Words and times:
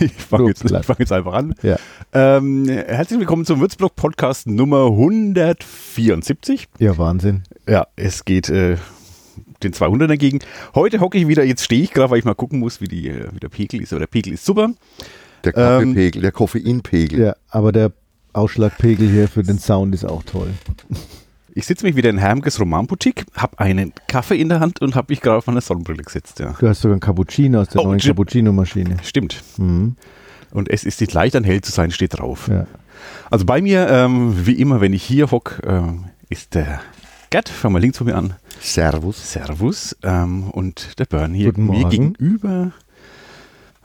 ich 0.00 0.12
fange 0.12 0.48
jetzt, 0.48 0.64
ich 0.64 0.86
fang 0.86 0.96
jetzt 0.98 1.12
einfach 1.12 1.34
an. 1.34 1.54
Ja. 1.62 1.76
Ähm, 2.12 2.68
herzlich 2.68 3.20
willkommen 3.20 3.44
zum 3.44 3.60
Würzblock 3.60 3.94
Podcast 3.94 4.48
Nummer 4.48 4.86
174. 4.86 6.66
Ja, 6.78 6.98
Wahnsinn. 6.98 7.44
Ja, 7.68 7.86
es 7.94 8.24
geht 8.24 8.48
äh, 8.48 8.76
den 9.62 9.72
200 9.72 10.10
dagegen. 10.10 10.40
Heute 10.74 11.00
hocke 11.00 11.18
ich 11.18 11.28
wieder, 11.28 11.44
jetzt 11.44 11.64
stehe 11.64 11.82
ich 11.82 11.92
gerade, 11.92 12.10
weil 12.10 12.18
ich 12.18 12.24
mal 12.24 12.34
gucken 12.34 12.58
muss, 12.58 12.80
wie, 12.80 12.88
die, 12.88 13.08
äh, 13.08 13.28
wie 13.32 13.40
der 13.40 13.48
Pegel 13.48 13.82
ist. 13.82 13.92
Aber 13.92 14.00
der 14.00 14.08
Pegel 14.08 14.32
ist 14.32 14.44
super. 14.44 14.70
Der 15.44 15.52
Kaffeepegel, 15.52 16.16
ähm, 16.16 16.22
der 16.22 16.32
Koffeinpegel. 16.32 17.20
Ja, 17.20 17.36
aber 17.48 17.72
der 17.72 17.92
Ausschlagpegel 18.32 19.08
hier 19.08 19.28
für 19.28 19.42
den 19.42 19.58
Sound 19.58 19.94
ist 19.94 20.04
auch 20.04 20.22
toll. 20.22 20.50
Ich 21.54 21.66
sitze 21.66 21.86
mich 21.86 21.94
wieder 21.94 22.10
in 22.10 22.18
Hermges 22.18 22.58
Romanboutique, 22.58 23.24
habe 23.36 23.60
einen 23.60 23.92
Kaffee 24.08 24.40
in 24.40 24.48
der 24.48 24.58
Hand 24.58 24.80
und 24.80 24.96
habe 24.96 25.12
mich 25.12 25.20
gerade 25.20 25.38
auf 25.38 25.46
meine 25.46 25.60
Sonnenbrille 25.60 26.02
gesetzt. 26.02 26.40
Ja. 26.40 26.54
Du 26.58 26.68
hast 26.68 26.80
sogar 26.80 26.94
einen 26.94 27.00
Cappuccino 27.00 27.60
aus 27.60 27.68
der 27.68 27.82
oh, 27.82 27.84
neuen 27.84 28.00
Cappuccino-Maschine. 28.00 28.96
Stimmt. 29.04 29.42
Mhm. 29.56 29.94
Und 30.50 30.68
es 30.68 30.82
ist 30.82 31.00
nicht 31.00 31.12
leicht, 31.12 31.36
ein 31.36 31.44
hell 31.44 31.60
zu 31.60 31.70
sein, 31.70 31.92
steht 31.92 32.18
drauf. 32.18 32.48
Ja. 32.48 32.66
Also 33.30 33.44
bei 33.44 33.60
mir, 33.60 33.88
ähm, 33.88 34.46
wie 34.46 34.54
immer, 34.54 34.80
wenn 34.80 34.92
ich 34.92 35.04
hier 35.04 35.30
hocke, 35.30 35.62
ähm, 35.64 36.06
ist 36.28 36.54
der 36.54 36.80
Gerd, 37.30 37.48
fang 37.48 37.72
mal 37.72 37.80
links 37.80 37.98
von 37.98 38.06
mir 38.06 38.16
an. 38.16 38.34
Servus. 38.60 39.32
Servus. 39.32 39.96
Ähm, 40.02 40.50
und 40.50 40.98
der 40.98 41.04
Burn 41.06 41.34
hier 41.34 41.52
mir 41.56 41.88
gegenüber. 41.88 42.72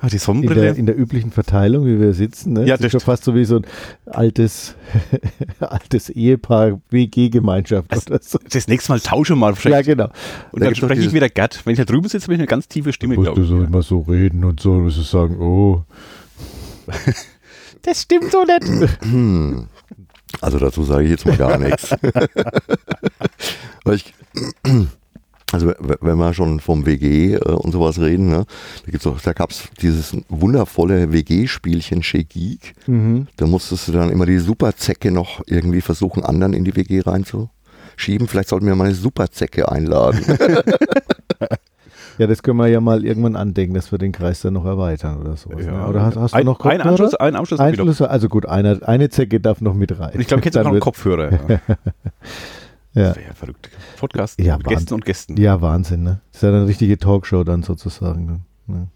Ah, 0.01 0.07
die 0.07 0.17
Sonnenbrille. 0.17 0.61
In 0.61 0.65
der, 0.65 0.75
in 0.77 0.85
der, 0.85 0.97
üblichen 0.97 1.31
Verteilung, 1.31 1.85
wie 1.85 1.99
wir 1.99 2.13
sitzen. 2.13 2.53
Ne? 2.53 2.65
Ja, 2.65 2.77
das 2.77 2.85
ist 2.85 2.91
schon 2.93 3.01
fast 3.01 3.25
so 3.25 3.35
wie 3.35 3.43
so 3.43 3.57
ein 3.57 3.65
altes, 4.05 4.75
altes 5.59 6.09
Ehepaar, 6.09 6.79
WG-Gemeinschaft. 6.89 7.91
Also, 7.91 8.17
so. 8.21 8.39
Das 8.49 8.69
nächste 8.69 8.93
Mal 8.93 9.01
tausche 9.01 9.35
mal. 9.35 9.53
Ja, 9.65 9.81
genau. 9.81 10.09
Und 10.51 10.61
da 10.61 10.67
dann 10.67 10.75
spreche 10.75 11.01
ich 11.01 11.13
wieder 11.13 11.27
Gerd. 11.27 11.65
Wenn 11.65 11.73
ich 11.73 11.79
da 11.79 11.85
drüben 11.85 12.07
sitze, 12.07 12.23
habe 12.23 12.33
ich 12.33 12.39
eine 12.39 12.47
ganz 12.47 12.69
tiefe 12.69 12.93
Stimme, 12.93 13.15
glaube 13.15 13.41
ich. 13.41 13.47
Du 13.47 13.53
so 13.53 13.59
ja. 13.59 13.67
immer 13.67 13.81
so 13.81 13.99
reden 13.99 14.45
und 14.45 14.61
so, 14.61 14.71
und 14.71 14.89
so 14.89 15.01
sagen, 15.01 15.37
oh. 15.41 15.83
das 17.81 18.01
stimmt 18.03 18.31
so 18.31 18.45
nicht. 18.45 18.97
Also 20.39 20.59
dazu 20.59 20.83
sage 20.83 21.03
ich 21.03 21.09
jetzt 21.09 21.25
mal 21.25 21.35
gar 21.35 21.57
nichts. 21.57 21.93
ich, 23.91 24.13
also 25.51 25.73
wenn 25.79 26.17
wir 26.17 26.33
schon 26.33 26.59
vom 26.59 26.85
WG 26.85 27.33
äh, 27.33 27.39
und 27.39 27.71
sowas 27.71 27.99
reden, 27.99 28.29
ne, 28.29 28.45
da, 28.85 28.91
gibt's 28.91 29.07
auch, 29.07 29.19
da 29.19 29.33
gab 29.33 29.51
es 29.51 29.63
dieses 29.81 30.15
wundervolle 30.29 31.11
WG-Spielchen 31.11 32.01
Chez 32.03 32.25
Geek. 32.29 32.75
Mhm. 32.87 33.27
Da 33.37 33.47
musstest 33.47 33.87
du 33.87 33.91
dann 33.91 34.09
immer 34.09 34.25
die 34.25 34.39
Superzecke 34.39 35.11
noch 35.11 35.41
irgendwie 35.47 35.81
versuchen, 35.81 36.23
anderen 36.23 36.53
in 36.53 36.65
die 36.65 36.75
WG 36.75 37.01
reinzuschieben. 37.01 38.27
Vielleicht 38.27 38.49
sollten 38.49 38.67
wir 38.67 38.75
mal 38.75 38.85
eine 38.85 38.95
Superzecke 38.95 39.71
einladen. 39.71 40.23
Ja, 42.19 42.27
das 42.27 42.43
können 42.43 42.57
wir 42.57 42.67
ja 42.67 42.81
mal 42.81 43.05
irgendwann 43.05 43.37
andenken, 43.37 43.73
dass 43.73 43.93
wir 43.93 43.97
den 43.97 44.11
Kreis 44.11 44.41
dann 44.41 44.53
noch 44.53 44.65
erweitern 44.65 45.21
oder 45.21 45.37
so. 45.37 45.51
Ja. 45.57 45.71
Ne? 45.71 45.87
Oder 45.87 46.05
hast, 46.05 46.17
hast 46.17 46.33
ein, 46.33 46.41
du 46.41 46.51
noch 46.51 46.59
Kopfhörer? 46.59 46.83
Ein 46.83 46.89
Anschluss, 46.89 47.15
ein 47.15 47.35
Anschluss. 47.37 47.59
Anschluss 47.61 48.01
also 48.01 48.27
gut, 48.27 48.45
eine, 48.45 48.81
eine 48.85 49.09
Zecke 49.09 49.39
darf 49.39 49.61
noch 49.61 49.73
mit 49.73 49.97
rein. 49.97 50.19
Ich 50.19 50.27
glaube, 50.27 50.43
jetzt 50.43 50.55
noch 50.55 50.65
einen 50.65 50.81
Kopfhörer. 50.81 51.31
Ja. 51.47 51.59
Ja. 52.99 53.07
Das 53.07 53.15
wäre 53.15 53.27
ja 53.27 53.33
verrückt. 53.33 53.69
Podcast 53.97 54.39
ja, 54.39 54.57
mit 54.57 54.67
Gästen 54.67 54.93
und 54.93 55.05
Gästen. 55.05 55.37
Ja, 55.37 55.61
Wahnsinn, 55.61 56.03
ne? 56.03 56.19
Das 56.31 56.43
ist 56.43 56.43
ja 56.43 56.49
eine 56.49 56.67
richtige 56.67 56.97
Talkshow 56.97 57.43
dann 57.45 57.63
sozusagen. 57.63 58.43
Ne? 58.67 58.87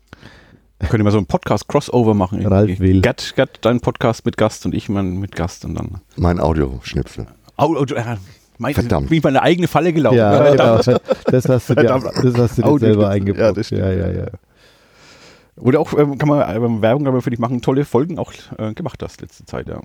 Können 0.89 1.05
wir 1.05 1.11
so 1.11 1.17
einen 1.17 1.27
Podcast-Crossover 1.27 2.13
machen? 2.13 2.45
Ralf 2.45 2.79
will. 2.79 3.01
Gerd, 3.01 3.33
Gerd, 3.35 3.59
dein 3.61 3.79
Podcast 3.79 4.25
mit 4.25 4.35
Gast 4.35 4.65
und 4.65 4.75
ich 4.75 4.89
mein, 4.89 5.19
mit 5.19 5.35
Gast 5.35 5.63
und 5.63 5.75
dann. 5.75 6.01
Mein 6.17 6.41
Audioschnipsel. 6.41 7.27
Audio, 7.55 7.95
äh, 7.95 8.17
mein, 8.57 8.73
Verdammt. 8.73 9.07
Bin 9.07 9.19
ich 9.19 9.23
meine 9.23 9.41
eigene 9.41 9.69
Falle 9.69 9.93
gelaufen. 9.93 10.17
Ja, 10.17 10.51
genau. 10.51 10.77
Das 11.25 11.47
hast 11.47 11.69
du 11.69 11.75
dir, 11.75 11.83
das 11.83 12.37
hast 12.37 12.57
du 12.57 12.61
dir 12.61 12.79
selber 12.79 13.09
eingebaut. 13.09 13.69
Ja, 13.69 13.77
ja, 13.77 13.91
ja, 13.91 14.11
ja. 14.11 14.27
Oder 15.55 15.79
auch, 15.79 15.97
ähm, 15.97 16.17
kann 16.17 16.27
man 16.27 16.41
äh, 16.41 16.81
Werbung 16.81 17.07
aber 17.07 17.21
für 17.21 17.29
dich 17.29 17.39
machen, 17.39 17.61
tolle 17.61 17.85
Folgen 17.85 18.19
auch 18.19 18.33
äh, 18.57 18.73
gemacht 18.73 19.01
hast 19.01 19.21
letzte 19.21 19.45
Zeit, 19.45 19.69
ja. 19.69 19.79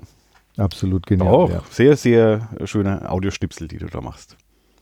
Absolut 0.59 1.07
genial. 1.07 1.29
Auch 1.29 1.51
ja. 1.51 1.63
sehr, 1.71 1.97
sehr 1.97 2.49
schöne 2.65 3.11
Audiostipsel, 3.11 3.69
die 3.69 3.79
du 3.79 3.87
da 3.87 4.01
machst. 4.01 4.37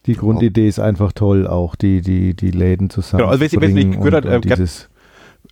Die 0.07 0.15
Grundidee 0.15 0.69
ist 0.69 0.79
einfach 0.79 1.13
toll, 1.13 1.47
auch 1.47 1.75
die, 1.75 2.01
die, 2.01 2.35
die 2.35 2.51
Läden 2.51 2.91
zusammen. 2.91 3.23
Genau, 3.23 3.31
also 3.31 3.41
wer 3.41 3.69
es 3.69 3.75
nicht 3.75 3.93
gehört 3.93 4.15
hat, 4.15 4.25
äh, 4.25 4.41
dieses 4.41 4.89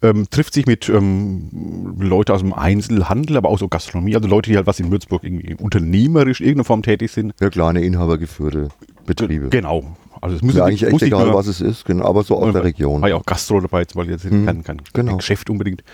ähm, 0.03 0.27
trifft 0.31 0.55
sich 0.55 0.67
mit 0.67 0.89
ähm, 0.89 1.95
Leuten 1.99 2.33
aus 2.33 2.41
dem 2.41 2.53
Einzelhandel, 2.53 3.37
aber 3.37 3.49
auch 3.49 3.59
so 3.59 3.69
Gastronomie, 3.69 4.17
also 4.17 4.29
Leute, 4.29 4.51
die 4.51 4.57
halt 4.57 4.67
was 4.67 4.81
in 4.81 4.91
Würzburg 4.91 5.25
irgendwie 5.25 5.55
unternehmerisch 5.55 6.41
in 6.41 6.47
irgendeiner 6.47 6.65
Form 6.65 6.83
tätig 6.83 7.11
sind. 7.11 7.33
Ja, 7.41 7.51
kleine 7.51 7.83
inhabergeführte 7.83 8.69
Betriebe. 9.07 9.49
Genau. 9.49 9.97
Also 10.21 10.37
es 10.37 10.43
muss 10.43 10.55
ja 10.55 10.65
eigentlich 10.65 10.85
echt 10.85 11.03
egal, 11.03 11.35
was 11.35 11.47
es 11.47 11.61
ist, 11.61 11.85
genau, 11.85 12.07
aber 12.07 12.23
so 12.23 12.37
aus 12.37 12.53
der 12.53 12.65
Region. 12.65 13.03
War 13.03 13.11
ja 13.11 13.17
auch 13.17 13.27
Gastro 13.27 13.61
dabei, 13.61 13.85
weil 13.95 14.09
jetzt 14.09 14.25
hm, 14.25 14.47
kein, 14.47 14.65
kein 14.65 14.81
genau. 14.93 15.17
Geschäft 15.17 15.51
unbedingt. 15.51 15.85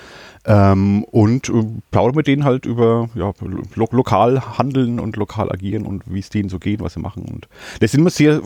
Ähm, 0.47 1.05
und 1.05 1.51
äh, 1.51 1.65
plaudern 1.91 2.17
mit 2.17 2.27
denen 2.27 2.45
halt 2.45 2.65
über 2.65 3.11
ja, 3.15 3.33
lo 3.75 3.87
lokal 3.91 4.59
handeln 4.59 4.99
und 4.99 5.17
lokal 5.17 5.53
agieren 5.53 5.85
und 5.85 6.03
wie 6.07 6.19
es 6.19 6.31
denen 6.31 6.49
so 6.49 6.59
geht, 6.59 6.81
was 6.81 6.95
sie 6.95 7.01
machen. 7.01 7.25
Und 7.25 7.47
das 7.81 7.91
sind 7.91 8.01
immer 8.01 8.11
sehr, 8.11 8.41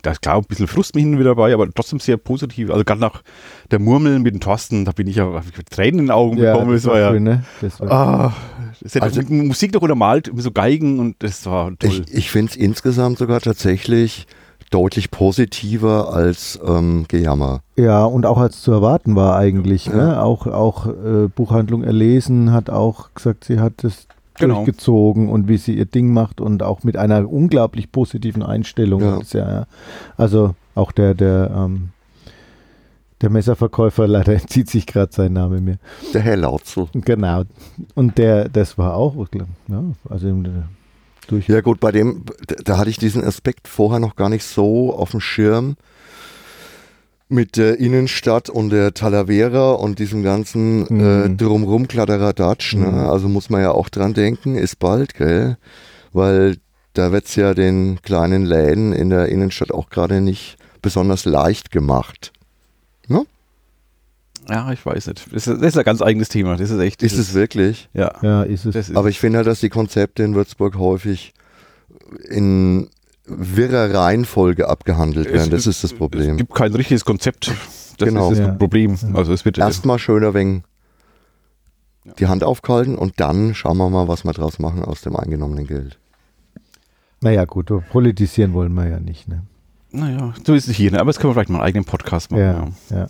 da 0.00 0.12
ist 0.12 0.22
klar 0.22 0.36
ein 0.36 0.44
bisschen 0.44 0.66
Frust 0.66 0.94
mit 0.94 1.04
hin 1.04 1.18
wieder 1.18 1.34
dabei, 1.34 1.52
aber 1.52 1.68
trotzdem 1.70 2.00
sehr 2.00 2.16
positiv. 2.16 2.70
Also 2.70 2.84
gerade 2.84 3.02
nach 3.02 3.22
der 3.70 3.80
Murmeln 3.80 4.22
mit 4.22 4.32
dem 4.32 4.40
Thorsten, 4.40 4.86
da 4.86 4.92
bin 4.92 5.06
ich 5.06 5.16
ja 5.16 5.26
mit 5.26 5.68
Tränen 5.68 6.00
in 6.00 6.06
den 6.06 6.10
Augen 6.10 6.38
ja, 6.38 6.52
gekommen. 6.52 6.72
Das, 6.72 6.84
das 6.84 6.92
war 6.92 6.98
ja, 6.98 7.10
schön, 7.10 7.22
ne? 7.22 7.44
das 7.60 7.80
war 7.80 7.90
ah, 7.90 8.34
das 8.80 8.96
also, 8.96 9.20
Musik 9.28 9.74
noch 9.74 9.82
untermalt, 9.82 10.30
so 10.34 10.52
Geigen 10.52 11.00
und 11.00 11.16
das 11.22 11.44
war 11.44 11.76
toll. 11.78 12.02
Ich, 12.06 12.14
ich 12.14 12.30
finde 12.30 12.52
es 12.52 12.56
insgesamt 12.56 13.18
sogar 13.18 13.42
tatsächlich 13.42 14.26
deutlich 14.70 15.10
positiver 15.10 16.12
als 16.12 16.58
ähm, 16.66 17.04
Gejammer. 17.08 17.60
Ja, 17.76 18.04
und 18.04 18.26
auch 18.26 18.38
als 18.38 18.62
zu 18.62 18.72
erwarten 18.72 19.16
war 19.16 19.36
eigentlich. 19.36 19.86
Ja. 19.86 19.94
Ne? 19.94 20.22
Auch, 20.22 20.46
auch 20.46 20.86
äh, 20.86 21.28
Buchhandlung 21.34 21.84
erlesen 21.84 22.52
hat 22.52 22.70
auch 22.70 23.14
gesagt, 23.14 23.44
sie 23.44 23.60
hat 23.60 23.84
es 23.84 24.06
genau. 24.38 24.56
durchgezogen 24.56 25.28
und 25.28 25.48
wie 25.48 25.56
sie 25.56 25.74
ihr 25.76 25.86
Ding 25.86 26.12
macht 26.12 26.40
und 26.40 26.62
auch 26.62 26.82
mit 26.82 26.96
einer 26.96 27.30
unglaublich 27.30 27.92
positiven 27.92 28.42
Einstellung. 28.42 29.00
Ja. 29.00 29.20
ja 29.32 29.66
also 30.16 30.54
auch 30.74 30.92
der, 30.92 31.14
der, 31.14 31.50
ähm, 31.56 31.90
der 33.20 33.30
Messerverkäufer, 33.30 34.06
leider 34.08 34.34
entzieht 34.34 34.68
sich 34.68 34.86
gerade 34.86 35.12
sein 35.12 35.32
Name 35.32 35.60
mir. 35.60 35.78
Der 36.12 36.20
Herr 36.20 36.36
Lautzel. 36.36 36.88
Genau. 36.92 37.44
Und 37.94 38.18
der, 38.18 38.48
das 38.48 38.76
war 38.78 38.94
auch, 38.94 39.14
ja, 39.68 39.84
also 40.08 40.42
durch. 41.26 41.48
Ja 41.48 41.60
gut, 41.60 41.80
bei 41.80 41.92
dem, 41.92 42.24
da 42.64 42.78
hatte 42.78 42.90
ich 42.90 42.98
diesen 42.98 43.24
Aspekt 43.24 43.68
vorher 43.68 44.00
noch 44.00 44.16
gar 44.16 44.28
nicht 44.28 44.44
so 44.44 44.94
auf 44.94 45.10
dem 45.12 45.20
Schirm 45.20 45.76
mit 47.28 47.56
der 47.56 47.78
Innenstadt 47.80 48.50
und 48.50 48.70
der 48.70 48.94
Talavera 48.94 49.72
und 49.72 49.98
diesem 49.98 50.22
ganzen 50.22 50.86
mhm. 50.88 51.00
äh, 51.00 51.36
drumrum 51.36 51.88
Kladderadatsch. 51.88 52.74
Ne? 52.74 52.86
Mhm. 52.86 52.98
Also 52.98 53.28
muss 53.28 53.50
man 53.50 53.62
ja 53.62 53.72
auch 53.72 53.88
dran 53.88 54.14
denken, 54.14 54.56
ist 54.56 54.78
bald, 54.78 55.14
gell? 55.14 55.56
Weil 56.12 56.58
da 56.92 57.10
wird 57.10 57.26
es 57.26 57.34
ja 57.34 57.54
den 57.54 58.00
kleinen 58.02 58.44
Läden 58.44 58.92
in 58.92 59.10
der 59.10 59.28
Innenstadt 59.28 59.72
auch 59.72 59.90
gerade 59.90 60.20
nicht 60.20 60.56
besonders 60.80 61.24
leicht 61.24 61.70
gemacht. 61.70 62.32
Ja, 64.48 64.72
ich 64.72 64.84
weiß 64.84 65.06
nicht. 65.06 65.26
Das 65.32 65.46
ist, 65.46 65.62
das 65.62 65.68
ist 65.68 65.78
ein 65.78 65.84
ganz 65.84 66.02
eigenes 66.02 66.28
Thema. 66.28 66.56
Das 66.56 66.70
ist 66.70 66.78
echt. 66.78 67.02
Ist 67.02 67.18
es 67.18 67.34
wirklich? 67.34 67.88
Ja. 67.94 68.12
Ja, 68.22 68.42
ist 68.42 68.66
es. 68.66 68.94
Aber 68.94 69.08
ich 69.08 69.18
finde 69.18 69.38
halt, 69.38 69.46
dass 69.46 69.60
die 69.60 69.70
Konzepte 69.70 70.22
in 70.22 70.34
Würzburg 70.34 70.76
häufig 70.76 71.32
in 72.28 72.88
wirrer 73.26 73.94
Reihenfolge 73.94 74.68
abgehandelt 74.68 75.32
werden. 75.32 75.50
das 75.50 75.66
ist 75.66 75.82
das 75.82 75.94
Problem. 75.94 76.32
Es 76.32 76.36
gibt 76.36 76.54
kein 76.54 76.74
richtiges 76.74 77.04
Konzept. 77.04 77.50
Das 77.98 78.08
genau. 78.08 78.30
ist 78.30 78.38
das 78.38 78.46
ja. 78.48 78.54
Problem. 78.54 78.98
Also 79.14 79.32
es 79.32 79.44
wird 79.44 79.56
erstmal 79.56 79.98
schöner 79.98 80.34
wegen 80.34 80.64
die 82.18 82.26
Hand 82.26 82.44
aufkalten 82.44 82.96
und 82.96 83.18
dann 83.20 83.54
schauen 83.54 83.78
wir 83.78 83.88
mal, 83.88 84.08
was 84.08 84.24
wir 84.24 84.32
draus 84.32 84.58
machen 84.58 84.84
aus 84.84 85.00
dem 85.00 85.16
eingenommenen 85.16 85.66
Geld. 85.66 85.98
Naja, 87.20 87.46
gut, 87.46 87.72
politisieren 87.90 88.52
wollen 88.52 88.74
wir 88.74 88.86
ja 88.86 89.00
nicht. 89.00 89.28
Ne? 89.28 89.42
Naja, 89.90 90.34
so 90.44 90.52
ist 90.52 90.68
es 90.68 90.76
hier. 90.76 90.90
Ne? 90.90 91.00
Aber 91.00 91.10
jetzt 91.10 91.20
können 91.20 91.30
wir 91.30 91.34
vielleicht 91.34 91.48
mal 91.48 91.58
einen 91.58 91.66
eigenen 91.66 91.84
Podcast 91.86 92.30
machen. 92.30 92.42
Ja, 92.42 92.68
ja. 92.90 92.96
ja. 92.98 93.06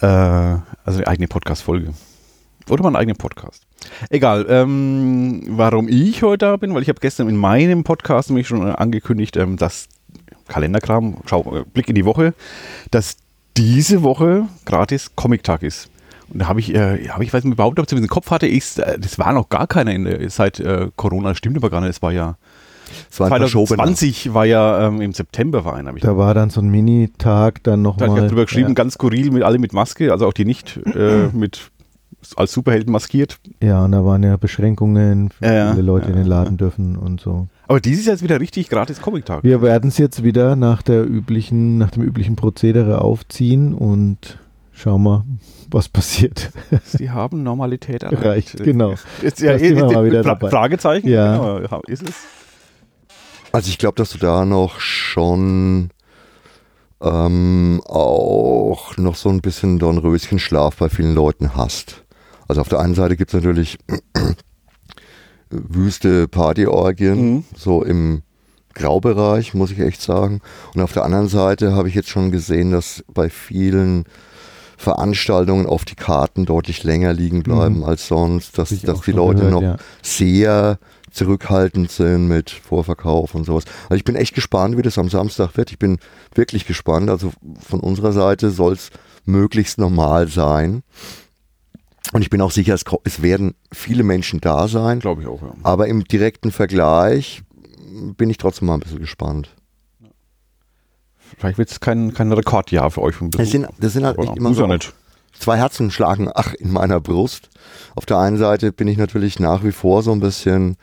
Äh, 0.00 0.06
also 0.06 0.98
eine 0.98 1.06
eigene 1.06 1.28
Podcast-Folge. 1.28 1.92
Oder 2.68 2.82
mal 2.82 2.88
einen 2.88 2.96
eigenen 2.96 3.16
Podcast. 3.16 3.62
Egal, 4.10 4.46
ähm, 4.48 5.42
warum 5.48 5.88
ich 5.88 6.22
heute 6.22 6.46
da 6.46 6.56
bin, 6.56 6.74
weil 6.74 6.82
ich 6.82 6.88
habe 6.88 7.00
gestern 7.00 7.28
in 7.28 7.36
meinem 7.36 7.84
Podcast 7.84 8.28
nämlich 8.28 8.46
schon 8.46 8.62
angekündigt, 8.62 9.36
ähm, 9.36 9.56
dass 9.56 9.88
Kalenderkram, 10.48 11.18
schau, 11.26 11.56
äh, 11.56 11.64
Blick 11.64 11.88
in 11.88 11.94
die 11.94 12.04
Woche, 12.04 12.34
dass 12.90 13.16
diese 13.56 14.02
Woche 14.02 14.48
gratis 14.64 15.14
Comic-Tag 15.16 15.62
ist. 15.62 15.90
Und 16.30 16.40
da 16.40 16.48
habe 16.48 16.60
ich, 16.60 16.74
äh, 16.74 17.08
hab 17.08 17.22
ich 17.22 17.32
weiß 17.32 17.44
nicht 17.44 17.54
überhaupt, 17.54 17.78
ob 17.78 17.86
ich 17.86 17.92
es 17.92 17.98
im 17.98 18.08
Kopf 18.08 18.30
hatte, 18.30 18.46
ich, 18.46 18.78
äh, 18.78 18.98
das 18.98 19.18
war 19.18 19.32
noch 19.32 19.48
gar 19.48 19.66
keiner 19.66 19.92
in 19.92 20.04
der, 20.04 20.28
seit 20.30 20.60
äh, 20.60 20.88
Corona, 20.96 21.34
stimmt 21.34 21.56
aber 21.56 21.70
gar 21.70 21.80
nicht, 21.80 21.90
es 21.90 22.02
war 22.02 22.12
ja 22.12 22.36
2020 23.10 24.34
war 24.34 24.44
ja 24.44 24.86
ähm, 24.86 25.00
im 25.00 25.12
September 25.12 25.64
war 25.64 25.74
einer. 25.74 25.92
Da 25.92 26.16
war 26.16 26.34
dann 26.34 26.50
so 26.50 26.60
ein 26.60 26.68
Mini-Tag 26.68 27.62
dann 27.64 27.82
nochmal. 27.82 28.08
Da 28.08 28.14
habe 28.14 28.24
ich 28.24 28.30
drüber 28.30 28.44
geschrieben, 28.44 28.68
ja. 28.68 28.74
ganz 28.74 28.94
skurril, 28.94 29.30
mit 29.30 29.42
alle 29.42 29.58
mit 29.58 29.72
Maske, 29.72 30.12
also 30.12 30.26
auch 30.26 30.32
die 30.32 30.44
nicht 30.44 30.78
äh, 30.94 31.28
mit 31.32 31.70
als 32.36 32.52
Superhelden 32.52 32.92
maskiert. 32.92 33.38
Ja, 33.62 33.84
und 33.84 33.92
da 33.92 34.04
waren 34.04 34.22
ja 34.22 34.36
Beschränkungen, 34.36 35.30
für 35.30 35.44
ja, 35.44 35.70
viele 35.70 35.82
Leute 35.82 36.06
ja, 36.06 36.10
in 36.12 36.16
den 36.18 36.26
Laden 36.26 36.56
dürfen 36.56 36.96
und 36.96 37.20
so. 37.20 37.48
Aber 37.66 37.80
dieses 37.80 38.06
Jahr 38.06 38.14
ist 38.14 38.22
wieder 38.22 38.40
richtig 38.40 38.68
gratis 38.68 39.00
Comic-Tag. 39.00 39.44
Wir 39.44 39.62
werden 39.62 39.88
es 39.88 39.98
jetzt 39.98 40.24
wieder 40.24 40.56
nach 40.56 40.82
der 40.82 41.08
üblichen, 41.08 41.78
nach 41.78 41.90
dem 41.90 42.02
üblichen 42.02 42.36
Prozedere 42.36 43.02
aufziehen 43.02 43.74
und 43.74 44.38
schauen 44.72 45.02
wir, 45.02 45.24
was 45.70 45.88
passiert. 45.88 46.50
Sie 46.84 47.10
haben 47.10 47.42
Normalität 47.42 48.02
erreicht. 48.02 48.62
genau. 48.62 48.94
Ist 49.22 49.40
ja 49.40 49.52
eh, 49.52 49.74
mal 49.74 50.04
wieder 50.04 50.22
dabei. 50.22 50.50
Fragezeichen? 50.50 51.08
Ja. 51.08 51.58
Genau. 51.58 51.82
Ist 51.86 52.08
es? 52.08 52.14
Also 53.58 53.70
ich 53.70 53.78
glaube, 53.78 53.96
dass 53.96 54.10
du 54.10 54.18
da 54.18 54.44
noch 54.44 54.78
schon 54.78 55.90
ähm, 57.00 57.82
auch 57.88 58.96
noch 58.96 59.16
so 59.16 59.30
ein 59.30 59.40
bisschen 59.40 59.80
Dornröschenschlaf 59.80 60.76
bei 60.76 60.88
vielen 60.88 61.12
Leuten 61.12 61.56
hast. 61.56 62.04
Also 62.46 62.60
auf 62.60 62.68
der 62.68 62.78
einen 62.78 62.94
Seite 62.94 63.16
gibt 63.16 63.30
es 63.30 63.34
natürlich 63.34 63.76
wüste 65.50 66.28
Partyorgien, 66.28 67.34
mhm. 67.34 67.44
so 67.56 67.82
im 67.82 68.22
Graubereich, 68.74 69.54
muss 69.54 69.72
ich 69.72 69.80
echt 69.80 70.02
sagen. 70.02 70.40
Und 70.76 70.80
auf 70.80 70.92
der 70.92 71.04
anderen 71.04 71.26
Seite 71.26 71.72
habe 71.72 71.88
ich 71.88 71.96
jetzt 71.96 72.10
schon 72.10 72.30
gesehen, 72.30 72.70
dass 72.70 73.02
bei 73.12 73.28
vielen 73.28 74.04
Veranstaltungen 74.78 75.66
auf 75.66 75.84
die 75.84 75.96
Karten 75.96 76.46
deutlich 76.46 76.84
länger 76.84 77.12
liegen 77.12 77.42
bleiben 77.42 77.78
mhm. 77.78 77.84
als 77.84 78.06
sonst, 78.06 78.56
dass, 78.56 78.70
dass 78.80 79.00
die 79.00 79.12
Leute 79.12 79.40
gehört, 79.40 79.52
noch 79.52 79.62
ja. 79.62 79.76
sehr 80.02 80.78
zurückhaltend 81.10 81.90
sind 81.90 82.28
mit 82.28 82.50
Vorverkauf 82.50 83.34
und 83.34 83.44
sowas. 83.44 83.64
Also 83.84 83.96
ich 83.96 84.04
bin 84.04 84.14
echt 84.14 84.36
gespannt, 84.36 84.78
wie 84.78 84.82
das 84.82 84.96
am 84.96 85.08
Samstag 85.08 85.56
wird. 85.56 85.72
Ich 85.72 85.80
bin 85.80 85.98
wirklich 86.32 86.64
gespannt. 86.64 87.10
Also 87.10 87.32
von 87.60 87.80
unserer 87.80 88.12
Seite 88.12 88.50
soll 88.50 88.74
es 88.74 88.90
möglichst 89.24 89.78
normal 89.78 90.28
sein. 90.28 90.84
Und 92.12 92.22
ich 92.22 92.30
bin 92.30 92.40
auch 92.40 92.52
sicher, 92.52 92.74
es, 92.74 92.84
es 93.02 93.20
werden 93.20 93.56
viele 93.72 94.04
Menschen 94.04 94.40
da 94.40 94.68
sein. 94.68 95.00
Glaube 95.00 95.22
ich 95.22 95.28
auch, 95.28 95.42
ja. 95.42 95.52
Aber 95.64 95.88
im 95.88 96.04
direkten 96.04 96.52
Vergleich 96.52 97.42
bin 98.16 98.30
ich 98.30 98.36
trotzdem 98.36 98.68
mal 98.68 98.74
ein 98.74 98.80
bisschen 98.80 99.00
gespannt. 99.00 99.50
Vielleicht 101.36 101.58
wird 101.58 101.70
es 101.70 101.80
kein, 101.80 102.14
kein 102.14 102.32
Rekordjahr 102.32 102.90
für 102.90 103.02
euch. 103.02 103.16
Das 103.20 103.50
sind, 103.50 103.66
das 103.80 103.92
sind 103.92 104.04
halt 104.04 104.18
echt 104.18 104.36
immer 104.36 104.54
so 104.54 104.66
zwei 105.38 105.56
Herzen 105.56 105.90
schlagen 105.90 106.30
ach 106.34 106.54
in 106.54 106.72
meiner 106.72 107.00
Brust. 107.00 107.50
Auf 107.94 108.06
der 108.06 108.18
einen 108.18 108.36
Seite 108.38 108.72
bin 108.72 108.88
ich 108.88 108.96
natürlich 108.96 109.38
nach 109.38 109.64
wie 109.64 109.72
vor 109.72 110.02
so 110.02 110.12
ein 110.12 110.20
bisschen 110.20 110.76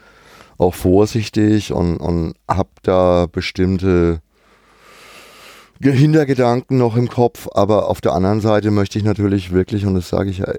auch 0.58 0.74
vorsichtig 0.74 1.74
und, 1.74 1.98
und 1.98 2.36
habe 2.48 2.70
da 2.84 3.28
bestimmte 3.30 4.22
Hintergedanken 5.82 6.78
noch 6.78 6.96
im 6.96 7.10
Kopf, 7.10 7.50
aber 7.54 7.90
auf 7.90 8.00
der 8.00 8.14
anderen 8.14 8.40
Seite 8.40 8.72
möchte 8.72 8.98
ich 8.98 9.04
natürlich 9.04 9.52
wirklich, 9.52 9.86
und 9.86 9.96
das 9.96 10.10
sage 10.10 10.30
ich 10.30 10.40
ja 10.40 10.54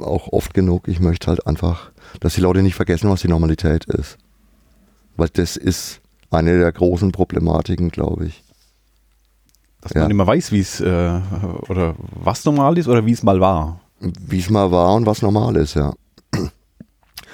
auch 0.00 0.28
oft 0.28 0.52
genug, 0.52 0.86
ich 0.88 1.00
möchte 1.00 1.28
halt 1.28 1.46
einfach, 1.46 1.90
dass 2.20 2.34
die 2.34 2.42
Leute 2.42 2.62
nicht 2.62 2.74
vergessen, 2.74 3.08
was 3.10 3.22
die 3.22 3.28
Normalität 3.28 3.86
ist. 3.86 4.18
Weil 5.16 5.28
das 5.32 5.56
ist 5.56 6.00
eine 6.30 6.58
der 6.58 6.70
großen 6.70 7.12
Problematiken, 7.12 7.90
glaube 7.90 8.26
ich. 8.26 8.44
Dass 9.80 9.92
ja. 9.94 10.02
man 10.02 10.10
immer 10.10 10.26
weiß, 10.26 10.52
wie 10.52 10.60
es 10.60 10.80
äh, 10.80 11.20
oder 11.68 11.94
was 11.98 12.44
normal 12.44 12.78
ist 12.78 12.88
oder 12.88 13.06
wie 13.06 13.12
es 13.12 13.22
mal 13.22 13.40
war. 13.40 13.80
Wie 14.00 14.38
es 14.38 14.50
mal 14.50 14.70
war 14.70 14.94
und 14.94 15.06
was 15.06 15.22
normal 15.22 15.56
ist, 15.56 15.74
ja. 15.74 15.94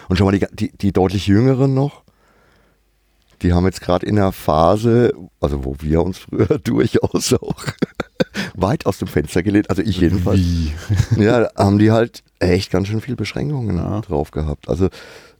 Und 0.08 0.17
schon 0.17 0.26
mal 0.26 0.38
die, 0.38 0.46
die, 0.52 0.76
die 0.76 0.93
deutlich 0.93 1.26
jüngeren 1.26 1.75
noch, 1.75 2.02
die 3.43 3.52
haben 3.52 3.64
jetzt 3.64 3.81
gerade 3.81 4.06
in 4.06 4.17
der 4.17 4.32
Phase, 4.32 5.12
also 5.41 5.64
wo 5.64 5.76
wir 5.81 6.02
uns 6.02 6.19
früher 6.31 6.58
durchaus 6.58 7.32
auch 7.35 7.64
weit 8.55 8.87
aus 8.87 8.99
dem 8.99 9.08
Fenster 9.08 9.43
gelehnt, 9.43 9.70
also 9.70 9.82
ich 9.82 10.00
jedenfalls. 10.00 10.41
Wie? 10.41 10.73
ja, 11.17 11.49
haben 11.56 11.79
die 11.79 11.91
halt 11.91 12.23
echt 12.38 12.70
ganz 12.70 12.88
schön 12.88 13.00
viel 13.00 13.17
Beschränkungen 13.17 13.76
ja. 13.76 14.00
drauf 14.00 14.31
gehabt. 14.31 14.69
Also 14.69 14.88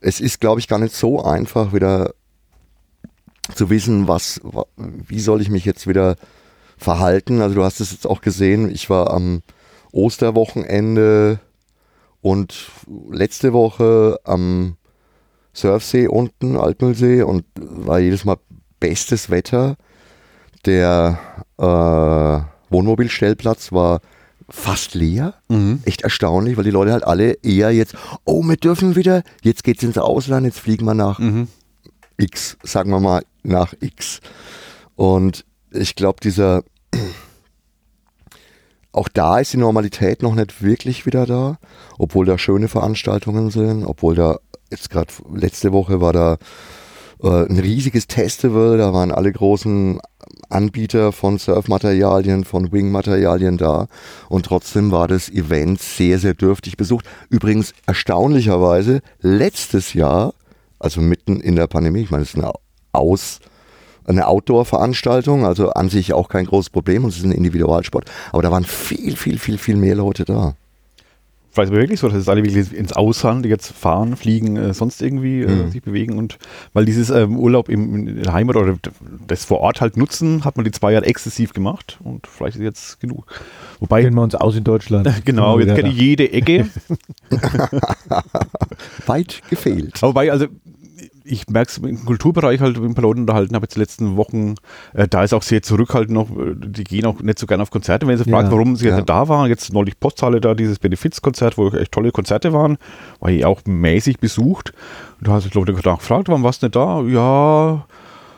es 0.01 0.21
ist, 0.21 0.41
glaube 0.41 0.61
ich, 0.61 0.69
gar 0.69 0.79
nicht 0.79 0.95
so 0.95 1.23
einfach, 1.23 1.73
wieder 1.73 2.15
zu 3.55 3.69
wissen, 3.69 4.09
was, 4.09 4.41
wie 4.77 5.21
soll 5.21 5.43
ich 5.43 5.51
mich 5.51 5.65
jetzt 5.65 5.87
wieder 5.87 6.17
verhalten. 6.85 7.41
Also 7.41 7.57
du 7.57 7.65
hast 7.65 7.81
es 7.81 7.91
jetzt 7.91 8.07
auch 8.07 8.21
gesehen, 8.21 8.71
ich 8.71 8.89
war 8.91 9.11
am 9.11 9.43
Osterwochenende 9.91 11.41
und 12.21 12.71
letzte 13.11 13.53
Woche 13.53 14.21
am 14.25 14.77
Surfsee 15.53 16.07
unten, 16.07 16.57
Altmühlsee 16.57 17.23
und 17.23 17.45
war 17.57 17.99
jedes 17.99 18.25
Mal 18.25 18.37
bestes 18.81 19.31
Wetter. 19.31 19.77
Der 20.67 21.19
äh, 21.59 22.73
Wohnmobilstellplatz 22.73 23.73
war 23.73 24.01
fast 24.49 24.95
leer. 24.95 25.35
Mhm. 25.49 25.81
Echt 25.85 26.03
erstaunlich, 26.03 26.57
weil 26.57 26.65
die 26.65 26.71
Leute 26.71 26.93
halt 26.93 27.05
alle 27.05 27.33
eher 27.43 27.71
jetzt, 27.71 27.95
oh, 28.25 28.43
wir 28.43 28.57
dürfen 28.57 28.97
wieder, 28.97 29.23
jetzt 29.43 29.65
geht's 29.65 29.83
ins 29.83 29.99
Ausland, 29.99 30.47
jetzt 30.47 30.59
fliegen 30.59 30.85
wir 30.85 30.95
nach 30.95 31.19
mhm. 31.19 31.49
X, 32.19 32.57
sagen 32.63 32.91
wir 32.91 33.01
mal 33.01 33.23
nach 33.43 33.75
X. 33.81 34.21
Und 34.97 35.45
ich 35.71 35.95
glaube, 35.95 36.21
dieser 36.23 36.63
auch 38.95 39.09
da 39.09 39.39
ist 39.39 39.53
die 39.53 39.59
Normalität 39.59 40.23
noch 40.23 40.35
nicht 40.35 40.63
wirklich 40.63 41.05
wieder 41.05 41.27
da, 41.27 41.59
obwohl 41.99 42.27
da 42.27 42.39
schöne 42.39 42.69
Veranstaltungen 42.69 43.51
sind, 43.51 43.85
obwohl 43.85 44.15
da 44.15 44.39
jetzt 44.71 44.91
gerade 44.91 45.13
letzte 45.35 45.73
Woche 45.73 46.01
war 46.01 46.13
da 46.13 46.39
äh, 47.23 47.47
ein 47.47 47.59
riesiges 47.59 48.05
Festival, 48.09 48.79
da 48.79 48.93
waren 48.93 49.11
alle 49.11 49.33
großen 49.33 50.01
Anbieter 50.49 51.11
von 51.11 51.39
Surfmaterialien, 51.39 52.45
von 52.45 52.71
Wingmaterialien 52.71 53.57
da 53.57 53.89
und 54.29 54.47
trotzdem 54.47 54.93
war 54.93 55.09
das 55.09 55.29
Event 55.29 55.81
sehr, 55.81 56.19
sehr 56.19 56.35
dürftig 56.35 56.77
besucht. 56.77 57.07
Übrigens 57.29 57.73
erstaunlicherweise 57.87 59.01
letztes 59.21 59.95
Jahr, 59.95 60.35
also 60.79 61.01
mitten 61.01 61.41
in 61.41 61.57
der 61.57 61.67
Pandemie, 61.67 62.03
ich 62.03 62.11
meine, 62.11 62.23
es 62.23 62.35
ist 62.35 62.43
eine 62.43 62.53
Aus- 62.93 63.41
eine 64.07 64.27
Outdoor-Veranstaltung, 64.27 65.45
also 65.45 65.71
an 65.71 65.89
sich 65.89 66.13
auch 66.13 66.29
kein 66.29 66.47
großes 66.47 66.71
Problem 66.71 67.05
und 67.05 67.11
es 67.11 67.19
ist 67.19 67.25
ein 67.25 67.33
Individualsport. 67.33 68.11
Aber 68.33 68.43
da 68.43 68.51
waren 68.51 68.65
viel, 68.65 69.17
viel, 69.17 69.39
viel, 69.39 69.59
viel 69.59 69.77
mehr 69.77 69.95
Leute 69.95 70.25
da. 70.25 70.55
Vielleicht 71.55 71.73
wirklich 71.73 72.01
so, 72.01 72.09
dass 72.09 72.17
es 72.17 72.29
alle 72.29 72.43
wirklich 72.45 72.73
ins 72.73 72.93
Ausland 72.93 73.47
jetzt 73.47 73.71
fahren, 73.71 74.17
fliegen, 74.17 74.57
äh, 74.57 74.75
sonst 74.75 75.01
irgendwie 75.01 75.43
äh, 75.43 75.49
mhm. 75.49 75.71
sich 75.71 75.83
bewegen 75.83 76.19
und 76.19 76.37
weil 76.73 76.85
dieses 76.85 77.11
ähm, 77.11 77.39
Urlaub 77.39 77.69
im, 77.69 78.09
in 78.09 78.23
der 78.25 78.33
Heimat 78.33 78.57
oder 78.57 78.77
das 79.29 79.45
vor 79.45 79.61
Ort 79.61 79.81
halt 79.81 79.97
nutzen, 79.97 80.45
hat 80.45 80.57
man 80.57 80.65
die 80.65 80.73
zwei 80.73 80.91
Jahre 80.91 81.07
exzessiv 81.07 81.53
gemacht 81.53 82.01
und 82.03 82.27
vielleicht 82.27 82.57
ist 82.57 82.63
jetzt 82.63 83.01
genug. 83.01 83.27
Wobei 83.79 84.03
kennen 84.03 84.17
wir 84.17 84.23
uns 84.23 84.35
aus 84.35 84.57
in 84.57 84.65
Deutschland. 84.65 85.09
genau, 85.25 85.61
jetzt 85.61 85.77
kenne 85.77 85.91
ich 85.91 85.97
jede 85.97 86.33
Ecke. 86.33 86.69
Weit 89.07 89.41
gefehlt. 89.49 90.03
Wobei, 90.03 90.33
also 90.33 90.47
ich 91.25 91.49
merke 91.49 91.71
es 91.71 91.79
im 91.79 92.05
Kulturbereich 92.05 92.61
halt 92.61 92.79
mit 92.79 92.91
ein 92.91 92.95
paar 92.95 93.03
Leuten 93.03 93.21
unterhalten, 93.21 93.55
habe 93.55 93.65
jetzt 93.65 93.77
die 93.77 93.81
letzten 93.81 94.17
Wochen, 94.17 94.55
äh, 94.93 95.09
da 95.09 95.25
ist 95.25 95.33
auch 95.33 95.43
sehr 95.43 95.63
zurückhaltend 95.63 96.13
noch, 96.13 96.29
die 96.55 96.85
gehen 96.85 97.07
auch 97.07 97.21
nicht 97.21 97.39
so 97.39 97.47
gerne 97.47 97.63
auf 97.63 97.71
Konzerte, 97.71 98.07
wenn 98.07 98.19
sie 98.19 98.25
fragen, 98.25 98.51
warum 98.51 98.77
sie 98.77 98.89
ja. 98.89 99.01
da 99.01 99.29
waren. 99.29 99.49
Jetzt 99.49 99.73
neulich 99.73 99.99
Posthalle 99.99 100.41
da, 100.41 100.55
dieses 100.55 100.79
Benefizkonzert, 100.79 101.57
wo 101.57 101.69
echt 101.71 101.93
tolle 101.93 102.13
Konzerte 102.13 102.53
waren, 102.53 102.77
war 103.21 103.31
ich 103.31 103.45
auch 103.45 103.63
mäßig 103.65 104.19
besucht. 104.19 104.73
Und 105.19 105.29
da 105.29 105.33
haben 105.33 105.41
sich 105.41 105.55
Leute 105.55 105.73
gefragt, 105.73 106.29
warum 106.29 106.43
warst 106.43 106.63
du 106.63 106.67
nicht 106.67 106.77
da? 106.77 107.01
Ja, 107.03 107.87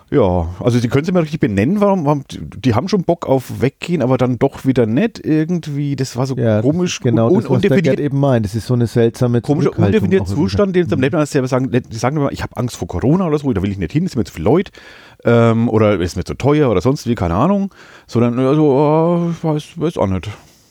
ja, 0.09 0.49
also 0.61 0.79
die 0.79 0.87
können 0.87 1.05
sie 1.05 1.11
mal 1.11 1.21
richtig 1.21 1.41
benennen, 1.41 1.81
warum, 1.81 2.05
warum, 2.05 2.23
die 2.29 2.75
haben 2.75 2.89
schon 2.89 3.03
Bock 3.03 3.27
auf 3.27 3.61
weggehen, 3.61 4.03
aber 4.03 4.19
dann 4.19 4.39
doch 4.39 4.65
wieder 4.65 4.87
nicht 4.87 5.25
irgendwie, 5.25 5.97
das 5.97 6.17
war 6.17 6.27
so 6.27 6.37
ja, 6.37 6.63
komisch. 6.63 7.01
Genau, 7.01 7.29
un, 7.29 7.35
das, 7.35 7.45
was 7.45 7.57
undefiniert, 7.57 7.99
eben 7.99 8.21
meint, 8.21 8.47
das 8.47 8.55
ist 8.55 8.69
so 8.69 8.75
eine 8.75 8.87
seltsame 8.87 9.41
Komischer, 9.41 9.77
undefinierter 9.77 10.27
Zustand, 10.27 10.77
den 10.77 10.89
sie 10.89 10.95
am 10.95 11.01
Netten 11.01 11.27
selber 11.27 11.49
sagen, 11.49 11.71
die 11.73 11.97
sagen 11.97 12.19
immer, 12.19 12.31
ich 12.31 12.45
habe 12.45 12.57
Angst 12.57 12.77
vor 12.77 12.87
Corona 12.87 13.27
oder 13.27 13.39
so, 13.39 13.53
da 13.53 13.63
will 13.63 13.73
ich 13.73 13.79
nicht 13.79 13.93
hin, 13.93 14.07
ist 14.07 14.15
mir 14.15 14.23
zu 14.23 14.35
viel 14.35 14.45
Leute 14.45 14.71
ähm, 15.25 15.69
oder 15.69 15.99
ist 15.99 16.17
mir 16.17 16.25
zu 16.25 16.35
teuer 16.35 16.71
oder 16.71 16.81
sonst 16.81 17.09
wie, 17.09 17.17
keine 17.17 17.35
Ahnung, 17.35 17.75
sondern 18.07 18.39
also, 18.39 18.63
oh, 18.63 19.31
ich 19.33 19.43
weiß, 19.43 19.81
weiß 19.81 19.99
auch 19.99 20.07
nicht. 20.07 20.29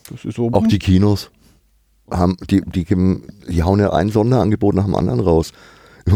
Das 0.10 0.24
ist 0.24 0.36
so, 0.36 0.50
auch 0.54 0.68
die 0.68 0.80
Kinos 0.80 1.32
haben, 2.10 2.38
die, 2.50 2.62
die, 2.62 2.86
die 2.86 3.64
hauen 3.64 3.80
ja 3.80 3.92
ein 3.92 4.10
Sonderangebot 4.10 4.76
nach 4.76 4.86
dem 4.86 4.96
anderen 4.96 5.20
raus. 5.20 5.52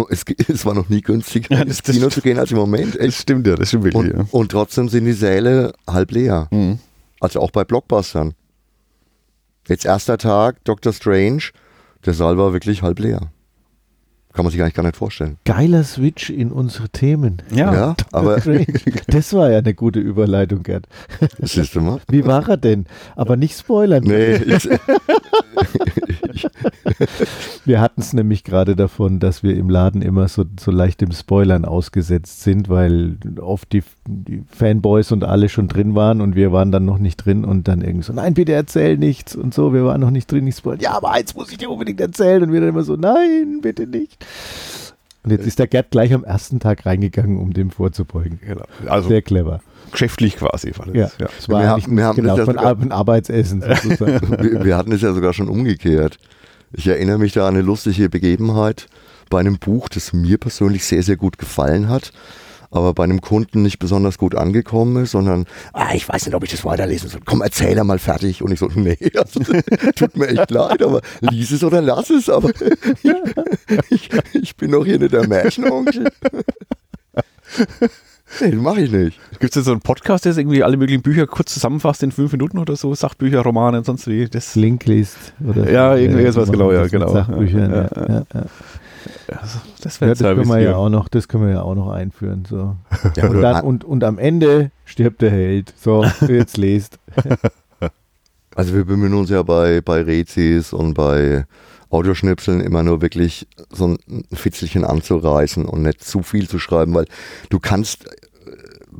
Es, 0.10 0.24
es, 0.48 0.65
war 0.65 0.75
noch 0.75 0.88
nie 0.89 1.01
günstiger 1.01 1.55
ja, 1.55 1.62
ins 1.63 1.81
Kino 1.81 2.10
zu 2.10 2.22
gehen 2.22 2.38
als 2.38 2.51
im 2.51 2.58
Moment. 2.58 2.96
Echt. 2.96 3.08
Das 3.08 3.22
stimmt 3.22 3.48
ja, 3.48 3.55
das 3.55 3.69
stimmt 3.69 3.86
wirklich. 3.86 4.13
Und, 4.13 4.19
ja. 4.19 4.25
und 4.31 4.51
trotzdem 4.51 4.88
sind 4.88 5.05
die 5.05 5.13
Säle 5.13 5.74
halb 5.88 6.12
leer. 6.12 6.48
Mhm. 6.51 6.79
Also 7.19 7.39
auch 7.39 7.51
bei 7.51 7.63
Blockbustern. 7.63 8.34
Jetzt 9.67 9.86
erster 9.86 10.17
Tag, 10.17 10.63
Doctor 10.63 10.93
Strange, 10.93 11.43
der 12.05 12.13
Saal 12.13 12.38
war 12.38 12.53
wirklich 12.53 12.81
halb 12.81 13.00
leer. 13.00 13.31
Kann 14.33 14.45
man 14.45 14.51
sich 14.51 14.62
eigentlich 14.62 14.75
gar 14.75 14.83
nicht 14.83 14.95
vorstellen. 14.95 15.38
Geiler 15.43 15.83
Switch 15.83 16.29
in 16.29 16.51
unsere 16.51 16.89
Themen. 16.89 17.41
Ja, 17.51 17.74
ja 17.74 17.95
aber. 18.12 18.39
Das 19.07 19.33
war 19.33 19.50
ja 19.50 19.57
eine 19.57 19.74
gute 19.74 20.00
Überleitung, 20.00 20.63
Gerd. 20.63 20.88
Siehst 21.39 21.75
du 21.75 21.81
mal? 21.81 22.00
Wie 22.07 22.25
war 22.25 22.48
er 22.48 22.57
denn? 22.57 22.86
Aber 23.15 23.36
nicht 23.36 23.57
spoilern. 23.57 24.03
Nee, 24.03 24.36
ich, 24.36 24.69
wir 27.65 27.81
hatten 27.81 28.01
es 28.01 28.13
nämlich 28.13 28.43
gerade 28.43 28.75
davon, 28.75 29.19
dass 29.19 29.43
wir 29.43 29.55
im 29.55 29.69
Laden 29.69 30.01
immer 30.01 30.27
so, 30.27 30.45
so 30.59 30.71
leicht 30.71 31.01
dem 31.01 31.12
Spoilern 31.12 31.65
ausgesetzt 31.65 32.41
sind, 32.41 32.69
weil 32.69 33.17
oft 33.39 33.71
die, 33.74 33.83
die, 34.07 34.43
Fanboys 34.48 35.12
und 35.12 35.24
alle 35.24 35.50
schon 35.50 35.67
drin 35.67 35.95
waren 35.95 36.21
und 36.21 36.36
wir 36.36 36.51
waren 36.51 36.71
dann 36.71 36.86
noch 36.86 36.98
nicht 36.98 37.17
drin 37.17 37.45
und 37.45 37.67
dann 37.67 37.81
irgendwie 37.81 38.05
so, 38.05 38.13
nein, 38.13 38.33
bitte 38.33 38.53
erzähl 38.53 38.98
nichts 38.98 39.36
und 39.36 39.53
so, 39.53 39.74
wir 39.74 39.86
waren 39.86 40.01
noch 40.01 40.12
nicht 40.12 40.31
drin, 40.31 40.45
nicht 40.45 40.57
spoilern. 40.57 40.81
Ja, 40.81 40.91
aber 40.91 41.12
eins 41.12 41.36
muss 41.36 41.51
ich 41.51 41.57
dir 41.57 41.69
unbedingt 41.69 42.01
erzählen 42.01 42.43
und 42.43 42.53
wir 42.53 42.59
dann 42.59 42.69
immer 42.69 42.83
so, 42.83 42.95
nein, 42.95 43.59
bitte 43.62 43.88
nicht. 43.88 44.18
Und 45.23 45.31
jetzt 45.31 45.45
ist 45.45 45.59
der 45.59 45.67
Gerd 45.67 45.91
gleich 45.91 46.13
am 46.13 46.23
ersten 46.23 46.59
Tag 46.59 46.85
reingegangen, 46.85 47.38
um 47.38 47.53
dem 47.53 47.71
vorzubeugen. 47.71 48.39
Genau. 48.45 48.63
Also 48.88 49.09
Sehr 49.09 49.21
clever. 49.21 49.61
Geschäftlich 49.91 50.38
quasi 50.38 50.71
war 50.77 50.85
das. 50.85 50.95
Ja, 50.95 51.09
ja. 51.19 51.29
es 51.38 51.49
war 51.49 51.61
wir 51.61 51.69
haben, 51.69 51.97
wir 51.97 52.05
haben 52.05 52.15
genau, 52.15 52.35
von 52.38 52.45
sogar, 52.45 52.91
Arbeitsessen 52.91 53.61
wir, 53.61 54.63
wir 54.63 54.77
hatten 54.77 54.91
es 54.91 55.01
ja 55.01 55.13
sogar 55.13 55.33
schon 55.33 55.49
umgekehrt. 55.49 56.17
Ich 56.71 56.88
erinnere 56.88 57.17
mich 57.17 57.33
da 57.33 57.47
an 57.47 57.55
eine 57.55 57.63
lustige 57.63 58.09
Begebenheit 58.09 58.88
bei 59.29 59.39
einem 59.39 59.57
Buch, 59.57 59.89
das 59.89 60.13
mir 60.13 60.38
persönlich 60.38 60.85
sehr, 60.85 61.03
sehr 61.03 61.17
gut 61.17 61.38
gefallen 61.38 61.89
hat 61.89 62.11
aber 62.71 62.93
bei 62.93 63.03
einem 63.03 63.21
Kunden 63.21 63.61
nicht 63.61 63.79
besonders 63.79 64.17
gut 64.17 64.35
angekommen 64.35 65.03
ist, 65.03 65.11
sondern, 65.11 65.45
ah, 65.73 65.93
ich 65.93 66.07
weiß 66.07 66.25
nicht, 66.25 66.35
ob 66.35 66.43
ich 66.43 66.51
das 66.51 66.65
weiterlesen 66.65 67.09
soll. 67.09 67.21
Komm, 67.25 67.41
erzähl 67.41 67.77
er 67.77 67.83
mal 67.83 67.99
fertig. 67.99 68.41
Und 68.43 68.51
ich 68.51 68.59
so, 68.59 68.69
nee, 68.73 68.97
also, 69.15 69.41
tut 69.95 70.17
mir 70.17 70.27
echt 70.27 70.51
leid, 70.51 70.83
aber 70.83 71.01
lies 71.21 71.51
es 71.51 71.63
oder 71.63 71.81
lass 71.81 72.09
es, 72.09 72.29
aber 72.29 72.51
ich, 73.89 74.09
ich 74.33 74.55
bin 74.55 74.71
doch 74.71 74.85
hier 74.85 74.99
nicht 74.99 75.13
der 75.13 75.27
Märchenonkel. 75.27 76.09
Nee, 78.41 78.51
das 78.51 78.61
mache 78.61 78.81
ich 78.81 78.91
nicht. 78.91 79.19
Gibt 79.39 79.45
es 79.45 79.51
denn 79.51 79.63
so 79.63 79.71
einen 79.71 79.81
Podcast, 79.81 80.25
der 80.25 80.38
irgendwie 80.38 80.63
alle 80.63 80.77
möglichen 80.77 81.01
Bücher 81.01 81.25
kurz 81.25 81.53
zusammenfasst 81.53 82.03
in 82.03 82.11
fünf 82.11 82.31
Minuten 82.31 82.59
oder 82.59 82.75
so? 82.75 82.93
Sachbücher, 82.93 83.41
Romane, 83.41 83.83
sonst 83.83 84.07
wie? 84.07 84.29
Das 84.29 84.55
Linklist 84.55 85.33
oder 85.45 85.69
Ja, 85.69 85.95
irgendwie 85.95 86.23
äh, 86.23 86.35
was 86.35 86.51
genau, 86.51 86.71
ja, 86.71 86.85
genau. 86.88 87.11
Sachbücher, 87.11 87.89
ja, 87.97 88.07
ja, 88.07 88.25
ja. 88.33 88.45
Ja. 89.29 89.39
Das, 89.81 89.99
ja, 89.99 90.07
das 90.07 90.19
können 90.19 90.47
wir 90.47 90.59
ja 90.59 90.75
auch 90.75 90.89
noch, 90.89 91.07
das 91.07 91.27
können 91.27 91.45
wir 91.45 91.53
ja 91.53 91.61
auch 91.61 91.75
noch 91.75 91.89
einführen. 91.89 92.45
So. 92.47 92.75
Ja, 93.15 93.29
und, 93.29 93.41
dann, 93.41 93.65
und, 93.65 93.83
und 93.83 94.03
am 94.03 94.17
Ende 94.17 94.71
stirbt 94.85 95.21
der 95.21 95.31
Held. 95.31 95.73
So, 95.77 96.05
jetzt 96.27 96.57
lest. 96.57 96.99
Also 98.55 98.73
wir 98.73 98.83
bemühen 98.83 99.13
uns 99.13 99.29
ja 99.29 99.41
bei, 99.41 99.79
bei 99.79 100.01
Rezis 100.01 100.73
und 100.73 100.93
bei 100.93 101.45
Audioschnipseln 101.89 102.59
immer 102.59 102.83
nur 102.83 103.01
wirklich 103.01 103.47
so 103.71 103.87
ein 103.87 104.25
Fitzelchen 104.33 104.83
anzureißen 104.83 105.65
und 105.65 105.83
nicht 105.83 106.03
zu 106.03 106.23
viel 106.23 106.49
zu 106.49 106.59
schreiben, 106.59 106.93
weil 106.93 107.05
du 107.49 107.59
kannst 107.59 108.05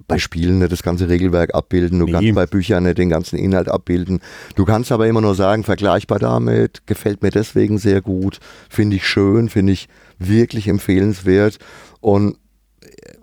bei 0.10 0.20
Spielen 0.20 0.60
nicht 0.60 0.74
das 0.74 0.84
ganze 0.84 1.08
Regelwerk 1.08 1.56
abbilden, 1.56 2.00
du 2.00 2.06
nee. 2.06 2.12
kannst 2.12 2.36
bei 2.36 2.46
Büchern 2.46 2.84
nicht 2.84 2.98
den 2.98 3.10
ganzen 3.10 3.40
Inhalt 3.40 3.70
abbilden. 3.70 4.20
Du 4.56 4.66
kannst 4.66 4.92
aber 4.92 5.08
immer 5.08 5.22
nur 5.22 5.36
sagen, 5.36 5.64
vergleichbar 5.64 6.20
damit, 6.20 6.86
gefällt 6.86 7.24
mir 7.24 7.30
deswegen 7.32 7.78
sehr 7.78 8.02
gut, 8.02 8.40
finde 8.70 8.98
ich 8.98 9.08
schön, 9.08 9.48
finde 9.48 9.72
ich 9.72 9.88
wirklich 10.18 10.68
empfehlenswert. 10.68 11.60
Und 12.02 12.38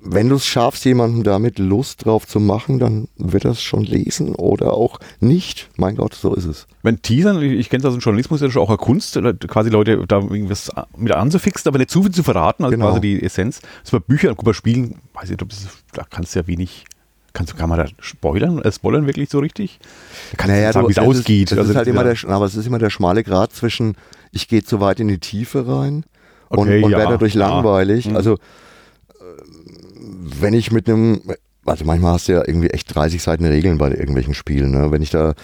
wenn 0.00 0.28
du 0.28 0.36
es 0.36 0.46
schaffst, 0.46 0.84
jemanden 0.84 1.24
damit 1.24 1.58
Lust 1.58 2.04
drauf 2.04 2.26
zu 2.26 2.38
machen, 2.38 2.78
dann 2.78 3.08
wird 3.16 3.44
er 3.44 3.52
es 3.52 3.62
schon 3.62 3.82
lesen 3.82 4.34
oder 4.34 4.74
auch 4.74 5.00
nicht. 5.20 5.68
Mein 5.76 5.96
Gott, 5.96 6.14
so 6.14 6.34
ist 6.34 6.44
es. 6.44 6.66
Wenn 6.82 7.02
Teasern, 7.02 7.42
ich 7.42 7.68
kenne 7.68 7.82
das 7.82 7.90
aus 7.90 7.98
dem 7.98 8.00
Journalismus, 8.00 8.42
ist 8.42 8.56
auch 8.56 8.68
eine 8.68 8.78
Kunst, 8.78 9.18
quasi 9.48 9.70
Leute 9.70 10.04
da 10.06 10.20
irgendwas 10.20 10.70
mit 10.96 11.12
anzufixen, 11.12 11.68
aber 11.68 11.78
nicht 11.78 11.90
zu 11.90 12.02
viel 12.02 12.12
zu 12.12 12.22
verraten, 12.22 12.64
also 12.64 12.76
genau. 12.76 12.88
quasi 12.88 13.00
die 13.00 13.22
Essenz. 13.22 13.60
Das 13.82 13.90
bei 13.90 13.98
Büchern, 13.98 14.36
guck, 14.36 14.44
bei 14.44 14.52
Spielen, 14.52 14.96
weiß 15.14 15.30
ich, 15.30 15.36
da 15.36 16.04
kannst 16.08 16.34
du 16.34 16.40
ja 16.40 16.46
wenig 16.46 16.84
Kannst, 17.32 17.54
kann 17.54 17.68
man 17.68 17.78
da 17.78 17.84
spoilern? 18.00 18.62
Äh, 18.62 18.72
spoilern 18.72 19.06
wirklich 19.06 19.28
so 19.28 19.40
richtig? 19.40 19.78
Da 20.30 20.36
kannst 20.38 20.54
naja, 20.56 20.72
sagen, 20.72 20.88
wie 20.88 20.92
es 20.92 20.98
ausgeht. 20.98 21.50
das 21.50 21.58
also, 21.58 21.72
ist 21.72 21.76
halt 21.76 21.86
immer 21.86 22.02
der, 22.02 22.16
aber 22.28 22.46
es 22.46 22.54
ist 22.54 22.66
immer 22.66 22.78
der 22.78 22.88
schmale 22.88 23.22
Grad 23.22 23.52
zwischen, 23.52 23.94
ich 24.32 24.48
gehe 24.48 24.64
zu 24.64 24.80
weit 24.80 25.00
in 25.00 25.08
die 25.08 25.18
Tiefe 25.18 25.68
rein 25.68 26.04
okay, 26.48 26.78
und, 26.78 26.84
und 26.84 26.90
ja, 26.92 26.96
werde 26.96 27.12
dadurch 27.12 27.34
ja. 27.34 27.46
langweilig. 27.46 28.08
Mhm. 28.08 28.16
Also 28.16 28.38
wenn 30.26 30.54
ich 30.54 30.72
mit 30.72 30.88
einem, 30.88 31.22
also 31.64 31.84
manchmal 31.84 32.14
hast 32.14 32.28
du 32.28 32.32
ja 32.32 32.42
irgendwie 32.46 32.70
echt 32.70 32.94
30 32.94 33.22
Seiten 33.22 33.44
Regeln 33.44 33.78
bei 33.78 33.90
irgendwelchen 33.90 34.34
Spielen. 34.34 34.72
Ne? 34.72 34.90
Wenn 34.90 35.02
ich 35.02 35.10
da 35.10 35.34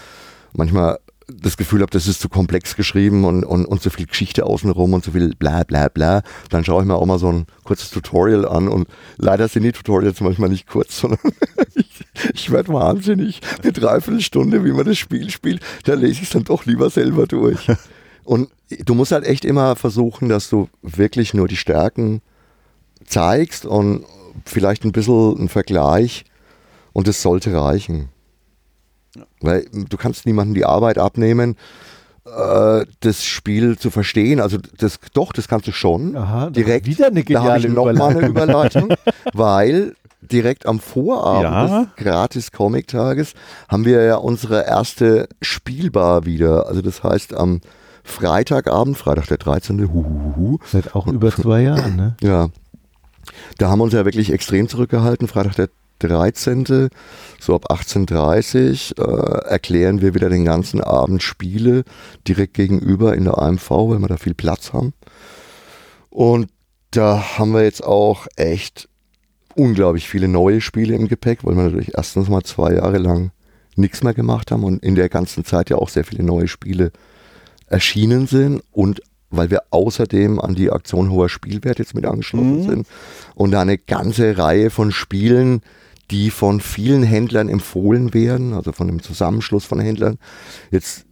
manchmal 0.53 0.99
das 1.29 1.57
Gefühl 1.57 1.81
habe, 1.81 1.91
das 1.91 2.09
ist 2.09 2.21
zu 2.21 2.29
komplex 2.29 2.77
geschrieben 2.77 3.25
und, 3.25 3.45
und, 3.45 3.65
und 3.65 3.81
zu 3.81 3.91
viel 3.91 4.07
Geschichte 4.07 4.45
außenrum 4.45 4.93
und 4.93 5.05
zu 5.05 5.13
viel 5.13 5.35
bla 5.37 5.63
bla 5.63 5.89
bla, 5.89 6.23
dann 6.51 6.65
schaue 6.65 6.83
ich 6.83 6.89
mir 6.89 6.97
auch 6.97 7.07
mal 7.07 7.19
so 7.19 7.31
ein 7.31 7.47
kurzes 7.65 7.91
Tutorial 7.91 8.47
an 8.47 8.69
und 8.69 8.89
leider 9.17 9.49
sind 9.49 9.63
die 9.63 9.73
Tutorials 9.73 10.21
manchmal 10.21 10.51
nicht 10.51 10.67
kurz, 10.67 10.99
sondern 11.01 11.21
ich, 11.75 12.05
ich 12.35 12.51
werde 12.51 12.73
wahnsinnig. 12.73 13.41
Eine 13.63 13.73
Dreiviertelstunde, 13.73 14.65
wie 14.65 14.73
man 14.73 14.85
das 14.85 14.99
Spiel 14.99 15.31
spielt, 15.31 15.63
da 15.85 15.95
lese 15.95 16.15
ich 16.15 16.23
es 16.23 16.31
dann 16.31 16.45
doch 16.45 16.67
lieber 16.67 16.91
selber 16.91 17.27
durch. 17.27 17.69
Und 18.25 18.51
du 18.85 18.95
musst 18.95 19.13
halt 19.13 19.25
echt 19.25 19.45
immer 19.45 19.75
versuchen, 19.75 20.29
dass 20.29 20.49
du 20.49 20.69
wirklich 20.83 21.35
nur 21.35 21.49
die 21.49 21.57
Stärken 21.57 22.23
zeigst 23.05 23.67
und 23.67 24.05
vielleicht 24.45 24.85
ein 24.85 24.93
bisschen 24.93 25.37
einen 25.37 25.49
Vergleich 25.49 26.25
und 26.93 27.09
das 27.09 27.23
sollte 27.23 27.55
reichen. 27.55 28.09
Ja. 29.17 29.23
Weil 29.41 29.67
du 29.73 29.97
kannst 29.97 30.27
niemandem 30.27 30.55
die 30.55 30.65
Arbeit 30.65 30.99
abnehmen, 30.99 31.57
äh, 32.25 32.87
das 33.01 33.25
Spiel 33.25 33.79
zu 33.79 33.91
verstehen. 33.91 34.41
Also 34.41 34.59
das, 34.79 34.99
doch, 35.13 35.33
das 35.33 35.49
kannst 35.49 35.67
du 35.67 35.73
schon. 35.73 36.17
Aha, 36.17 36.51
direkt 36.51 36.87
wieder 36.87 37.09
eine 37.09 37.25
geniale 37.25 37.69
da 37.69 37.75
nochmal 37.75 38.17
eine 38.17 38.29
Überleitung, 38.29 38.95
weil 39.33 39.95
direkt 40.21 40.67
am 40.67 40.79
Vorabend 40.79 41.43
ja. 41.43 41.81
des 41.81 41.89
gratis 41.97 42.53
Comic-Tages 42.53 43.35
haben 43.69 43.85
wir 43.85 44.03
ja 44.03 44.17
unsere 44.17 44.65
erste 44.65 45.29
Spielbar 45.41 46.25
wieder. 46.25 46.69
Also 46.69 46.81
das 46.81 47.03
heißt 47.03 47.35
am 47.35 47.61
Freitagabend, 48.05 48.97
Freitag 48.97 49.27
der 49.29 49.39
13. 49.39 49.93
Huhuhu. 49.93 50.59
Seit 50.65 50.95
auch 50.95 51.07
über 51.07 51.31
zwei 51.31 51.63
Jahren, 51.63 51.97
ne? 51.97 52.17
Ja. 52.23 52.49
Da 53.59 53.69
haben 53.69 53.79
wir 53.79 53.85
uns 53.85 53.93
ja 53.93 54.05
wirklich 54.05 54.33
extrem 54.33 54.69
zurückgehalten. 54.69 55.29
Freitag 55.29 55.57
der 55.57 55.69
13. 55.99 56.89
So 57.39 57.55
ab 57.55 57.71
18.30 57.71 58.99
Uhr 58.99 59.47
äh, 59.47 59.49
erklären 59.49 60.01
wir 60.01 60.15
wieder 60.15 60.29
den 60.29 60.45
ganzen 60.45 60.81
Abend 60.81 61.23
Spiele 61.23 61.85
direkt 62.27 62.55
gegenüber 62.55 63.15
in 63.15 63.25
der 63.25 63.39
AMV, 63.39 63.71
weil 63.71 63.99
wir 64.01 64.09
da 64.09 64.17
viel 64.17 64.35
Platz 64.35 64.73
haben. 64.73 64.93
Und 66.11 66.49
da 66.91 67.39
haben 67.39 67.53
wir 67.53 67.63
jetzt 67.63 67.85
auch 67.85 68.27
echt 68.37 68.89
unglaublich 69.55 70.09
viele 70.09 70.29
neue 70.29 70.61
Spiele 70.61 70.95
im 70.95 71.09
Gepäck, 71.09 71.45
weil 71.45 71.57
wir 71.57 71.65
natürlich 71.65 71.95
erstens 71.95 72.29
mal 72.29 72.43
zwei 72.43 72.75
Jahre 72.75 72.99
lang 72.99 73.31
nichts 73.77 74.03
mehr 74.03 74.15
gemacht 74.15 74.51
haben 74.51 74.65
und 74.65 74.83
in 74.83 74.95
der 74.95 75.09
ganzen 75.09 75.45
Zeit 75.45 75.71
ja 75.71 75.77
auch 75.77 75.89
sehr 75.89 76.05
viele 76.05 76.23
neue 76.23 76.49
Spiele 76.49 76.93
erschienen 77.67 78.27
sind 78.27 78.63
und 78.71 79.01
weil 79.33 79.51
wir 79.51 79.63
außerdem 79.71 80.39
an 80.39 80.55
die 80.55 80.71
Aktion 80.71 81.11
hoher 81.11 81.29
Spielwert 81.29 81.79
jetzt 81.79 81.95
mit 81.95 82.07
angeschlossen 82.07 82.63
mhm. 82.63 82.69
sind 82.69 82.87
und 83.35 83.51
da 83.51 83.63
eine 83.63 83.79
ganze 83.79 84.39
Reihe 84.39 84.71
von 84.71 84.93
Spielen, 84.93 85.63
die 86.11 86.31
von 86.31 86.61
vielen 86.61 87.03
Händlern 87.03 87.49
empfohlen 87.49 88.15
werden, 88.15 88.53
also 88.53 88.73
von 88.73 88.89
einem 88.89 89.03
Zusammenschluss 89.03 89.65
von 89.65 89.81
Händlern, 89.81 90.19
jetzt 90.71 91.07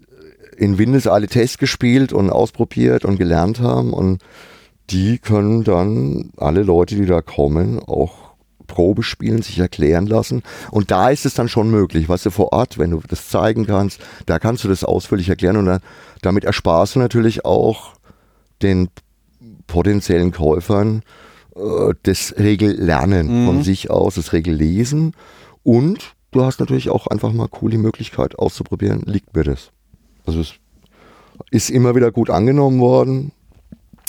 in 0.56 0.78
Windeseile 0.78 1.26
Test 1.26 1.58
gespielt 1.58 2.12
und 2.12 2.30
ausprobiert 2.30 3.04
und 3.04 3.16
gelernt 3.16 3.60
haben 3.60 3.92
und 3.92 4.22
die 4.90 5.18
können 5.18 5.64
dann 5.64 6.30
alle 6.36 6.62
Leute, 6.62 6.96
die 6.96 7.06
da 7.06 7.22
kommen, 7.22 7.78
auch 7.78 8.30
Probe 8.66 9.02
spielen, 9.02 9.42
sich 9.42 9.58
erklären 9.58 10.06
lassen. 10.06 10.42
Und 10.70 10.90
da 10.90 11.10
ist 11.10 11.26
es 11.26 11.34
dann 11.34 11.48
schon 11.48 11.70
möglich, 11.70 12.08
weißt 12.08 12.26
du, 12.26 12.30
vor 12.30 12.52
Ort, 12.52 12.78
wenn 12.78 12.92
du 12.92 13.00
das 13.06 13.28
zeigen 13.28 13.66
kannst, 13.66 14.00
da 14.26 14.38
kannst 14.38 14.64
du 14.64 14.68
das 14.68 14.84
ausführlich 14.84 15.28
erklären 15.28 15.56
und 15.56 15.66
dann, 15.66 15.80
damit 16.22 16.44
ersparst 16.44 16.94
du 16.94 17.00
natürlich 17.00 17.44
auch 17.44 17.94
den 18.62 18.88
potenziellen 19.67 20.33
Käufern 20.33 21.02
äh, 21.57 21.95
das 22.02 22.35
Regellernen 22.38 23.43
mhm. 23.43 23.47
von 23.47 23.62
sich 23.62 23.90
aus, 23.90 24.17
das 24.17 24.33
Regellesen 24.33 25.12
und 25.62 26.14
du 26.31 26.45
hast 26.45 26.61
natürlich 26.61 26.90
auch 26.90 27.07
einfach 27.07 27.33
mal 27.33 27.49
cool 27.61 27.71
die 27.71 27.79
Möglichkeit 27.79 28.38
auszuprobieren, 28.38 29.02
liegt 29.07 29.35
mir 29.35 29.45
das. 29.45 29.71
Also 30.26 30.40
es 30.40 30.55
ist 31.50 31.71
immer 31.71 31.95
wieder 31.95 32.12
gut 32.12 32.31
angenommen 32.31 32.81
worden 32.81 33.33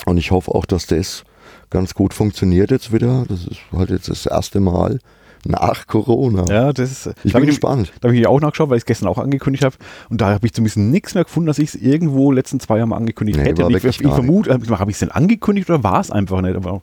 und 0.05 0.17
ich 0.17 0.31
hoffe 0.31 0.53
auch, 0.53 0.65
dass 0.65 0.88
das 0.88 1.24
ganz 1.70 1.93
gut 1.93 2.13
funktioniert 2.13 2.72
jetzt 2.72 2.91
wieder. 2.91 3.25
Das 3.27 3.46
ist 3.46 3.60
halt 3.72 3.89
jetzt 3.89 4.10
das 4.10 4.25
erste 4.25 4.60
Mal 4.60 5.00
nach 5.45 5.88
Corona. 5.88 6.45
Ja, 6.50 6.74
das 6.74 6.91
ist, 6.91 7.15
ich 7.24 7.33
bin 7.33 7.45
gespannt. 7.45 7.91
Da 8.01 8.10
habe 8.10 8.17
ich 8.17 8.27
auch 8.27 8.39
nachgeschaut, 8.39 8.69
weil 8.69 8.77
ich 8.77 8.83
es 8.83 8.86
gestern 8.86 9.07
auch 9.07 9.17
angekündigt 9.17 9.63
habe. 9.63 9.75
Und 10.10 10.21
da 10.21 10.29
habe 10.29 10.45
ich 10.45 10.53
zumindest 10.53 10.77
nichts 10.77 11.15
mehr 11.15 11.24
gefunden, 11.24 11.48
dass 11.48 11.60
ich 11.60 11.69
es 11.69 11.75
irgendwo 11.75 12.31
letzten 12.31 12.60
zwei 12.60 12.77
Jahren 12.77 12.89
mal 12.89 12.98
angekündigt 12.98 13.39
nee, 13.39 13.45
hätte. 13.45 13.67
Ich, 13.69 13.83
ich 13.83 13.98
vermute, 14.01 14.51
habe 14.51 14.91
ich 14.91 14.95
es 14.95 15.00
denn 15.00 15.12
angekündigt 15.12 15.69
oder 15.69 15.83
war 15.83 16.00
es 16.00 16.12
einfach 16.12 16.41
nicht? 16.41 16.55
Aber 16.55 16.81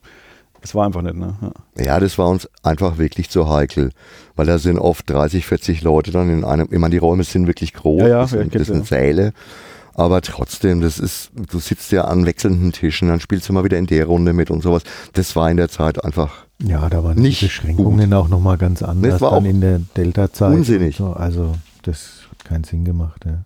es 0.61 0.75
war 0.75 0.87
einfach 0.87 1.03
nicht, 1.03 1.17
ne? 1.17 1.37
Ja. 1.77 1.85
ja. 1.85 2.01
das 2.01 2.19
war 2.19 2.29
uns 2.29 2.49
einfach 2.63 2.99
wirklich 2.99 3.31
zu 3.31 3.49
heikel. 3.49 3.91
Weil 4.35 4.47
da 4.47 4.59
sind 4.59 4.79
oft 4.79 5.09
30, 5.09 5.47
40 5.47 5.83
Leute 5.83 6.11
dann 6.11 6.31
in 6.31 6.45
einem, 6.45 6.69
ich 6.71 6.79
meine, 6.79 6.93
die 6.93 6.99
Räume 6.99 7.25
sind 7.25 7.47
wirklich 7.47 7.75
groß, 7.75 8.03
ja, 8.03 8.09
ja, 8.09 8.21
das 8.23 8.31
sind, 8.31 8.55
das 8.55 8.67
sind 8.67 8.87
Säle. 8.87 9.33
Aber 9.99 10.23
trotzdem, 10.23 10.81
das 10.81 11.01
ist, 11.01 11.33
du 11.35 11.59
sitzt 11.59 11.91
ja 11.91 12.05
an 12.05 12.25
wechselnden 12.25 12.71
Tischen, 12.71 13.09
dann 13.09 13.19
spielst 13.19 13.49
du 13.49 13.53
mal 13.53 13.65
wieder 13.65 13.79
in 13.79 13.87
der 13.87 14.07
Runde 14.07 14.33
mit 14.33 14.49
und 14.49 14.63
sowas. 14.63 14.85
Das 15.15 15.35
war 15.35 15.51
in 15.51 15.57
der 15.57 15.69
Zeit 15.69 16.05
einfach. 16.05 16.47
Ja, 16.63 16.89
da 16.89 17.03
waren 17.03 17.19
nicht 17.19 17.41
die 17.41 17.47
Beschränkungen 17.47 18.11
gut. 18.11 18.15
auch 18.17 18.29
nochmal 18.29 18.59
ganz 18.59 18.81
anders 18.85 19.15
das 19.15 19.21
war 19.21 19.33
dann 19.33 19.45
in 19.45 19.61
der 19.61 19.81
Delta-Zeit. 19.97 20.55
Unsinnig. 20.55 20.99
So. 20.99 21.15
Also, 21.15 21.57
das 21.83 22.21
hat 22.31 22.45
keinen 22.45 22.63
Sinn 22.63 22.85
gemacht, 22.85 23.25
ja. 23.27 23.43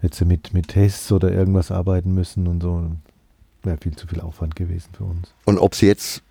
hätte 0.00 0.16
sie 0.16 0.24
mit, 0.24 0.54
mit 0.54 0.68
Tests 0.68 1.12
oder 1.12 1.30
irgendwas 1.30 1.70
arbeiten 1.70 2.14
müssen 2.14 2.46
und 2.46 2.62
so. 2.62 2.86
Wäre 3.62 3.76
viel 3.76 3.94
zu 3.94 4.06
viel 4.06 4.22
Aufwand 4.22 4.56
gewesen 4.56 4.88
für 4.96 5.04
uns. 5.04 5.34
Und 5.44 5.58
ob 5.58 5.74
es 5.74 5.82
jetzt 5.82 6.22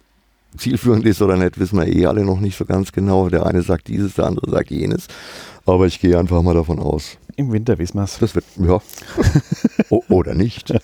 zielführend 0.57 1.05
ist 1.05 1.21
oder 1.21 1.37
nicht, 1.37 1.59
wissen 1.59 1.77
wir 1.77 1.87
eh 1.87 2.07
alle 2.07 2.25
noch 2.25 2.39
nicht 2.39 2.57
so 2.57 2.65
ganz 2.65 2.91
genau. 2.91 3.29
Der 3.29 3.45
eine 3.45 3.61
sagt 3.61 3.89
dieses, 3.89 4.15
der 4.15 4.25
andere 4.25 4.49
sagt 4.49 4.71
jenes. 4.71 5.05
Aber 5.67 5.85
ich 5.85 5.99
gehe 5.99 6.17
einfach 6.17 6.41
mal 6.41 6.55
davon 6.55 6.79
aus. 6.79 7.17
Im 7.35 7.51
Winter 7.51 7.77
wissen 7.77 7.97
wir 7.97 8.03
es. 8.03 8.19
Das 8.19 8.35
wird, 8.35 8.45
ja. 8.57 8.81
oder 10.09 10.33
nicht. 10.33 10.73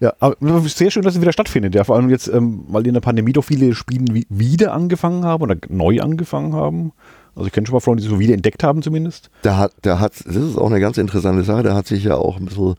Ja, 0.00 0.12
aber 0.18 0.36
sehr 0.68 0.90
schön, 0.90 1.02
dass 1.02 1.14
es 1.14 1.20
wieder 1.20 1.32
stattfindet. 1.32 1.74
Ja, 1.74 1.84
vor 1.84 1.96
allem 1.96 2.10
jetzt, 2.10 2.28
ähm, 2.28 2.64
weil 2.68 2.86
in 2.86 2.94
der 2.94 3.00
Pandemie 3.00 3.32
doch 3.32 3.44
viele 3.44 3.74
Spiele 3.74 4.24
wieder 4.28 4.74
angefangen 4.74 5.24
haben 5.24 5.42
oder 5.42 5.56
neu 5.68 6.00
angefangen 6.00 6.52
haben. 6.52 6.92
Also 7.36 7.46
ich 7.46 7.52
kenne 7.52 7.66
schon 7.66 7.74
mal 7.74 7.80
Freunde, 7.80 8.02
die 8.02 8.08
so 8.08 8.18
wieder 8.20 8.34
entdeckt 8.34 8.62
haben 8.62 8.82
zumindest. 8.82 9.30
Da 9.42 9.56
hat, 9.56 9.72
da 9.82 9.98
hat, 9.98 10.12
das 10.24 10.36
ist 10.36 10.56
auch 10.56 10.70
eine 10.70 10.80
ganz 10.80 10.98
interessante 10.98 11.42
Sache, 11.42 11.64
da 11.64 11.74
hat 11.74 11.86
sich 11.86 12.04
ja 12.04 12.16
auch 12.16 12.36
ein 12.36 12.46
bisschen 12.46 12.74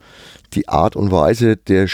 die 0.52 0.68
Art 0.68 0.96
und 0.96 1.10
Weise 1.10 1.56
der 1.56 1.86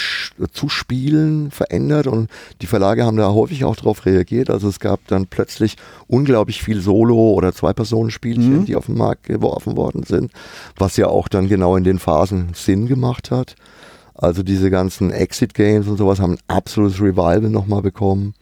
Zuspielen 0.52 1.50
verändert 1.50 2.07
und 2.07 2.28
die 2.61 2.66
Verlage 2.66 3.04
haben 3.04 3.16
da 3.16 3.33
häufig 3.33 3.64
auch 3.64 3.76
darauf 3.76 4.07
reagiert. 4.07 4.50
Also 4.50 4.69
es 4.69 4.78
gab 4.78 5.07
dann 5.09 5.26
plötzlich 5.26 5.76
unglaublich 6.07 6.62
viel 6.62 6.81
Solo- 6.81 7.33
oder 7.33 7.52
Zwei-Personen-Spielchen, 7.52 8.61
mhm. 8.61 8.64
die 8.66 8.76
auf 8.76 8.87
den 8.87 8.97
Markt 8.97 9.25
geworfen 9.25 9.76
worden 9.76 10.04
sind, 10.04 10.33
was 10.76 10.97
ja 10.97 11.09
auch 11.09 11.28
dann 11.28 11.49
genau 11.49 11.76
in 11.76 11.85
den 11.85 11.99
Phasen 11.99 12.50
Sinn 12.54 12.87
gemacht 12.87 13.31
hat. 13.31 13.57
Also 14.14 14.42
diese 14.42 14.71
ganzen 14.71 15.11
Exit-Games 15.11 15.88
und 15.88 15.97
sowas 15.97 16.21
haben 16.21 16.35
ein 16.35 16.40
absolutes 16.47 17.00
Revival 17.00 17.50
nochmal 17.50 17.83
bekommen. 17.83 18.35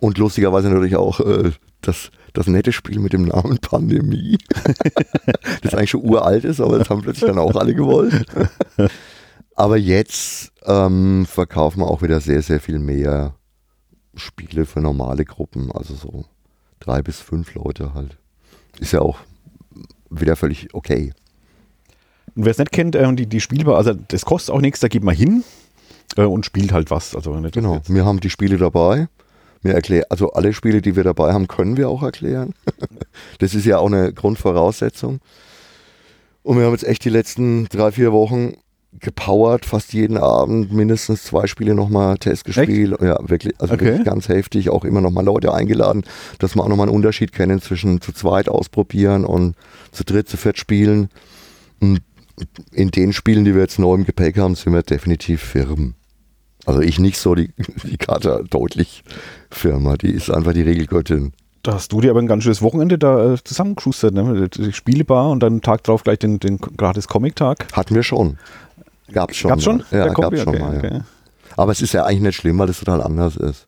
Und 0.00 0.18
lustigerweise 0.18 0.68
natürlich 0.68 0.96
auch 0.96 1.20
äh, 1.20 1.50
das, 1.80 2.10
das 2.32 2.46
nette 2.46 2.72
Spiel 2.72 3.00
mit 3.00 3.12
dem 3.12 3.24
Namen 3.24 3.58
Pandemie. 3.58 4.38
das 5.62 5.74
eigentlich 5.74 5.90
schon 5.90 6.04
uralt 6.04 6.44
ist, 6.44 6.60
aber 6.60 6.78
das 6.78 6.90
haben 6.90 7.02
plötzlich 7.02 7.28
dann 7.28 7.38
auch 7.38 7.56
alle 7.56 7.74
gewollt. 7.74 8.24
aber 9.54 9.76
jetzt 9.76 10.52
ähm, 10.64 11.26
verkaufen 11.26 11.80
wir 11.80 11.88
auch 11.88 12.02
wieder 12.02 12.20
sehr, 12.20 12.42
sehr 12.42 12.60
viel 12.60 12.78
mehr 12.78 13.34
Spiele 14.14 14.66
für 14.66 14.80
normale 14.80 15.24
Gruppen. 15.24 15.72
Also 15.72 15.94
so 15.94 16.24
drei 16.80 17.02
bis 17.02 17.20
fünf 17.20 17.54
Leute 17.54 17.94
halt. 17.94 18.18
Ist 18.78 18.92
ja 18.92 19.00
auch 19.00 19.18
wieder 20.10 20.36
völlig 20.36 20.74
okay. 20.74 21.12
Und 22.34 22.44
wer 22.44 22.52
es 22.52 22.58
nicht 22.58 22.72
kennt, 22.72 22.94
äh, 22.94 23.14
die, 23.14 23.26
die 23.26 23.40
Spielbar, 23.40 23.76
also 23.76 23.94
das 23.94 24.24
kostet 24.24 24.54
auch 24.54 24.60
nichts, 24.60 24.80
da 24.80 24.88
geht 24.88 25.02
man 25.02 25.14
hin 25.14 25.42
äh, 26.16 26.22
und 26.22 26.46
spielt 26.46 26.72
halt 26.72 26.90
was. 26.90 27.16
Also 27.16 27.32
genau, 27.50 27.80
wir 27.88 28.04
haben 28.04 28.20
die 28.20 28.30
Spiele 28.30 28.58
dabei. 28.58 29.08
Wir 29.62 29.74
erklären, 29.74 30.04
also 30.08 30.32
alle 30.32 30.52
Spiele, 30.52 30.80
die 30.82 30.96
wir 30.96 31.04
dabei 31.04 31.32
haben, 31.32 31.48
können 31.48 31.76
wir 31.76 31.88
auch 31.88 32.02
erklären. 32.02 32.54
das 33.38 33.54
ist 33.54 33.64
ja 33.64 33.78
auch 33.78 33.86
eine 33.86 34.12
Grundvoraussetzung. 34.12 35.20
Und 36.42 36.58
wir 36.58 36.64
haben 36.64 36.72
jetzt 36.72 36.86
echt 36.86 37.04
die 37.04 37.10
letzten 37.10 37.66
drei, 37.66 37.92
vier 37.92 38.12
Wochen 38.12 38.54
gepowert, 39.00 39.66
fast 39.66 39.92
jeden 39.92 40.16
Abend 40.16 40.72
mindestens 40.72 41.24
zwei 41.24 41.46
Spiele 41.46 41.74
nochmal 41.74 42.18
Test 42.18 42.44
gespielt. 42.44 42.92
Echt? 42.92 43.02
Ja, 43.02 43.18
wirklich, 43.28 43.54
also 43.58 43.74
okay. 43.74 43.84
wirklich 43.84 44.04
ganz 44.06 44.28
heftig, 44.28 44.70
auch 44.70 44.84
immer 44.84 45.00
nochmal 45.00 45.24
Leute 45.24 45.52
eingeladen, 45.52 46.04
dass 46.38 46.56
wir 46.56 46.62
auch 46.62 46.68
nochmal 46.68 46.88
einen 46.88 46.96
Unterschied 46.96 47.32
kennen 47.32 47.60
zwischen 47.60 48.00
zu 48.00 48.12
zweit 48.12 48.48
ausprobieren 48.48 49.24
und 49.24 49.56
zu 49.92 50.04
dritt, 50.04 50.28
zu 50.28 50.36
viert 50.36 50.58
spielen. 50.58 51.10
Und 51.80 52.00
in 52.72 52.90
den 52.90 53.12
Spielen, 53.12 53.44
die 53.44 53.54
wir 53.54 53.62
jetzt 53.62 53.78
neu 53.78 53.94
im 53.94 54.04
Gepäck 54.04 54.38
haben, 54.38 54.54
sind 54.54 54.72
wir 54.72 54.82
definitiv 54.82 55.42
Firmen. 55.42 55.94
Also 56.68 56.82
ich 56.82 56.98
nicht 56.98 57.16
so, 57.16 57.34
die, 57.34 57.50
die 57.84 57.96
Karte 57.96 58.44
deutlich 58.50 59.02
Firma, 59.50 59.96
die 59.96 60.10
ist 60.10 60.30
einfach 60.30 60.52
die 60.52 60.60
Regelgöttin. 60.60 61.32
Da 61.62 61.72
hast 61.72 61.92
du 61.92 62.02
dir 62.02 62.10
aber 62.10 62.20
ein 62.20 62.26
ganz 62.26 62.42
schönes 62.42 62.60
Wochenende 62.60 62.98
da 62.98 63.32
äh, 63.32 63.42
zusammengeschustert, 63.42 64.12
ne? 64.12 64.50
Die 64.50 64.74
Spielebar 64.74 65.30
und 65.30 65.42
dann 65.42 65.62
Tag 65.62 65.82
drauf 65.84 66.04
gleich 66.04 66.18
den, 66.18 66.40
den 66.40 66.58
gratis 66.58 67.08
Comic-Tag. 67.08 67.68
Hatten 67.72 67.94
wir 67.94 68.02
schon. 68.02 68.36
Gab's 69.10 69.36
schon. 69.36 69.48
Gab's 69.48 69.64
schon? 69.64 69.82
Ja, 69.90 70.08
gab's 70.08 70.40
schon 70.42 70.48
okay, 70.48 70.58
mal, 70.58 70.84
ja. 70.84 71.00
Aber 71.56 71.72
es 71.72 71.80
ist 71.80 71.94
ja 71.94 72.04
eigentlich 72.04 72.20
nicht 72.20 72.36
schlimm, 72.36 72.58
weil 72.58 72.68
es 72.68 72.80
total 72.80 73.02
anders 73.02 73.36
ist. 73.36 73.66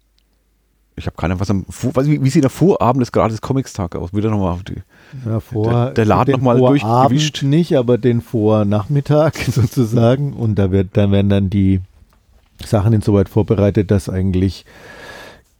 Ich 0.96 1.06
habe 1.06 1.16
keine 1.16 1.40
was 1.40 1.48
am 1.48 1.64
wie, 1.68 2.22
wie 2.22 2.28
sieht 2.28 2.44
der 2.44 2.50
Vorabend 2.50 3.00
des 3.00 3.12
gratis 3.12 3.40
Comics-Tag 3.40 3.96
aus? 3.96 4.12
Wieder 4.12 4.28
nochmal 4.28 4.52
auf 4.52 4.62
die. 4.62 4.82
Ja, 5.24 5.40
vor, 5.40 5.70
der, 5.70 5.90
der 5.92 6.04
Laden 6.04 6.32
nochmal 6.32 6.58
durchgewischt. 6.58 7.44
nicht, 7.44 7.78
aber 7.78 7.96
den 7.96 8.20
Vornachmittag 8.20 9.32
sozusagen. 9.50 10.34
Und 10.34 10.56
da 10.56 10.70
wird, 10.70 10.98
dann 10.98 11.12
werden 11.12 11.30
dann 11.30 11.48
die 11.48 11.80
Sachen 12.66 12.92
insoweit 12.92 13.28
vorbereitet, 13.28 13.90
dass 13.90 14.08
eigentlich 14.08 14.64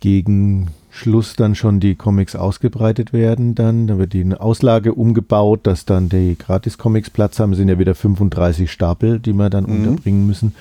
gegen 0.01 0.69
Schluss 0.91 1.37
dann 1.37 1.55
schon 1.55 1.79
die 1.79 1.95
Comics 1.95 2.35
ausgebreitet 2.35 3.13
werden. 3.13 3.55
Dann, 3.55 3.87
da 3.87 3.99
wird 3.99 4.13
die 4.13 4.35
Auslage 4.35 4.95
umgebaut, 4.95 5.61
dass 5.63 5.85
dann 5.85 6.09
die 6.09 6.37
Gratis-Comics 6.37 7.11
Platz 7.11 7.39
haben. 7.39 7.53
Es 7.53 7.59
sind 7.59 7.69
ja 7.69 7.79
wieder 7.79 7.95
35 7.95 8.71
Stapel, 8.71 9.21
die 9.21 9.33
wir 9.33 9.51
dann 9.51 9.65
mhm. 9.65 9.87
unterbringen 9.87 10.27
müssen. 10.27 10.55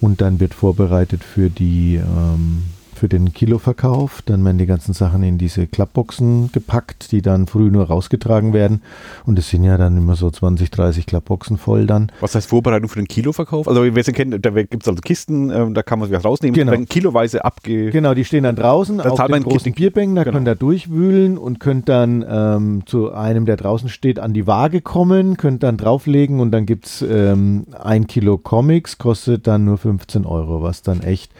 Und 0.00 0.20
dann 0.20 0.40
wird 0.40 0.54
vorbereitet 0.54 1.22
für 1.22 1.50
die 1.50 1.96
ähm, 1.96 2.64
für 2.98 3.08
den 3.08 3.32
Kiloverkauf. 3.32 4.22
Dann 4.22 4.44
werden 4.44 4.58
die 4.58 4.66
ganzen 4.66 4.92
Sachen 4.92 5.22
in 5.22 5.38
diese 5.38 5.66
Klappboxen 5.66 6.50
gepackt, 6.52 7.12
die 7.12 7.22
dann 7.22 7.46
früh 7.46 7.70
nur 7.70 7.86
rausgetragen 7.86 8.52
werden. 8.52 8.82
Und 9.24 9.38
es 9.38 9.48
sind 9.48 9.64
ja 9.64 9.78
dann 9.78 9.96
immer 9.96 10.16
so 10.16 10.30
20, 10.30 10.70
30 10.70 11.06
Klappboxen 11.06 11.56
voll 11.56 11.86
dann. 11.86 12.12
Was 12.20 12.34
heißt 12.34 12.48
Vorbereitung 12.48 12.88
für 12.88 12.98
den 12.98 13.08
Kiloverkauf? 13.08 13.68
Also 13.68 13.82
wer 13.82 13.96
es 13.96 14.06
kennt, 14.12 14.44
da 14.44 14.50
gibt 14.50 14.82
es 14.82 14.88
also 14.88 15.00
Kisten, 15.00 15.50
äh, 15.50 15.70
da 15.72 15.82
kann 15.82 15.98
man 15.98 16.08
sich 16.08 16.16
was 16.16 16.24
rausnehmen. 16.24 16.54
Genau. 16.54 16.72
Werden 16.72 16.88
kiloweise 16.88 17.44
abge... 17.44 17.90
Genau, 17.90 18.14
die 18.14 18.24
stehen 18.24 18.42
dann 18.42 18.56
draußen 18.56 18.98
da 18.98 19.10
auf 19.10 19.24
den 19.26 19.42
großen 19.42 19.72
Bierbänken, 19.72 20.16
da 20.16 20.24
genau. 20.24 20.36
könnt 20.36 20.48
ihr 20.48 20.56
durchwühlen 20.56 21.38
und 21.38 21.60
könnt 21.60 21.88
dann 21.88 22.24
ähm, 22.28 22.82
zu 22.86 23.12
einem, 23.12 23.46
der 23.46 23.56
draußen 23.56 23.88
steht, 23.88 24.18
an 24.18 24.34
die 24.34 24.46
Waage 24.46 24.80
kommen, 24.80 25.36
könnt 25.36 25.62
dann 25.62 25.76
drauflegen 25.76 26.40
und 26.40 26.50
dann 26.50 26.66
gibt 26.66 26.86
es 26.86 27.02
ähm, 27.02 27.66
ein 27.80 28.06
Kilo 28.06 28.38
Comics, 28.38 28.98
kostet 28.98 29.46
dann 29.46 29.64
nur 29.64 29.78
15 29.78 30.26
Euro, 30.26 30.62
was 30.62 30.82
dann 30.82 31.02
echt 31.02 31.30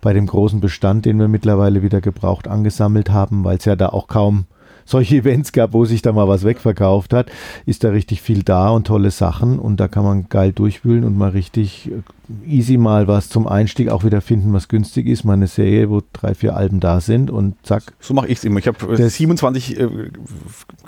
bei 0.00 0.12
dem 0.12 0.26
großen 0.26 0.60
Bestand, 0.60 0.93
den 1.02 1.18
wir 1.18 1.28
mittlerweile 1.28 1.82
wieder 1.82 2.00
gebraucht 2.00 2.48
angesammelt 2.48 3.10
haben, 3.10 3.44
weil 3.44 3.58
es 3.58 3.64
ja 3.64 3.76
da 3.76 3.88
auch 3.88 4.08
kaum 4.08 4.46
solche 4.84 5.16
Events 5.16 5.52
gab, 5.52 5.72
wo 5.72 5.84
sich 5.84 6.02
da 6.02 6.12
mal 6.12 6.28
was 6.28 6.44
wegverkauft 6.44 7.12
hat, 7.12 7.30
ist 7.66 7.84
da 7.84 7.90
richtig 7.90 8.20
viel 8.22 8.42
da 8.42 8.70
und 8.70 8.86
tolle 8.86 9.10
Sachen 9.10 9.58
und 9.58 9.80
da 9.80 9.88
kann 9.88 10.04
man 10.04 10.28
geil 10.28 10.52
durchwühlen 10.52 11.04
und 11.04 11.16
mal 11.16 11.30
richtig 11.30 11.90
äh, 11.90 12.02
easy 12.46 12.76
mal 12.76 13.08
was 13.08 13.28
zum 13.28 13.46
Einstieg 13.46 13.88
auch 13.90 14.04
wieder 14.04 14.20
finden, 14.20 14.52
was 14.52 14.68
günstig 14.68 15.06
ist. 15.06 15.24
Meine 15.24 15.46
Serie, 15.46 15.90
wo 15.90 16.02
drei, 16.12 16.34
vier 16.34 16.56
Alben 16.56 16.80
da 16.80 17.00
sind 17.00 17.30
und 17.30 17.54
zack. 17.62 17.82
So 18.00 18.14
mache 18.14 18.28
ich 18.28 18.38
es 18.38 18.44
immer. 18.44 18.58
Ich 18.58 18.66
habe 18.66 18.96
27 18.96 19.78
äh, 19.78 19.88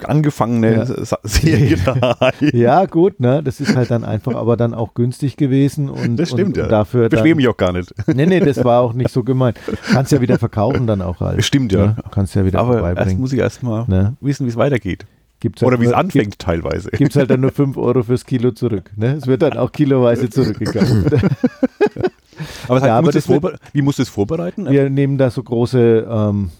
angefangene 0.05 0.77
ja. 0.77 1.19
Serien. 1.23 1.81
ja, 2.53 2.87
gut, 2.87 3.21
ne? 3.21 3.43
Das 3.43 3.61
ist 3.61 3.77
halt 3.77 3.91
dann 3.91 4.05
einfach, 4.05 4.35
aber 4.35 4.57
dann 4.57 4.75
auch 4.75 4.95
günstig 4.95 5.37
gewesen 5.37 5.89
und, 5.89 6.17
das 6.17 6.31
stimmt, 6.31 6.57
und, 6.57 6.65
ja. 6.65 6.69
dafür. 6.69 7.09
Beschwere 7.09 7.35
mich 7.35 7.49
auch 7.49 7.57
gar 7.57 7.73
nicht. 7.73 7.93
Nee, 8.07 8.27
nee, 8.27 8.41
das 8.41 8.65
war 8.65 8.81
auch 8.81 8.93
nicht 8.93 9.11
so 9.11 9.23
gemeint. 9.23 9.59
Kannst 9.91 10.13
ja 10.13 10.21
wieder 10.21 10.39
verkaufen 10.39 10.87
dann 10.87 11.03
auch 11.03 11.21
halt. 11.21 11.45
Stimmt, 11.45 11.73
ja. 11.73 11.87
Ne? 11.87 11.97
Kannst 12.11 12.35
ja 12.35 12.45
wieder 12.45 12.61
aber 12.61 12.75
vorbeibringen. 12.75 13.11
Erst 13.11 13.21
muss 13.21 13.33
ich 13.33 13.39
erstmal 13.39 13.85
ne? 13.89 14.17
wissen, 14.21 14.47
wie 14.47 14.51
es 14.51 14.57
weitergeht. 14.57 15.07
Gibt's 15.41 15.61
halt 15.61 15.73
Oder 15.73 15.81
wie 15.81 15.87
es 15.87 15.93
anfängt 15.93 16.31
gibt, 16.31 16.39
teilweise. 16.39 16.91
Gibt 16.91 17.11
es 17.11 17.17
halt 17.17 17.31
dann 17.31 17.41
nur 17.41 17.53
5 17.53 17.77
Euro 17.77 18.03
fürs 18.03 18.25
Kilo 18.25 18.53
zurück. 18.53 18.91
Ne? 18.97 19.17
Es 19.17 19.27
wird 19.27 19.43
dann 19.43 19.59
auch 19.59 19.71
kiloweise 19.71 20.31
zurückgegangen. 20.31 21.05
aber, 22.69 22.87
ja, 22.87 22.99
aber 22.99 23.13
das 23.13 23.29
wird, 23.29 23.45
wie 23.73 23.83
musst 23.83 23.99
du 23.99 24.03
es 24.03 24.09
vorbereiten? 24.09 24.69
Wir 24.71 24.89
nehmen 24.89 25.19
da 25.19 25.31
so 25.31 25.43
große 25.43 26.07
ähm, 26.11 26.51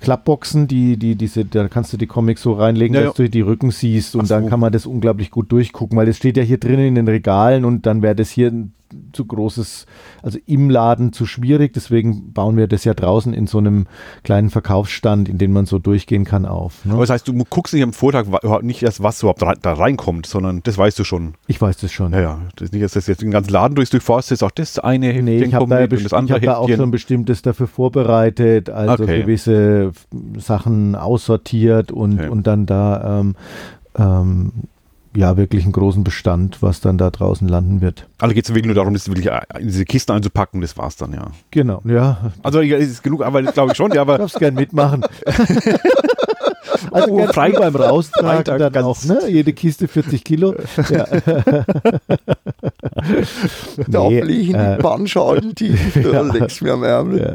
Klappboxen, 0.00 0.66
die, 0.66 0.96
die, 0.96 1.14
diese, 1.14 1.44
da 1.44 1.68
kannst 1.68 1.92
du 1.92 1.96
die 1.96 2.08
Comics 2.08 2.42
so 2.42 2.54
reinlegen, 2.54 2.96
ja, 2.96 3.02
dass 3.02 3.18
ja. 3.18 3.24
du 3.24 3.30
die 3.30 3.40
Rücken 3.40 3.70
siehst 3.70 4.16
und 4.16 4.26
so. 4.26 4.34
dann 4.34 4.48
kann 4.48 4.58
man 4.58 4.72
das 4.72 4.84
unglaublich 4.84 5.30
gut 5.30 5.52
durchgucken, 5.52 5.96
weil 5.96 6.06
das 6.06 6.16
steht 6.16 6.36
ja 6.36 6.42
hier 6.42 6.58
drinnen 6.58 6.86
in 6.86 6.94
den 6.96 7.08
Regalen 7.08 7.64
und 7.64 7.86
dann 7.86 8.02
wäre 8.02 8.16
das 8.16 8.30
hier 8.30 8.52
zu 9.12 9.24
großes, 9.24 9.86
also 10.22 10.38
im 10.46 10.70
Laden 10.70 11.12
zu 11.12 11.26
schwierig. 11.26 11.72
Deswegen 11.72 12.32
bauen 12.32 12.56
wir 12.56 12.68
das 12.68 12.84
ja 12.84 12.94
draußen 12.94 13.34
in 13.34 13.46
so 13.46 13.58
einem 13.58 13.86
kleinen 14.22 14.50
Verkaufsstand, 14.50 15.28
in 15.28 15.38
den 15.38 15.52
man 15.52 15.66
so 15.66 15.78
durchgehen 15.78 16.24
kann, 16.24 16.46
auf. 16.46 16.84
Ne? 16.84 16.92
Aber 16.92 17.02
das 17.02 17.10
heißt, 17.10 17.28
du 17.28 17.44
guckst 17.50 17.74
nicht 17.74 17.82
am 17.82 17.92
Vortag 17.92 18.26
nicht 18.62 18.82
erst, 18.82 19.02
was 19.02 19.22
überhaupt 19.22 19.42
da 19.42 19.72
reinkommt, 19.72 20.26
sondern 20.26 20.62
das 20.62 20.78
weißt 20.78 20.98
du 20.98 21.04
schon. 21.04 21.34
Ich 21.46 21.60
weiß 21.60 21.78
das 21.78 21.92
schon. 21.92 22.12
Ja, 22.12 22.20
ja. 22.20 22.40
Das 22.56 22.66
ist 22.66 22.72
nicht, 22.72 22.84
dass 22.84 22.92
das 22.92 23.06
jetzt 23.06 23.22
den 23.22 23.30
ganzen 23.30 23.50
Laden 23.50 23.74
durch, 23.74 23.90
durchforstet, 23.90 24.42
auch 24.42 24.50
das 24.50 24.78
eine 24.78 25.06
Heftchen 25.06 25.24
nee, 25.24 25.44
ich 25.44 25.54
habe 25.54 25.66
da, 25.68 25.76
andere 26.16 26.30
ich 26.30 26.32
hab 26.32 26.42
da 26.42 26.56
auch 26.56 26.68
schon 26.68 26.90
bestimmtes 26.90 27.42
dafür 27.42 27.66
vorbereitet, 27.66 28.70
also 28.70 29.04
okay. 29.04 29.22
gewisse 29.22 29.92
Sachen 30.38 30.94
aussortiert 30.94 31.92
und, 31.92 32.20
okay. 32.20 32.28
und 32.28 32.46
dann 32.46 32.66
da 32.66 33.20
ähm, 33.20 33.36
ähm, 33.96 34.52
ja 35.16 35.36
wirklich 35.36 35.64
einen 35.64 35.72
großen 35.72 36.04
Bestand, 36.04 36.62
was 36.62 36.80
dann 36.80 36.98
da 36.98 37.10
draußen 37.10 37.46
landen 37.48 37.80
wird. 37.80 38.06
Also 38.18 38.34
geht 38.34 38.44
es 38.44 38.50
wirklich 38.50 38.66
nur 38.66 38.74
darum, 38.74 38.94
das 38.94 39.08
wirklich 39.08 39.30
in 39.58 39.66
diese 39.66 39.84
Kisten 39.84 40.12
einzupacken, 40.12 40.60
das 40.60 40.76
war's 40.76 40.96
dann, 40.96 41.12
ja. 41.12 41.28
Genau, 41.50 41.82
ja. 41.84 42.32
Also 42.42 42.60
ist 42.60 43.02
genug 43.02 43.24
Arbeit, 43.24 43.52
glaube 43.54 43.72
ich 43.72 43.76
schon, 43.76 43.92
ja, 43.92 44.02
aber. 44.02 44.14
Ich 44.14 44.18
darfst 44.18 44.38
gern 44.38 44.54
mitmachen. 44.54 45.04
Also 46.90 47.12
oh, 47.12 47.26
frei 47.26 47.52
beim 47.52 47.74
Raustragen 47.74 48.44
Freitag 48.44 48.72
dann 48.72 48.84
auch, 48.84 49.02
ne? 49.04 49.20
Jede 49.28 49.52
Kiste 49.52 49.88
40 49.88 50.24
Kilo. 50.24 50.54
Ja. 50.90 51.06
da 53.88 54.08
nee, 54.08 54.20
liegen 54.20 54.54
äh, 54.54 54.76
die 54.76 54.82
Bandschalen 54.82 55.54
tief, 55.54 55.96
ja, 56.12 56.22
legst 56.22 56.62
mir 56.62 56.72
am 56.72 56.82
Ärmel. 56.82 57.20
Ja. 57.20 57.34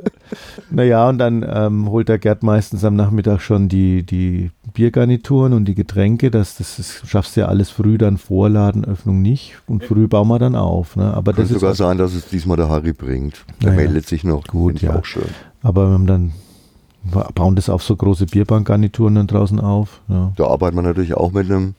Naja, 0.72 1.10
und 1.10 1.18
dann 1.18 1.46
ähm, 1.48 1.90
holt 1.90 2.10
der 2.10 2.20
Gerd 2.20 2.44
meistens 2.44 2.84
am 2.84 2.96
Nachmittag 2.96 3.42
schon 3.42 3.70
die, 3.70 4.04
die 4.04 4.52
Biergarnituren 4.74 5.54
und 5.54 5.66
die 5.66 5.76
Getränke, 5.76 6.32
das, 6.32 6.58
das, 6.58 6.78
das 6.78 7.02
schaffst 7.06 7.36
du 7.36 7.42
ja 7.42 7.48
alles 7.48 7.70
früh 7.70 7.98
dann 7.98 8.18
vor 8.18 8.50
Ladenöffnung 8.50 9.22
nicht 9.22 9.56
und 9.68 9.84
früh 9.84 10.08
bauen 10.08 10.28
wir 10.28 10.40
dann 10.40 10.56
auf. 10.56 10.96
Ne? 10.96 11.14
Aber 11.14 11.34
Kann 11.34 11.44
das 11.44 11.54
sogar 11.54 11.72
ist 11.72 11.78
sein, 11.78 11.98
dass 11.98 12.14
es 12.14 12.28
diesmal 12.28 12.58
der 12.58 12.70
Harry 12.70 12.94
bringt. 12.94 13.46
Der 13.62 13.72
Naja. 13.72 13.84
meldet 13.84 14.08
sich 14.08 14.24
noch. 14.24 14.46
Gut, 14.48 14.82
ja. 14.82 14.96
auch 14.96 15.06
schön. 15.06 15.30
Aber 15.62 15.88
wir 15.88 15.94
haben 15.94 16.08
dann 16.08 16.32
bauen 17.10 17.56
das 17.56 17.70
auf 17.70 17.84
so 17.84 17.96
große 17.96 18.26
Bierbankgarnituren 18.26 19.16
dann 19.16 19.28
draußen 19.28 19.60
auf. 19.60 20.02
Ja. 20.08 20.32
Da 20.36 20.48
arbeitet 20.48 20.76
man 20.76 20.86
natürlich 20.86 21.14
auch 21.14 21.32
mit 21.32 21.50
einem 21.50 21.76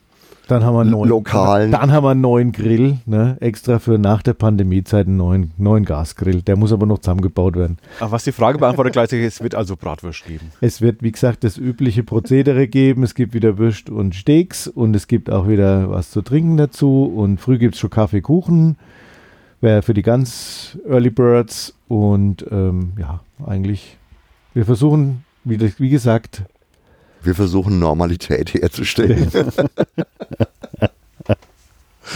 Dann 0.49 0.65
haben 0.65 0.75
wir 0.75 0.81
einen 0.81 0.91
neuen, 0.91 1.09
Lokalen. 1.09 1.71
Dann 1.71 1.93
haben 1.93 2.05
wir 2.05 2.11
einen 2.11 2.21
neuen 2.21 2.53
Grill, 2.53 2.99
ne? 3.07 3.37
extra 3.41 3.79
für 3.79 3.99
nach 3.99 4.23
der 4.23 4.35
Pandemiezeit 4.35 5.07
einen 5.07 5.17
neuen, 5.17 5.53
neuen 5.59 5.85
Gasgrill. 5.85 6.43
Der 6.43 6.57
muss 6.57 6.73
aber 6.73 6.87
noch 6.87 6.99
zusammengebaut 6.99 7.57
werden. 7.57 7.79
Aber 8.01 8.13
was 8.13 8.25
die 8.25 8.33
Frage 8.33 8.59
beantwortet 8.59 8.95
gleichzeitig, 8.95 9.27
es 9.27 9.43
wird 9.43 9.55
also 9.55 9.77
Bratwurst 9.77 10.25
geben. 10.27 10.51
Es 10.61 10.81
wird, 10.81 11.03
wie 11.03 11.13
gesagt, 11.13 11.45
das 11.45 11.57
übliche 11.57 12.03
Prozedere 12.03 12.67
geben. 12.67 13.03
Es 13.03 13.15
gibt 13.15 13.33
wieder 13.33 13.59
Würst 13.59 13.91
und 13.91 14.15
Steaks 14.15 14.67
und 14.67 14.97
es 14.97 15.07
gibt 15.07 15.31
auch 15.31 15.47
wieder 15.47 15.91
was 15.91 16.11
zu 16.11 16.23
trinken 16.23 16.57
dazu. 16.57 17.05
Und 17.05 17.41
früh 17.41 17.59
gibt 17.59 17.75
es 17.75 17.81
schon 17.81 17.91
Kaffee, 17.91 18.21
Kuchen. 18.21 18.77
Wäre 19.61 19.83
für 19.83 19.95
die 19.95 20.03
ganz 20.03 20.79
Early 20.89 21.11
Birds. 21.11 21.75
Und 21.87 22.47
ähm, 22.51 22.93
ja, 22.99 23.21
eigentlich, 23.47 23.99
wir 24.55 24.65
versuchen, 24.65 25.25
wie, 25.45 25.59
wie 25.79 25.91
gesagt, 25.91 26.43
Wir 27.23 27.35
versuchen 27.35 27.79
Normalität 27.79 28.55
herzustellen. 28.55 29.31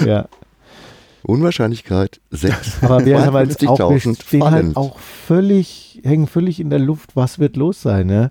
ja. 0.04 0.28
Unwahrscheinlichkeit 1.22 2.20
6. 2.30 2.78
Aber 2.82 3.04
wir 3.04 3.24
haben 3.24 3.34
halt 3.34 3.66
auch, 3.66 3.78
wir 3.78 3.96
52.000 3.96 4.22
stehen 4.22 4.44
halt 4.44 4.76
auch 4.76 4.98
völlig, 4.98 6.00
hängen 6.04 6.26
völlig 6.26 6.60
in 6.60 6.68
der 6.70 6.78
Luft, 6.78 7.16
was 7.16 7.38
wird 7.38 7.56
los 7.56 7.80
sein. 7.80 8.06
Ne? 8.06 8.30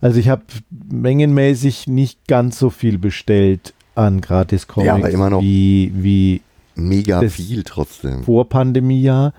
Also 0.00 0.18
ich 0.18 0.28
habe 0.28 0.42
mengenmäßig 0.90 1.86
nicht 1.86 2.26
ganz 2.26 2.58
so 2.58 2.70
viel 2.70 2.98
bestellt 2.98 3.74
an 3.94 4.20
gratis 4.20 4.66
Comics 4.66 5.12
Ja, 5.12 5.40
wie, 5.40 5.92
wie 5.94 6.40
Mega 6.74 7.20
viel 7.28 7.62
trotzdem. 7.62 8.24
vor 8.24 8.48
Pandemiejahr. 8.48 9.34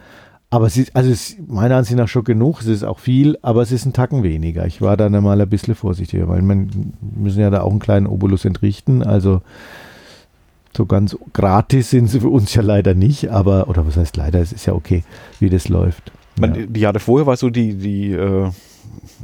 Aber 0.54 0.68
es 0.68 0.78
ist, 0.78 0.96
also 0.96 1.10
es 1.10 1.36
meiner 1.48 1.78
Ansicht 1.78 1.98
nach 1.98 2.08
schon 2.08 2.26
genug, 2.26 2.62
es 2.62 2.68
ist 2.68 2.84
auch 2.84 3.00
viel, 3.00 3.40
aber 3.42 3.64
es 3.64 3.72
ist 3.72 3.88
ein 3.88 3.94
Tacken 3.94 4.22
weniger. 4.22 4.68
Ich 4.68 4.84
war 4.84 4.96
da 4.98 5.10
mal 5.10 5.42
ein 5.42 5.50
bisschen 5.50 5.74
vorsichtiger, 5.74 6.30
weil 6.30 6.44
man 6.44 6.70
wir 6.70 7.24
müssen 7.24 7.40
ja 7.40 7.50
da 7.50 7.62
auch 7.62 7.72
einen 7.72 7.80
kleinen 7.80 8.06
Obolus 8.06 8.46
entrichten. 8.46 9.02
Also 9.02 9.42
so 10.78 10.86
ganz 10.86 11.18
gratis 11.34 11.90
sind 11.90 12.06
sie 12.06 12.20
für 12.20 12.30
uns 12.30 12.54
ja 12.54 12.62
leider 12.62 12.94
nicht, 12.94 13.32
aber, 13.32 13.68
oder 13.68 13.88
was 13.88 13.98
heißt 13.98 14.16
leider, 14.16 14.42
es 14.42 14.54
ist 14.54 14.68
ja 14.68 14.74
okay, 14.74 15.04
wie 15.40 15.50
das 15.50 15.70
läuft. 15.70 16.12
Man, 16.40 16.54
Ja. 16.54 16.66
Die 16.68 16.80
Jahre 16.82 17.00
vorher 17.00 17.26
war 17.26 17.36
so 17.36 17.50
die, 17.50 17.74
die, 17.74 18.12
äh, 18.12 18.52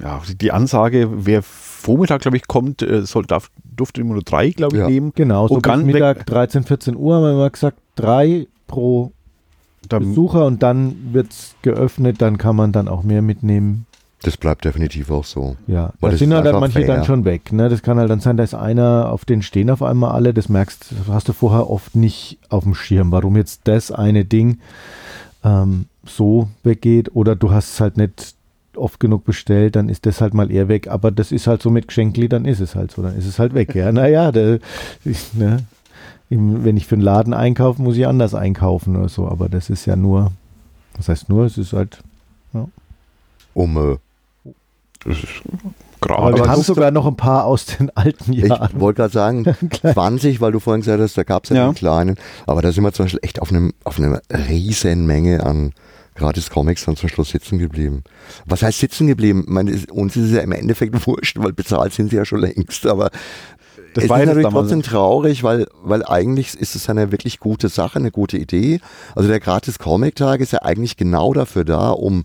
ja, 0.01 0.21
die 0.41 0.51
Ansage, 0.51 1.09
wer 1.13 1.43
Vormittag, 1.43 2.21
glaube 2.21 2.37
ich, 2.37 2.47
kommt, 2.47 2.81
äh, 2.81 3.03
soll, 3.03 3.27
darf, 3.27 3.51
durfte 3.63 4.01
immer 4.01 4.13
nur 4.13 4.23
drei, 4.23 4.49
glaube 4.49 4.77
ich, 4.77 4.81
Ja. 4.81 4.89
nehmen. 4.89 5.11
Genau, 5.13 5.47
so 5.47 5.53
Und 5.55 5.61
bis 5.61 5.83
Mittag 5.83 6.25
13, 6.25 6.63
14 6.63 6.95
Uhr 6.95 7.17
haben 7.17 7.21
wir 7.21 7.31
immer 7.33 7.49
gesagt, 7.51 7.77
drei 7.93 8.47
pro 8.65 9.11
Dann, 9.87 10.09
Besucher 10.09 10.45
und 10.45 10.61
dann 10.61 11.13
wird 11.13 11.31
es 11.31 11.55
geöffnet, 11.61 12.21
dann 12.21 12.37
kann 12.37 12.55
man 12.55 12.71
dann 12.71 12.87
auch 12.87 13.03
mehr 13.03 13.21
mitnehmen. 13.21 13.85
Das 14.21 14.35
bleibt 14.35 14.65
definitiv 14.65 15.09
auch 15.11 15.23
so. 15.23 15.55
Ja, 15.67 15.93
Weil 16.01 16.09
da 16.09 16.11
das 16.11 16.19
sind 16.19 16.33
halt 16.33 16.45
dann 16.45 16.55
einfach 16.55 16.61
manche 16.61 16.79
fair. 16.79 16.95
dann 16.95 17.05
schon 17.05 17.23
weg. 17.23 17.53
Ne? 17.53 17.69
Das 17.69 17.81
kann 17.81 17.97
halt 17.97 18.09
dann 18.09 18.19
sein, 18.19 18.35
da 18.35 18.43
ist 18.43 18.53
einer, 18.53 19.11
auf 19.11 19.23
den 19.23 19.41
stehen 19.41 19.69
auf 19.69 19.81
einmal 19.81 20.11
alle, 20.11 20.33
das 20.33 20.49
merkst 20.49 20.91
das 20.91 21.07
hast 21.13 21.29
du 21.29 21.33
vorher 21.33 21.69
oft 21.69 21.95
nicht 21.95 22.37
auf 22.49 22.65
dem 22.65 22.75
Schirm, 22.75 23.13
warum 23.13 23.37
jetzt 23.37 23.61
das 23.63 23.91
eine 23.91 24.25
Ding 24.25 24.59
ähm, 25.45 25.85
so 26.05 26.49
weggeht 26.63 27.15
oder 27.15 27.35
du 27.37 27.51
hast 27.51 27.73
es 27.73 27.79
halt 27.79 27.95
nicht 27.95 28.35
oft 28.75 28.99
genug 28.99 29.23
bestellt, 29.23 29.75
dann 29.75 29.89
ist 29.89 30.05
das 30.05 30.21
halt 30.21 30.33
mal 30.33 30.51
eher 30.51 30.67
weg. 30.67 30.87
Aber 30.87 31.11
das 31.11 31.31
ist 31.31 31.47
halt 31.47 31.61
so 31.61 31.69
mit 31.69 31.87
Geschenkli, 31.87 32.27
dann 32.27 32.45
ist 32.45 32.59
es 32.59 32.75
halt 32.75 32.91
so, 32.91 33.01
dann 33.01 33.15
ist 33.17 33.25
es 33.25 33.39
halt 33.39 33.53
weg. 33.53 33.73
Ja, 33.75 33.91
naja, 33.93 34.31
ich, 35.05 35.33
ne? 35.33 35.63
Im- 36.29 36.63
wenn 36.63 36.77
ich 36.77 36.85
für 36.87 36.95
einen 36.95 37.01
Laden 37.01 37.33
einkaufe, 37.33 37.81
muss 37.81 37.97
ich 37.97 38.05
anders 38.07 38.33
einkaufen 38.35 38.95
oder 38.95 39.09
so. 39.09 39.27
Aber 39.27 39.49
das 39.49 39.69
ist 39.69 39.85
ja 39.85 39.95
nur, 39.95 40.31
was 40.95 41.09
heißt 41.09 41.29
nur, 41.29 41.45
es 41.45 41.57
ist 41.57 41.73
halt 41.73 41.99
Um 43.53 43.77
äh, 43.77 43.97
das 45.05 45.17
ist 45.17 45.27
Aber 46.01 46.15
gerade. 46.15 46.35
wir 46.35 46.43
Aber 46.43 46.51
haben 46.51 46.61
sogar 46.61 46.91
noch 46.91 47.05
ein 47.07 47.15
paar 47.17 47.45
aus 47.45 47.65
den 47.65 47.89
alten 47.95 48.33
Ich 48.33 48.43
Jahren. 48.47 48.79
wollte 48.79 48.97
gerade 49.01 49.13
sagen, 49.13 49.45
20, 49.81 50.39
weil 50.41 50.51
du 50.51 50.59
vorhin 50.59 50.81
gesagt 50.81 51.01
hast, 51.01 51.17
da 51.17 51.23
gab 51.23 51.45
es 51.45 51.49
ja, 51.49 51.55
Ja. 51.57 51.65
den 51.69 51.75
kleinen. 51.75 52.15
Aber 52.45 52.61
da 52.61 52.71
sind 52.71 52.83
wir 52.83 52.91
zum 52.93 53.05
Beispiel 53.05 53.21
echt 53.23 53.41
auf, 53.41 53.49
einem, 53.51 53.73
auf 53.83 53.97
einer 53.99 54.21
riesen 54.31 55.05
Menge 55.07 55.43
an 55.45 55.73
gratis 56.15 56.49
Comics 56.49 56.83
dann 56.85 56.97
zum 56.97 57.07
Schluss 57.09 57.29
sitzen 57.29 57.59
geblieben. 57.59 58.03
Was 58.45 58.61
heißt 58.61 58.79
sitzen 58.79 59.07
geblieben? 59.07 59.43
Ich 59.47 59.49
meine, 59.49 59.71
uns 59.91 60.15
ist 60.17 60.25
es 60.25 60.31
ja 60.33 60.41
im 60.41 60.51
Endeffekt 60.51 61.07
wurscht, 61.07 61.37
weil 61.39 61.53
bezahlt 61.53 61.93
sind 61.93 62.11
sie 62.11 62.17
ja 62.17 62.25
schon 62.25 62.41
längst. 62.41 62.85
Aber 62.85 63.09
Das 63.93 64.03
es 64.03 64.09
war 64.09 64.21
ist 64.21 64.27
natürlich 64.27 64.47
trotzdem 64.49 64.81
traurig, 64.81 65.43
weil, 65.43 65.67
weil 65.83 66.05
eigentlich 66.05 66.55
ist 66.55 66.75
es 66.75 66.89
eine 66.89 67.11
wirklich 67.11 67.39
gute 67.39 67.69
Sache, 67.69 67.99
eine 67.99 68.11
gute 68.11 68.37
Idee. 68.37 68.79
Also 69.15 69.29
der 69.29 69.39
gratis 69.39 69.79
Comic-Tag 69.79 70.41
ist 70.41 70.53
ja 70.53 70.59
eigentlich 70.61 70.97
genau 70.97 71.33
dafür 71.33 71.65
da, 71.65 71.89
um 71.89 72.23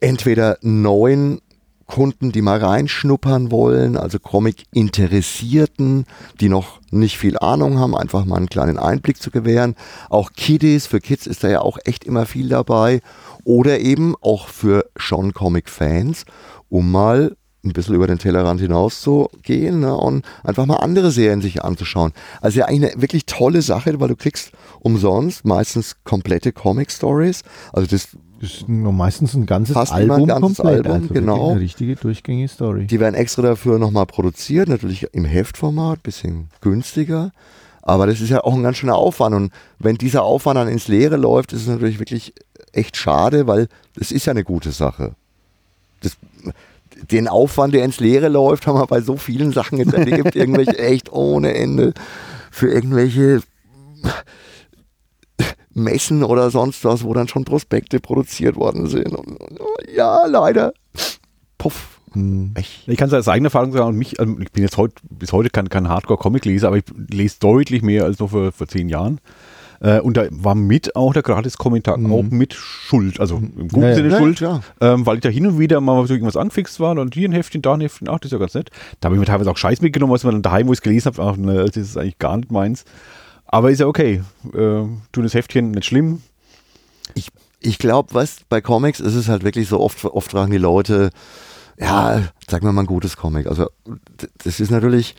entweder 0.00 0.58
neuen 0.62 1.40
Kunden, 1.86 2.32
die 2.32 2.40
mal 2.40 2.58
reinschnuppern 2.58 3.50
wollen, 3.50 3.96
also 3.96 4.18
Comic-Interessierten, 4.18 6.06
die 6.40 6.48
noch 6.48 6.80
nicht 6.90 7.18
viel 7.18 7.38
Ahnung 7.38 7.78
haben, 7.78 7.94
einfach 7.94 8.24
mal 8.24 8.36
einen 8.36 8.48
kleinen 8.48 8.78
Einblick 8.78 9.20
zu 9.20 9.30
gewähren. 9.30 9.74
Auch 10.08 10.32
Kiddies, 10.32 10.86
für 10.86 11.00
Kids 11.00 11.26
ist 11.26 11.44
da 11.44 11.48
ja 11.48 11.60
auch 11.60 11.78
echt 11.84 12.04
immer 12.04 12.24
viel 12.24 12.48
dabei. 12.48 13.00
Oder 13.44 13.80
eben 13.80 14.14
auch 14.22 14.48
für 14.48 14.86
schon 14.96 15.34
Comic-Fans, 15.34 16.24
um 16.70 16.90
mal 16.90 17.36
ein 17.64 17.72
bisschen 17.72 17.94
über 17.94 18.06
den 18.06 18.18
Tellerrand 18.18 18.60
hinaus 18.60 19.00
zu 19.00 19.30
gehen 19.42 19.80
ne, 19.80 19.96
und 19.96 20.24
einfach 20.42 20.66
mal 20.66 20.76
andere 20.76 21.10
Serien 21.10 21.40
sich 21.40 21.64
anzuschauen. 21.64 22.12
Also 22.40 22.60
ja 22.60 22.66
eigentlich 22.66 22.92
eine 22.92 23.02
wirklich 23.02 23.26
tolle 23.26 23.62
Sache, 23.62 23.98
weil 24.00 24.08
du 24.08 24.16
kriegst 24.16 24.52
umsonst 24.80 25.44
meistens 25.44 25.96
komplette 26.04 26.52
Comic-Stories. 26.52 27.42
Also 27.72 27.88
das 27.88 28.08
ist 28.40 28.68
nur 28.68 28.92
meistens 28.92 29.34
ein 29.34 29.46
ganzes 29.46 29.74
Fast 29.74 29.92
Album 29.92 30.22
ein 30.22 30.26
ganzes 30.26 30.58
komplett. 30.58 30.86
Album, 30.86 31.02
also 31.02 31.14
genau. 31.14 31.50
Eine 31.52 31.60
richtige 31.60 31.96
durchgängige 31.96 32.48
Story. 32.48 32.86
Die 32.86 33.00
werden 33.00 33.14
extra 33.14 33.42
dafür 33.42 33.78
nochmal 33.78 34.06
produziert, 34.06 34.68
natürlich 34.68 35.06
im 35.12 35.24
Heftformat, 35.24 36.02
bisschen 36.02 36.48
günstiger. 36.60 37.32
Aber 37.82 38.06
das 38.06 38.20
ist 38.20 38.30
ja 38.30 38.42
auch 38.42 38.54
ein 38.54 38.62
ganz 38.62 38.78
schöner 38.78 38.96
Aufwand. 38.96 39.34
Und 39.34 39.52
wenn 39.78 39.96
dieser 39.96 40.22
Aufwand 40.22 40.56
dann 40.56 40.68
ins 40.68 40.88
Leere 40.88 41.16
läuft, 41.16 41.52
ist 41.52 41.62
es 41.62 41.68
natürlich 41.68 41.98
wirklich 41.98 42.34
echt 42.72 42.96
schade, 42.96 43.46
weil 43.46 43.68
es 43.98 44.10
ist 44.10 44.26
ja 44.26 44.32
eine 44.32 44.44
gute 44.44 44.72
Sache. 44.72 45.14
Das, 46.00 46.16
den 47.10 47.28
Aufwand, 47.28 47.74
der 47.74 47.84
ins 47.84 48.00
Leere 48.00 48.28
läuft, 48.28 48.66
haben 48.66 48.78
wir 48.78 48.86
bei 48.86 49.00
so 49.00 49.16
vielen 49.16 49.52
Sachen 49.52 49.78
jetzt 49.78 49.92
erlebt. 49.92 50.24
gibt 50.24 50.36
irgendwelche 50.36 50.78
echt 50.78 51.12
ohne 51.12 51.54
Ende 51.54 51.92
für 52.50 52.68
irgendwelche 52.68 53.42
Messen 55.72 56.22
oder 56.22 56.50
sonst 56.50 56.84
was, 56.84 57.04
wo 57.04 57.12
dann 57.14 57.28
schon 57.28 57.44
Prospekte 57.44 58.00
produziert 58.00 58.56
worden 58.56 58.86
sind. 58.86 59.12
Und, 59.14 59.40
und, 59.40 59.58
ja, 59.94 60.26
leider. 60.26 60.72
Puff. 61.58 62.00
Hm. 62.12 62.54
Ich 62.86 62.96
kann 62.96 63.08
es 63.08 63.14
aus 63.14 63.28
eigener 63.28 63.48
Erfahrung 63.48 63.72
sagen, 63.72 63.88
und 63.88 63.96
mich, 63.96 64.20
also 64.20 64.38
ich 64.38 64.52
bin 64.52 64.62
jetzt 64.62 64.76
heute, 64.76 64.94
bis 65.10 65.32
heute 65.32 65.50
kein, 65.50 65.68
kein 65.68 65.88
Hardcore-Comic-Leser, 65.88 66.68
aber 66.68 66.76
ich 66.76 66.84
lese 67.10 67.36
deutlich 67.40 67.82
mehr 67.82 68.04
als 68.04 68.20
noch 68.20 68.30
vor, 68.30 68.52
vor 68.52 68.68
zehn 68.68 68.88
Jahren. 68.88 69.20
Äh, 69.84 70.00
und 70.00 70.16
da 70.16 70.26
war 70.30 70.54
mit 70.54 70.96
auch 70.96 71.12
der 71.12 71.22
Gratis-Kommentar 71.22 71.98
Mhm. 71.98 72.12
auch 72.12 72.22
mit 72.22 72.54
Schuld, 72.54 73.20
also 73.20 73.36
im 73.36 73.68
guten 73.68 73.82
Ja, 73.82 73.88
ja. 73.90 73.94
Sinne 73.96 74.08
Ja, 74.08 74.18
Schuld, 74.18 74.36
klar. 74.38 74.62
ähm, 74.80 75.04
weil 75.04 75.16
ich 75.16 75.20
da 75.20 75.28
hin 75.28 75.46
und 75.46 75.58
wieder 75.58 75.78
mal 75.82 76.06
so 76.06 76.14
irgendwas 76.14 76.36
angefixt 76.38 76.80
war 76.80 76.98
und 76.98 77.12
hier 77.12 77.28
ein 77.28 77.32
Heftchen, 77.32 77.60
da 77.60 77.74
ein 77.74 77.82
Heftchen, 77.82 78.08
ach, 78.08 78.18
das 78.18 78.28
ist 78.28 78.32
ja 78.32 78.38
ganz 78.38 78.54
nett. 78.54 78.70
Da 79.00 79.06
habe 79.06 79.16
ich 79.16 79.20
mir 79.20 79.26
teilweise 79.26 79.50
auch 79.50 79.58
Scheiß 79.58 79.82
mitgenommen, 79.82 80.10
was 80.12 80.24
man 80.24 80.32
dann 80.36 80.42
daheim, 80.42 80.68
wo 80.68 80.72
ich 80.72 80.78
es 80.78 80.82
gelesen 80.82 81.12
habe, 81.12 81.22
ach, 81.22 81.36
ne, 81.36 81.66
das 81.66 81.76
ist 81.76 81.98
eigentlich 81.98 82.18
gar 82.18 82.36
nicht 82.38 82.50
meins. 82.50 82.84
Aber 83.46 83.70
ist 83.70 83.80
ja 83.80 83.86
okay. 83.86 84.22
Äh, 84.54 84.56
tun 84.56 84.98
das 85.22 85.34
Heftchen 85.34 85.72
nicht 85.72 85.84
schlimm. 85.84 86.22
Ich, 87.14 87.28
ich 87.60 87.78
glaube, 87.78 88.14
was 88.14 88.38
bei 88.48 88.62
Comics 88.62 89.00
ist 89.00 89.14
es 89.14 89.28
halt 89.28 89.44
wirklich 89.44 89.68
so 89.68 89.80
oft, 89.80 90.02
oft 90.06 90.30
fragen 90.30 90.50
die 90.50 90.56
Leute, 90.58 91.10
ja, 91.78 92.22
sag 92.48 92.62
mir 92.62 92.72
mal 92.72 92.82
ein 92.84 92.86
gutes 92.86 93.18
Comic. 93.18 93.46
Also 93.48 93.68
das 94.44 94.60
ist 94.60 94.70
natürlich 94.70 95.14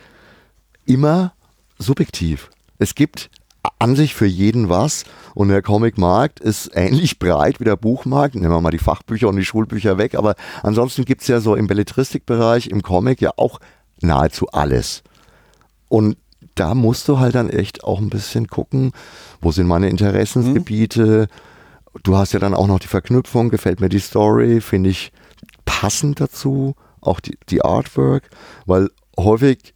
immer 0.86 1.34
subjektiv. 1.78 2.50
Es 2.78 2.94
gibt 2.96 3.30
an 3.78 3.96
sich 3.96 4.14
für 4.14 4.26
jeden 4.26 4.68
was 4.68 5.04
und 5.34 5.48
der 5.48 5.62
Comicmarkt 5.62 6.40
ist 6.40 6.70
ähnlich 6.74 7.18
breit 7.20 7.60
wie 7.60 7.64
der 7.64 7.76
Buchmarkt. 7.76 8.34
Nehmen 8.34 8.50
wir 8.50 8.60
mal 8.60 8.70
die 8.70 8.78
Fachbücher 8.78 9.28
und 9.28 9.36
die 9.36 9.44
Schulbücher 9.44 9.98
weg, 9.98 10.14
aber 10.14 10.34
ansonsten 10.62 11.04
gibt 11.04 11.22
es 11.22 11.28
ja 11.28 11.40
so 11.40 11.54
im 11.54 11.66
Belletristikbereich, 11.66 12.68
im 12.68 12.82
Comic 12.82 13.20
ja 13.20 13.32
auch 13.36 13.60
nahezu 14.00 14.48
alles. 14.48 15.02
Und 15.88 16.16
da 16.54 16.74
musst 16.74 17.08
du 17.08 17.18
halt 17.18 17.34
dann 17.34 17.50
echt 17.50 17.84
auch 17.84 18.00
ein 18.00 18.10
bisschen 18.10 18.48
gucken, 18.48 18.92
wo 19.40 19.52
sind 19.52 19.66
meine 19.66 19.88
Interessensgebiete. 19.88 21.28
Du 22.02 22.16
hast 22.16 22.32
ja 22.32 22.40
dann 22.40 22.54
auch 22.54 22.66
noch 22.66 22.78
die 22.78 22.88
Verknüpfung, 22.88 23.50
gefällt 23.50 23.80
mir 23.80 23.88
die 23.88 23.98
Story, 23.98 24.60
finde 24.60 24.90
ich 24.90 25.12
passend 25.64 26.20
dazu, 26.20 26.74
auch 27.00 27.20
die, 27.20 27.38
die 27.48 27.62
Artwork, 27.62 28.30
weil 28.64 28.88
häufig 29.18 29.74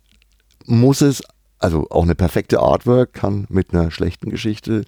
muss 0.67 1.01
es, 1.01 1.23
also 1.61 1.87
auch 1.91 2.03
eine 2.03 2.15
perfekte 2.15 2.61
Artwork 2.61 3.13
kann 3.13 3.47
mit 3.49 3.73
einer 3.73 3.91
schlechten 3.91 4.31
Geschichte 4.31 4.85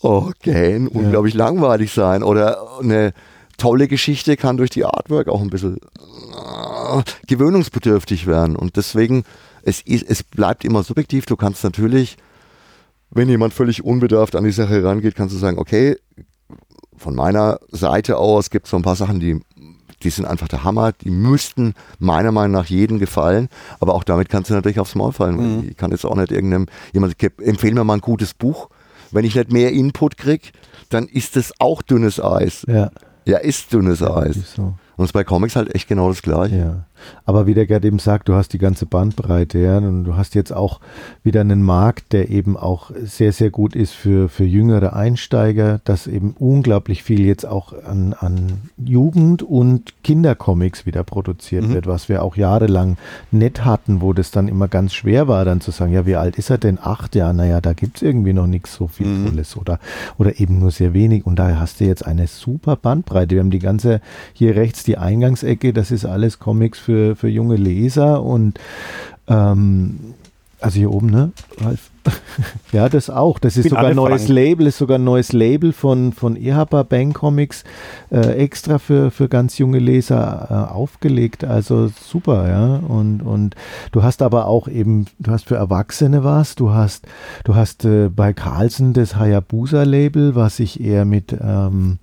okay, 0.00 0.76
unglaublich 0.76 1.34
langweilig 1.34 1.92
sein 1.92 2.22
oder 2.22 2.78
eine 2.80 3.14
tolle 3.56 3.88
Geschichte 3.88 4.36
kann 4.36 4.56
durch 4.56 4.70
die 4.70 4.84
Artwork 4.84 5.28
auch 5.28 5.40
ein 5.40 5.50
bisschen 5.50 5.78
äh, 5.78 7.02
gewöhnungsbedürftig 7.26 8.26
werden. 8.26 8.56
Und 8.56 8.76
deswegen, 8.76 9.24
es, 9.62 9.80
ist, 9.80 10.08
es 10.08 10.22
bleibt 10.22 10.64
immer 10.64 10.82
subjektiv. 10.82 11.24
Du 11.26 11.36
kannst 11.36 11.64
natürlich, 11.64 12.16
wenn 13.10 13.28
jemand 13.28 13.54
völlig 13.54 13.84
unbedarft 13.84 14.36
an 14.36 14.44
die 14.44 14.52
Sache 14.52 14.74
herangeht, 14.74 15.14
kannst 15.14 15.34
du 15.34 15.38
sagen, 15.38 15.58
okay, 15.58 15.96
von 16.96 17.14
meiner 17.14 17.58
Seite 17.70 18.18
aus 18.18 18.50
gibt 18.50 18.66
es 18.66 18.70
so 18.70 18.76
ein 18.76 18.82
paar 18.82 18.96
Sachen, 18.96 19.20
die 19.20 19.40
die 20.04 20.10
sind 20.10 20.26
einfach 20.26 20.48
der 20.48 20.62
Hammer, 20.64 20.92
die 20.92 21.10
müssten 21.10 21.74
meiner 21.98 22.30
Meinung 22.30 22.52
nach 22.52 22.66
jedem 22.66 22.98
gefallen, 22.98 23.48
aber 23.80 23.94
auch 23.94 24.04
damit 24.04 24.28
kannst 24.28 24.50
du 24.50 24.54
natürlich 24.54 24.78
aufs 24.78 24.94
Maul 24.94 25.12
fallen. 25.12 25.36
Mhm. 25.36 25.68
Ich 25.70 25.76
kann 25.76 25.90
jetzt 25.90 26.04
auch 26.04 26.14
nicht 26.14 26.30
irgendeinem, 26.30 26.66
jemand 26.92 27.16
empfehlen 27.40 27.74
mir 27.74 27.84
mal 27.84 27.94
ein 27.94 28.00
gutes 28.00 28.34
Buch. 28.34 28.68
Wenn 29.10 29.24
ich 29.24 29.34
nicht 29.34 29.52
mehr 29.52 29.72
Input 29.72 30.16
kriege, 30.16 30.48
dann 30.90 31.06
ist 31.06 31.36
das 31.36 31.52
auch 31.58 31.82
dünnes 31.82 32.22
Eis. 32.22 32.64
Ja. 32.68 32.90
Ja, 33.26 33.38
ist 33.38 33.72
dünnes 33.72 34.00
ja, 34.00 34.16
Eis. 34.16 34.54
So. 34.54 34.74
Und 34.96 35.04
es 35.04 35.06
ist 35.06 35.12
bei 35.12 35.24
Comics 35.24 35.56
halt 35.56 35.74
echt 35.74 35.88
genau 35.88 36.08
das 36.08 36.22
Gleiche. 36.22 36.56
Ja. 36.56 36.84
Aber 37.24 37.46
wie 37.46 37.54
der 37.54 37.66
Gerd 37.66 37.84
eben 37.84 37.98
sagt, 37.98 38.28
du 38.28 38.34
hast 38.34 38.52
die 38.52 38.58
ganze 38.58 38.86
Bandbreite, 38.86 39.58
ja, 39.58 39.78
und 39.78 40.04
du 40.04 40.16
hast 40.16 40.34
jetzt 40.34 40.52
auch 40.52 40.80
wieder 41.22 41.40
einen 41.40 41.62
Markt, 41.62 42.12
der 42.12 42.30
eben 42.30 42.56
auch 42.56 42.90
sehr, 43.02 43.32
sehr 43.32 43.50
gut 43.50 43.74
ist 43.74 43.92
für, 43.92 44.28
für 44.28 44.44
jüngere 44.44 44.94
Einsteiger, 44.94 45.80
dass 45.84 46.06
eben 46.06 46.34
unglaublich 46.38 47.02
viel 47.02 47.20
jetzt 47.20 47.46
auch 47.46 47.72
an, 47.84 48.14
an 48.18 48.60
Jugend- 48.76 49.42
und 49.42 50.02
Kindercomics 50.02 50.86
wieder 50.86 51.04
produziert 51.04 51.66
mhm. 51.66 51.74
wird, 51.74 51.86
was 51.86 52.08
wir 52.08 52.22
auch 52.22 52.36
jahrelang 52.36 52.96
nett 53.30 53.64
hatten, 53.64 54.00
wo 54.00 54.12
das 54.12 54.30
dann 54.30 54.48
immer 54.48 54.68
ganz 54.68 54.94
schwer 54.94 55.28
war, 55.28 55.44
dann 55.44 55.60
zu 55.60 55.70
sagen, 55.70 55.92
ja, 55.92 56.06
wie 56.06 56.16
alt 56.16 56.36
ist 56.36 56.50
er 56.50 56.58
denn? 56.58 56.78
Acht 56.80 57.14
Jahre, 57.14 57.34
naja, 57.34 57.60
da 57.60 57.72
gibt 57.72 57.96
es 57.96 58.02
irgendwie 58.02 58.32
noch 58.32 58.46
nichts 58.46 58.74
so 58.74 58.86
viel 58.86 59.06
mhm. 59.06 59.26
Tolles 59.26 59.56
oder, 59.56 59.78
oder 60.18 60.38
eben 60.40 60.58
nur 60.58 60.70
sehr 60.70 60.92
wenig. 60.94 61.26
Und 61.26 61.38
da 61.38 61.58
hast 61.58 61.80
du 61.80 61.84
jetzt 61.84 62.06
eine 62.06 62.26
super 62.26 62.76
Bandbreite. 62.76 63.34
Wir 63.34 63.40
haben 63.40 63.50
die 63.50 63.58
ganze, 63.58 64.00
hier 64.32 64.56
rechts 64.56 64.84
die 64.84 64.98
Eingangsecke, 64.98 65.72
das 65.72 65.90
ist 65.90 66.04
alles 66.04 66.38
Comics 66.38 66.78
für 66.78 66.93
für, 66.94 67.16
für 67.16 67.28
junge 67.28 67.56
Leser 67.56 68.22
und 68.22 68.60
ähm, 69.26 69.98
also 70.60 70.78
hier 70.78 70.92
oben, 70.92 71.10
ne? 71.10 71.32
Ja, 72.72 72.88
das 72.88 73.08
auch. 73.08 73.38
Das 73.38 73.56
ist 73.56 73.70
sogar 73.70 73.86
ein 73.86 73.96
neues. 73.96 74.28
Label, 74.28 74.66
ist 74.66 74.78
sogar 74.78 74.98
ein 74.98 75.04
neues 75.04 75.32
Label 75.32 75.72
von, 75.72 76.12
von 76.12 76.36
Ehapa 76.36 76.82
Bang 76.82 77.12
Comics 77.12 77.64
äh, 78.10 78.36
extra 78.36 78.78
für, 78.78 79.10
für 79.10 79.28
ganz 79.28 79.58
junge 79.58 79.78
Leser 79.78 80.48
äh, 80.50 80.72
aufgelegt. 80.72 81.44
Also 81.44 81.88
super, 81.88 82.48
ja. 82.48 82.76
Und, 82.76 83.22
und 83.22 83.56
du 83.92 84.02
hast 84.02 84.22
aber 84.22 84.46
auch 84.46 84.68
eben, 84.68 85.06
du 85.18 85.30
hast 85.30 85.46
für 85.46 85.56
Erwachsene 85.56 86.24
was, 86.24 86.54
du 86.54 86.70
hast, 86.70 87.06
du 87.44 87.54
hast 87.54 87.84
äh, 87.84 88.08
bei 88.08 88.32
Carlsen 88.32 88.92
das 88.92 89.16
Hayabusa 89.16 89.84
Label, 89.84 90.34
was 90.34 90.56
sich 90.56 90.80
eher 90.80 91.04
mit 91.04 91.34
ähm, 91.40 91.98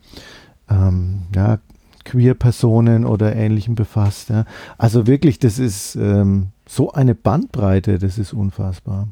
ähm, 0.70 1.22
ja, 1.36 1.60
Queer-Personen 2.06 3.06
oder 3.06 3.36
Ähnlichem 3.36 3.76
befasst. 3.76 4.30
Ja. 4.30 4.46
Also 4.78 5.08
wirklich, 5.08 5.40
das 5.40 5.60
ist 5.60 5.96
ähm, 5.96 6.48
so 6.68 6.92
eine 6.92 7.16
Bandbreite, 7.16 8.00
das 8.00 8.18
ist 8.18 8.34
unfassbar. 8.34 9.08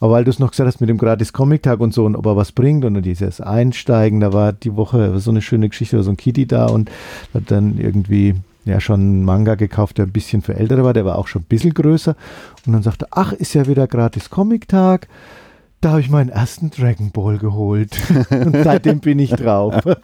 Aber 0.00 0.12
weil 0.12 0.24
du 0.24 0.30
es 0.30 0.38
noch 0.38 0.50
gesagt 0.50 0.68
hast 0.68 0.80
mit 0.80 0.90
dem 0.90 0.98
gratis 0.98 1.32
Comic-Tag 1.32 1.80
und 1.80 1.94
so 1.94 2.04
und 2.04 2.16
ob 2.16 2.26
er 2.26 2.36
was 2.36 2.52
bringt 2.52 2.84
und 2.84 3.00
dieses 3.02 3.40
Einsteigen, 3.40 4.20
da 4.20 4.32
war 4.32 4.52
die 4.52 4.76
Woche 4.76 5.18
so 5.18 5.30
eine 5.30 5.42
schöne 5.42 5.68
Geschichte, 5.68 5.96
war 5.96 6.04
so 6.04 6.10
ein 6.10 6.16
Kitty 6.16 6.46
da 6.46 6.66
und 6.66 6.90
hat 7.32 7.50
dann 7.50 7.78
irgendwie 7.78 8.34
ja 8.64 8.80
schon 8.80 9.00
einen 9.00 9.24
Manga 9.24 9.56
gekauft, 9.56 9.98
der 9.98 10.06
ein 10.06 10.12
bisschen 10.12 10.42
für 10.42 10.54
Ältere 10.54 10.84
war, 10.84 10.94
der 10.94 11.04
war 11.04 11.18
auch 11.18 11.26
schon 11.26 11.42
ein 11.42 11.46
bisschen 11.48 11.74
größer 11.74 12.16
und 12.66 12.72
dann 12.72 12.82
sagte, 12.82 13.08
ach, 13.10 13.32
ist 13.32 13.54
ja 13.54 13.66
wieder 13.66 13.86
gratis 13.86 14.30
Comic-Tag 14.30 15.08
da 15.84 15.90
habe 15.90 16.00
ich 16.00 16.08
meinen 16.08 16.30
ersten 16.30 16.70
Dragon 16.70 17.10
Ball 17.10 17.36
geholt. 17.36 17.96
Und 18.30 18.56
seitdem 18.64 19.00
bin 19.00 19.18
ich 19.18 19.30
drauf. 19.30 19.74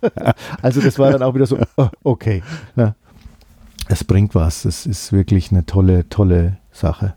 Also 0.63 0.81
das 0.81 0.99
war 0.99 1.11
dann 1.11 1.23
auch 1.23 1.35
wieder 1.35 1.47
so, 1.47 1.59
oh, 1.77 1.89
okay. 2.03 2.43
Ja. 2.77 2.95
Es 3.89 4.05
bringt 4.05 4.35
was. 4.35 4.65
Es 4.65 4.85
ist 4.85 5.13
wirklich 5.13 5.51
eine 5.51 5.65
tolle, 5.65 6.09
tolle 6.09 6.59
Sache. 6.71 7.15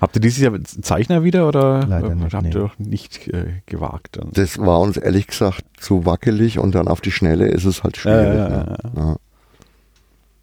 Habt 0.00 0.16
ihr 0.16 0.20
dieses 0.20 0.42
Jahr 0.42 0.52
Zeichner 0.62 1.24
wieder 1.24 1.48
oder 1.48 1.86
Leider 1.86 2.14
nicht, 2.14 2.34
habt 2.34 2.54
ihr 2.54 2.70
nee. 2.78 2.88
nicht 2.88 3.28
äh, 3.28 3.62
gewagt? 3.64 4.18
Dann? 4.18 4.30
Das 4.32 4.58
war 4.58 4.80
uns 4.80 4.96
ehrlich 4.96 5.26
gesagt 5.26 5.64
zu 5.78 6.04
wackelig 6.04 6.58
und 6.58 6.74
dann 6.74 6.88
auf 6.88 7.00
die 7.00 7.12
Schnelle 7.12 7.48
ist 7.48 7.64
es 7.64 7.82
halt 7.82 7.96
schwierig. 7.96 8.26
Äh, 8.26 8.48
ne? 8.50 8.76
ja. 8.94 9.16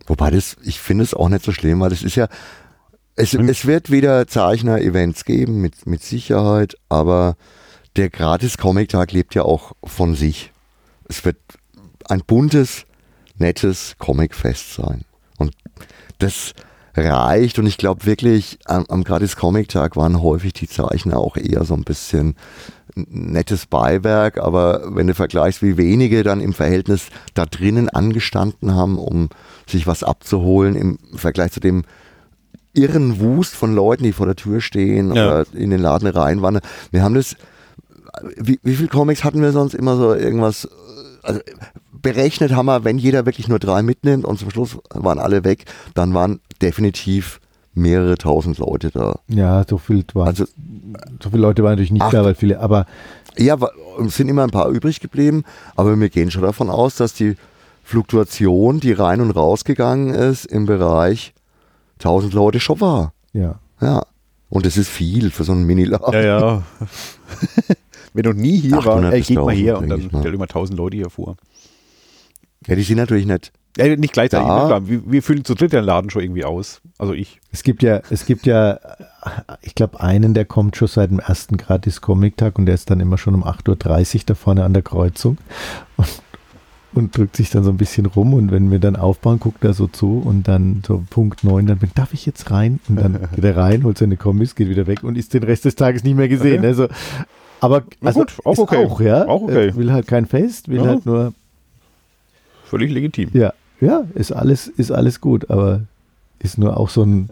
Wobei 0.08 0.32
das, 0.32 0.58
ich 0.64 0.80
finde 0.80 1.04
es 1.04 1.14
auch 1.14 1.30
nicht 1.30 1.46
so 1.46 1.52
schlimm, 1.52 1.80
weil 1.80 1.90
das 1.90 2.04
ist 2.04 2.16
ja, 2.16 2.28
es, 3.16 3.34
es 3.34 3.66
wird 3.66 3.92
wieder 3.92 4.28
Zeichner-Events 4.28 5.26
geben, 5.26 5.62
mit, 5.62 5.86
mit 5.86 6.04
Sicherheit, 6.04 6.76
aber 6.90 7.36
der 7.96 8.10
Gratis-Comic-Tag 8.10 9.12
lebt 9.12 9.36
ja 9.36 9.44
auch 9.44 9.74
von 9.84 10.16
sich. 10.16 10.52
Es 11.08 11.24
wird 11.26 11.38
ein 12.10 12.22
buntes, 12.26 12.86
nettes 13.38 13.96
Comic-Fest 14.00 14.74
sein. 14.74 15.06
Und 15.38 15.54
das 16.20 16.54
reicht 16.96 17.58
und 17.58 17.66
ich 17.66 17.78
glaube 17.78 18.06
wirklich, 18.06 18.60
am, 18.66 18.86
am 18.88 19.04
Gratis-Comic-Tag 19.04 19.96
waren 19.96 20.22
häufig 20.22 20.54
die 20.54 20.68
Zeichner 20.68 21.18
auch 21.18 21.38
eher 21.38 21.66
so 21.66 21.74
ein 21.74 21.84
bisschen 21.84 22.36
nettes 22.96 23.66
Beiwerk, 23.66 24.38
aber 24.38 24.96
wenn 24.96 25.08
du 25.08 25.16
vergleichst, 25.16 25.64
wie 25.64 25.78
wenige 25.78 26.22
dann 26.22 26.42
im 26.42 26.54
Verhältnis 26.54 27.08
da 27.34 27.46
drinnen 27.46 27.90
angestanden 27.90 28.76
haben, 28.76 29.00
um 29.00 29.30
sich 29.68 29.88
was 29.88 30.04
abzuholen, 30.04 30.76
im 30.76 31.00
Vergleich 31.16 31.52
zu 31.52 31.60
dem 31.60 31.84
irren 32.74 33.20
Wust 33.20 33.54
von 33.54 33.74
Leuten, 33.74 34.04
die 34.04 34.14
vor 34.14 34.26
der 34.26 34.36
Tür 34.36 34.62
stehen 34.62 35.14
ja. 35.14 35.28
oder 35.28 35.46
in 35.54 35.70
den 35.70 35.80
Laden 35.80 36.08
reinwandern. 36.08 36.64
Wir 36.92 37.04
haben 37.04 37.16
das, 37.16 37.36
wie, 38.38 38.60
wie 38.64 38.76
viele 38.76 38.90
Comics 38.90 39.24
hatten 39.24 39.42
wir 39.42 39.52
sonst 39.52 39.74
immer 39.74 39.96
so 39.96 40.14
irgendwas, 40.14 40.68
also 41.22 41.40
berechnet 41.92 42.54
haben 42.54 42.66
wir, 42.66 42.84
wenn 42.84 42.98
jeder 42.98 43.26
wirklich 43.26 43.48
nur 43.48 43.60
drei 43.60 43.82
mitnimmt 43.82 44.26
und 44.26 44.40
zum 44.40 44.50
Schluss 44.50 44.78
waren 44.94 45.20
alle 45.20 45.44
weg, 45.44 45.66
dann 45.94 46.14
waren 46.14 46.40
definitiv 46.62 47.40
mehrere 47.74 48.18
tausend 48.18 48.58
Leute 48.58 48.92
da. 48.92 49.20
Ja, 49.28 49.64
so 49.68 49.78
viel 49.78 50.04
waren, 50.14 50.28
also, 50.28 50.46
so 51.22 51.30
viele 51.30 51.42
Leute 51.42 51.64
waren 51.64 51.72
natürlich 51.72 51.92
nicht 51.92 52.04
ach, 52.04 52.12
da, 52.12 52.24
weil 52.24 52.36
viele, 52.36 52.60
aber 52.60 52.86
ja, 53.38 53.58
es 54.06 54.16
sind 54.16 54.30
immer 54.30 54.44
ein 54.44 54.52
paar 54.52 54.70
übrig 54.70 55.00
geblieben, 55.00 55.44
aber 55.76 56.00
wir 56.00 56.10
gehen 56.10 56.30
schon 56.30 56.44
davon 56.44 56.70
aus, 56.70 56.96
dass 56.96 57.14
die 57.14 57.36
Fluktuation, 57.84 58.80
die 58.80 58.94
rein 58.94 59.22
und 59.22 59.32
raus 59.32 59.66
gegangen 59.66 60.14
ist 60.14 60.46
im 60.46 60.66
Bereich 60.66 61.34
1000 62.04 62.34
Leute 62.34 62.60
schon 62.60 62.82
war. 62.82 63.14
Ja. 63.34 63.60
Ja. 63.82 64.04
Und 64.50 64.66
das 64.66 64.78
ist 64.78 64.90
viel 64.90 65.32
für 65.32 65.44
so 65.44 65.52
einen 65.52 65.66
Mini-Laden. 65.66 66.14
Ja, 66.14 66.22
ja. 66.22 66.64
Wenn 68.14 68.24
du 68.24 68.34
nie 68.34 68.60
hier 68.60 68.86
warst, 68.86 69.12
ey, 69.12 69.22
geht 69.22 69.38
mal 69.38 69.56
her 69.56 69.80
und 69.80 69.90
dann 69.90 70.10
stell 70.20 70.34
immer 70.34 70.44
1000 70.44 70.78
Leute 70.78 70.98
hier 70.98 71.10
vor. 71.10 71.38
Ja, 72.68 72.76
die 72.76 72.84
sind 72.84 72.98
natürlich 72.98 73.26
nicht. 73.26 73.52
Ja, 73.76 73.96
nicht 73.96 74.14
gleichzeitig. 74.14 74.48
Ja. 74.48 74.88
Wir, 74.88 75.02
wir 75.12 75.24
füllen 75.24 75.44
zu 75.44 75.56
dritt 75.56 75.74
den 75.74 75.84
Laden 75.84 76.12
schon 76.12 76.22
irgendwie 76.22 76.46
aus. 76.46 76.82
Also 77.00 77.14
ich. 77.14 77.40
Es 77.52 77.64
gibt 77.64 77.82
ja, 77.82 78.02
es 78.12 78.26
gibt 78.26 78.46
ja, 78.46 78.80
ich 79.62 79.74
glaube, 79.74 80.00
einen, 80.00 80.36
der 80.36 80.46
kommt 80.46 80.76
schon 80.76 80.88
seit 80.88 81.10
dem 81.10 81.20
ersten 81.20 81.58
Gratis-Comic-Tag 81.58 82.60
und 82.60 82.68
der 82.68 82.76
ist 82.76 82.92
dann 82.92 83.00
immer 83.00 83.18
schon 83.18 83.34
um 83.34 83.44
8.30 83.44 84.16
Uhr 84.16 84.22
da 84.28 84.36
vorne 84.36 84.64
an 84.64 84.74
der 84.74 84.84
Kreuzung. 84.84 85.40
Und 85.98 86.08
und 86.96 87.16
drückt 87.18 87.36
sich 87.36 87.50
dann 87.50 87.64
so 87.64 87.70
ein 87.70 87.78
bisschen 87.78 88.06
rum 88.06 88.34
und 88.34 88.52
wenn 88.52 88.72
wir 88.72 88.80
dann 88.80 88.96
aufbauen, 88.96 89.40
guckt 89.40 89.64
er 89.64 89.74
so 89.74 89.88
zu 89.88 90.22
und 90.24 90.48
dann 90.48 90.84
so 90.86 91.04
Punkt 91.10 91.44
9, 91.44 91.66
dann 91.68 91.80
darf 91.96 92.14
ich 92.14 92.26
jetzt 92.26 92.52
rein? 92.52 92.80
Und 92.88 92.98
dann 92.98 93.28
geht 93.36 93.44
er 93.44 93.58
rein, 93.58 93.84
holt 93.84 93.98
seine 93.98 94.18
Kombis, 94.18 94.56
geht 94.56 94.70
wieder 94.70 94.88
weg 94.88 95.04
und 95.04 95.18
ist 95.18 95.34
den 95.34 95.44
Rest 95.44 95.66
des 95.66 95.76
Tages 95.76 96.04
nicht 96.04 96.16
mehr 96.16 96.28
gesehen. 96.28 96.64
Also, 96.66 96.88
aber 97.60 97.84
also, 98.02 98.22
gut, 98.22 98.34
auch 98.44 98.58
okay. 98.58 98.86
Auch, 98.86 99.02
ja, 99.02 99.28
auch 99.28 99.44
okay. 99.44 99.76
will 99.76 99.92
halt 99.92 100.08
kein 100.08 100.26
Fest, 100.26 100.70
will 100.70 100.82
ja. 100.82 100.86
halt 100.86 101.06
nur. 101.06 101.34
Völlig 102.66 102.92
legitim. 102.92 103.30
Ja, 103.34 103.54
ja, 103.80 104.06
ist 104.16 104.32
alles, 104.32 104.68
ist 104.68 104.92
alles 104.92 105.22
gut, 105.22 105.50
aber 105.50 105.82
ist 106.40 106.58
nur 106.58 106.78
auch 106.78 106.90
so 106.90 107.04
ein 107.04 107.30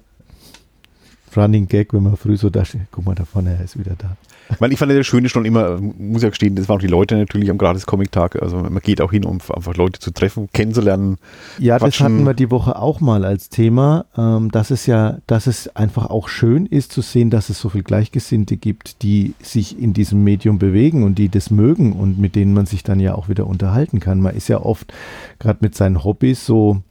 Running 1.36 1.68
Gag, 1.68 1.94
wenn 1.94 2.04
man 2.04 2.18
früh 2.18 2.38
so 2.38 2.50
da 2.50 2.66
steht, 2.66 2.82
guck 2.92 3.06
mal 3.06 3.16
da 3.16 3.26
vorne, 3.26 3.56
er 3.58 3.64
ist 3.64 3.78
wieder 3.80 3.96
da. 3.98 4.18
Ich, 4.52 4.60
meine, 4.60 4.74
ich 4.74 4.80
fand 4.80 4.92
das 4.92 5.08
Schöne 5.08 5.30
schon 5.30 5.46
immer, 5.46 5.80
muss 5.80 6.24
ja 6.24 6.30
gestehen, 6.30 6.56
das 6.56 6.68
waren 6.70 6.78
auch 6.78 6.82
die 6.82 6.88
Leute 6.88 7.16
natürlich 7.16 7.50
am 7.50 7.58
Gratis-Comic-Tag. 7.58 8.42
Also 8.42 8.58
man 8.58 8.80
geht 8.80 9.02
auch 9.02 9.12
hin, 9.12 9.26
um 9.26 9.40
einfach 9.54 9.76
Leute 9.76 10.00
zu 10.00 10.12
treffen, 10.12 10.50
kennenzulernen. 10.54 11.18
Ja, 11.58 11.78
quatschen. 11.78 11.90
das 11.90 12.00
hatten 12.00 12.26
wir 12.26 12.34
die 12.34 12.52
Woche 12.52 12.76
auch 12.76 13.00
mal 13.00 13.26
als 13.26 13.50
Thema, 13.50 14.06
ähm, 14.18 14.52
dass 14.52 14.72
es 14.72 14.86
ja, 14.86 15.18
dass 15.28 15.48
es 15.48 15.76
einfach 15.76 16.10
auch 16.10 16.28
schön 16.28 16.66
ist 16.66 16.92
zu 16.92 17.02
sehen, 17.02 17.30
dass 17.30 17.50
es 17.50 17.60
so 17.60 17.70
viele 17.70 17.84
Gleichgesinnte 17.84 18.58
gibt, 18.58 19.02
die 19.04 19.34
sich 19.42 19.80
in 19.80 19.94
diesem 19.94 20.24
Medium 20.24 20.60
bewegen 20.60 21.04
und 21.04 21.16
die 21.16 21.30
das 21.30 21.50
mögen 21.50 21.94
und 21.94 22.20
mit 22.20 22.36
denen 22.36 22.54
man 22.54 22.66
sich 22.66 22.84
dann 22.84 23.00
ja 23.00 23.16
auch 23.16 23.30
wieder 23.30 23.48
unterhalten 23.48 24.00
kann. 24.00 24.22
Man 24.22 24.36
ist 24.36 24.48
ja 24.48 24.62
oft 24.62 24.94
gerade 25.40 25.60
mit 25.62 25.76
seinen 25.76 26.04
Hobbys 26.04 26.46
so 26.46 26.82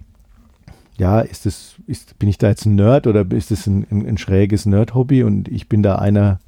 ja, 1.01 1.20
ist 1.20 1.46
das, 1.46 1.77
ist, 1.87 2.18
bin 2.18 2.29
ich 2.29 2.37
da 2.37 2.49
jetzt 2.49 2.66
ein 2.66 2.75
Nerd 2.75 3.07
oder 3.07 3.25
ist 3.33 3.51
das 3.51 3.66
ein, 3.66 3.87
ein, 3.90 4.07
ein 4.07 4.18
schräges 4.18 4.66
Nerd-Hobby 4.66 5.23
und 5.23 5.49
ich 5.49 5.66
bin 5.66 5.83
da 5.83 5.96
einer 5.96 6.40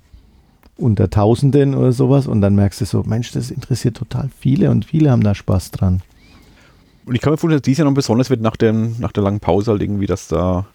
unter 0.83 1.09
Tausenden 1.09 1.75
oder 1.75 1.93
sowas 1.93 2.27
und 2.27 2.41
dann 2.41 2.55
merkst 2.55 2.81
du 2.81 2.85
so, 2.85 3.03
Mensch, 3.05 3.33
das 3.33 3.51
interessiert 3.51 3.97
total 3.97 4.29
viele 4.39 4.71
und 4.71 4.85
viele 4.85 5.11
haben 5.11 5.23
da 5.23 5.35
Spaß 5.35 5.71
dran. 5.71 6.03
Und 7.07 7.15
ich 7.15 7.21
kann 7.21 7.33
mir 7.33 7.37
vorstellen, 7.37 7.61
dass 7.61 7.65
dies 7.65 7.79
Jahr 7.79 7.89
noch 7.89 7.95
besonders 7.95 8.31
wird 8.31 8.41
nach, 8.41 8.57
dem, 8.57 8.97
nach 8.99 9.13
der 9.13 9.23
langen 9.23 9.41
Pause 9.41 9.73
halt 9.73 9.83
irgendwie, 9.83 10.07
dass 10.07 10.29
da 10.29 10.67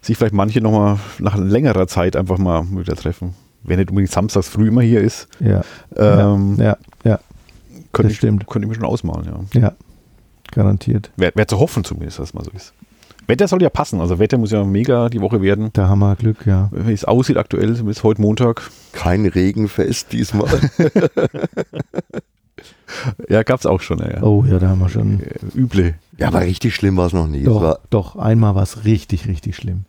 sich 0.00 0.16
vielleicht 0.16 0.34
manche 0.34 0.60
nochmal 0.60 0.98
nach 1.18 1.36
längerer 1.36 1.86
Zeit 1.86 2.16
einfach 2.16 2.38
mal 2.38 2.64
wieder 2.70 2.96
treffen. 2.96 3.34
Wenn 3.62 3.78
nicht 3.78 3.88
unbedingt 3.88 4.10
samstags 4.10 4.48
früh 4.48 4.68
immer 4.68 4.82
hier 4.82 5.00
ist. 5.00 5.28
Ja. 5.40 5.62
Ähm, 5.96 6.56
ja, 6.58 6.64
ja, 6.64 6.76
ja. 7.04 7.20
Könnte 7.92 8.12
ich, 8.12 8.18
stimmt. 8.18 8.46
Könnte 8.46 8.66
ich 8.66 8.68
mir 8.68 8.74
schon 8.74 8.84
ausmalen, 8.84 9.48
ja. 9.54 9.60
Ja, 9.60 9.72
garantiert. 10.50 11.10
Wäre 11.16 11.32
wär 11.34 11.48
zu 11.48 11.58
hoffen 11.58 11.84
zumindest, 11.84 12.18
dass 12.18 12.28
es 12.28 12.34
mal 12.34 12.44
so 12.44 12.50
ist. 12.50 12.74
Wetter 13.26 13.48
soll 13.48 13.62
ja 13.62 13.70
passen. 13.70 14.00
Also 14.00 14.18
Wetter 14.18 14.38
muss 14.38 14.50
ja 14.50 14.64
mega 14.64 15.08
die 15.08 15.20
Woche 15.20 15.40
werden. 15.40 15.70
Da 15.72 15.88
haben 15.88 16.00
wir 16.00 16.16
Glück, 16.16 16.46
ja. 16.46 16.70
Wie 16.72 16.92
es 16.92 17.04
aussieht 17.04 17.36
aktuell, 17.36 17.72
bis 17.74 18.02
heute 18.02 18.20
Montag. 18.20 18.70
Kein 18.92 19.26
Regenfest 19.26 20.12
diesmal. 20.12 20.48
ja, 23.28 23.42
gab 23.42 23.60
es 23.60 23.66
auch 23.66 23.80
schon. 23.80 23.98
Ja. 23.98 24.22
Oh 24.22 24.44
ja, 24.48 24.58
da 24.58 24.68
haben 24.68 24.80
wir 24.80 24.88
schon. 24.88 25.20
Äh, 25.20 25.58
üble. 25.58 25.94
Ja, 26.18 26.28
aber 26.28 26.42
richtig 26.42 26.74
schlimm 26.74 26.96
war 26.96 27.06
es 27.06 27.12
noch 27.12 27.26
nie. 27.26 27.44
Doch, 27.44 27.78
doch 27.90 28.16
einmal 28.16 28.54
war 28.54 28.62
es 28.62 28.84
richtig, 28.84 29.26
richtig 29.26 29.56
schlimm. 29.56 29.84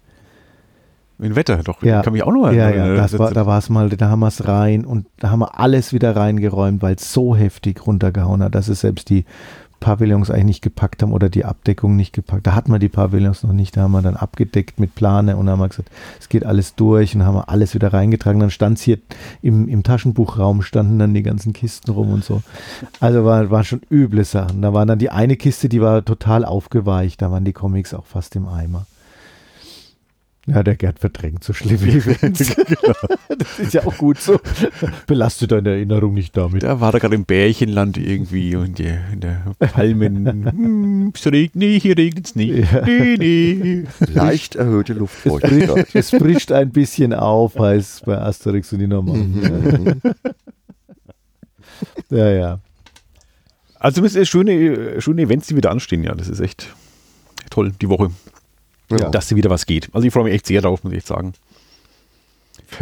Mit 1.18 1.36
Wetter, 1.36 1.64
doch. 1.64 1.82
Ja. 1.82 2.02
Kann 2.02 2.12
mich 2.12 2.24
auch 2.24 2.34
noch 2.34 2.46
erinnern. 2.46 2.76
Ja, 2.76 2.88
ja, 2.88 2.96
das 2.96 3.18
war, 3.18 3.32
da 3.32 3.46
war 3.46 3.58
es 3.58 3.70
mal, 3.70 3.90
da 3.90 4.10
haben 4.10 4.20
wir 4.20 4.28
es 4.28 4.48
rein 4.48 4.84
und 4.84 5.06
da 5.18 5.30
haben 5.30 5.40
wir 5.40 5.58
alles 5.58 5.94
wieder 5.94 6.14
reingeräumt, 6.16 6.82
weil 6.82 6.96
es 6.96 7.14
so 7.14 7.36
heftig 7.36 7.88
runtergehauen 7.88 8.44
hat, 8.44 8.54
dass 8.54 8.68
es 8.68 8.82
selbst 8.82 9.10
die 9.10 9.24
Pavillons 9.86 10.32
eigentlich 10.32 10.46
nicht 10.46 10.64
gepackt 10.64 11.04
haben 11.04 11.14
oder 11.14 11.30
die 11.30 11.46
Abdeckung 11.46 11.96
nicht 11.96 12.12
gepackt. 12.12 12.48
Da 12.48 12.56
hatten 12.56 12.72
wir 12.72 12.80
die 12.80 12.90
Pavillons 12.90 13.44
noch 13.44 13.54
nicht, 13.54 13.78
da 13.78 13.82
haben 13.82 13.92
wir 13.92 14.02
dann 14.02 14.16
abgedeckt 14.16 14.80
mit 14.80 14.96
Plane 14.96 15.38
und 15.38 15.48
haben 15.48 15.60
wir 15.60 15.70
gesagt, 15.70 15.92
es 16.20 16.28
geht 16.28 16.44
alles 16.44 16.74
durch 16.74 17.16
und 17.16 17.24
haben 17.24 17.36
wir 17.36 17.50
alles 17.50 17.76
wieder 17.76 17.94
reingetragen. 17.94 18.40
Dann 18.40 18.50
stand 18.50 18.80
es 18.80 18.84
hier 18.84 18.98
im, 19.44 19.68
im 19.68 19.84
Taschenbuchraum, 19.84 20.64
standen 20.64 20.98
dann 20.98 21.14
die 21.14 21.22
ganzen 21.22 21.54
Kisten 21.54 21.92
rum 21.92 22.12
und 22.14 22.24
so. 22.24 22.42
Also 23.00 23.26
war, 23.26 23.52
war 23.52 23.64
schon 23.64 23.82
üble 23.92 24.26
Sachen. 24.26 24.64
Da 24.64 24.74
war 24.74 24.88
dann 24.88 24.98
die 24.98 25.12
eine 25.12 25.36
Kiste, 25.36 25.70
die 25.70 25.82
war 25.82 26.04
total 26.04 26.46
aufgeweicht, 26.46 27.22
da 27.22 27.30
waren 27.30 27.46
die 27.46 27.54
Comics 27.54 27.94
auch 27.94 28.08
fast 28.08 28.36
im 28.36 28.48
Eimer. 28.48 28.88
Ja, 30.48 30.62
der 30.62 30.76
Gerd 30.76 31.00
verdrängt 31.00 31.44
so 31.44 31.54
schlimm 31.54 31.82
wie 31.82 31.98
Events. 31.98 32.56
genau. 32.56 32.94
Das 33.36 33.60
ist 33.60 33.74
ja 33.74 33.86
auch 33.86 33.98
gut 33.98 34.20
so. 34.20 34.40
Belastet 35.08 35.52
deine 35.52 35.70
Erinnerung 35.70 36.14
nicht 36.14 36.38
damit. 36.38 36.62
Da 36.62 36.80
war 36.80 36.94
er 36.94 37.00
gerade 37.00 37.16
im 37.16 37.26
Bärchenland 37.26 37.98
irgendwie 37.98 38.56
und 38.56 38.78
die, 38.78 38.94
in 39.12 39.22
der 39.22 39.42
Palmen. 39.58 40.28
hm, 40.28 41.14
es 41.16 41.26
regnet 41.26 41.56
nicht, 41.56 41.82
hier 41.82 41.98
regnet 41.98 42.28
es 42.28 42.36
nicht. 42.36 42.72
Ja. 42.72 42.86
Nee, 42.86 43.16
nee. 43.18 43.84
Leicht 44.14 44.56
erhöhte 44.56 44.94
Luftfeuchtigkeit. 44.94 45.88
Es, 45.94 46.14
es 46.14 46.22
frischt 46.22 46.52
ein 46.52 46.70
bisschen 46.70 47.14
auf, 47.14 47.58
heißt 47.58 48.06
bei 48.06 48.20
Asterix 48.20 48.72
und 48.72 48.80
die 48.80 48.88
Normalen. 48.88 50.02
Mhm. 50.02 50.02
ja, 52.10 52.30
ja. 52.30 52.60
Also 53.80 54.06
es 54.06 54.16
ist 54.16 54.30
schöne, 54.30 55.02
schöne 55.02 55.24
Events, 55.24 55.48
die 55.48 55.56
wieder 55.56 55.72
anstehen, 55.72 56.04
ja. 56.04 56.14
Das 56.14 56.28
ist 56.28 56.40
echt 56.40 56.68
toll, 57.50 57.72
die 57.82 57.90
Woche 57.90 58.12
ja. 58.90 59.10
dass 59.10 59.28
sie 59.28 59.36
wieder 59.36 59.50
was 59.50 59.66
geht. 59.66 59.90
Also 59.94 60.08
ich 60.08 60.14
freue 60.14 60.26
mich 60.26 60.34
echt 60.34 60.46
sehr 60.48 60.62
drauf, 60.62 60.84
muss 60.84 60.94
ich 60.94 61.06
sagen. 61.06 61.34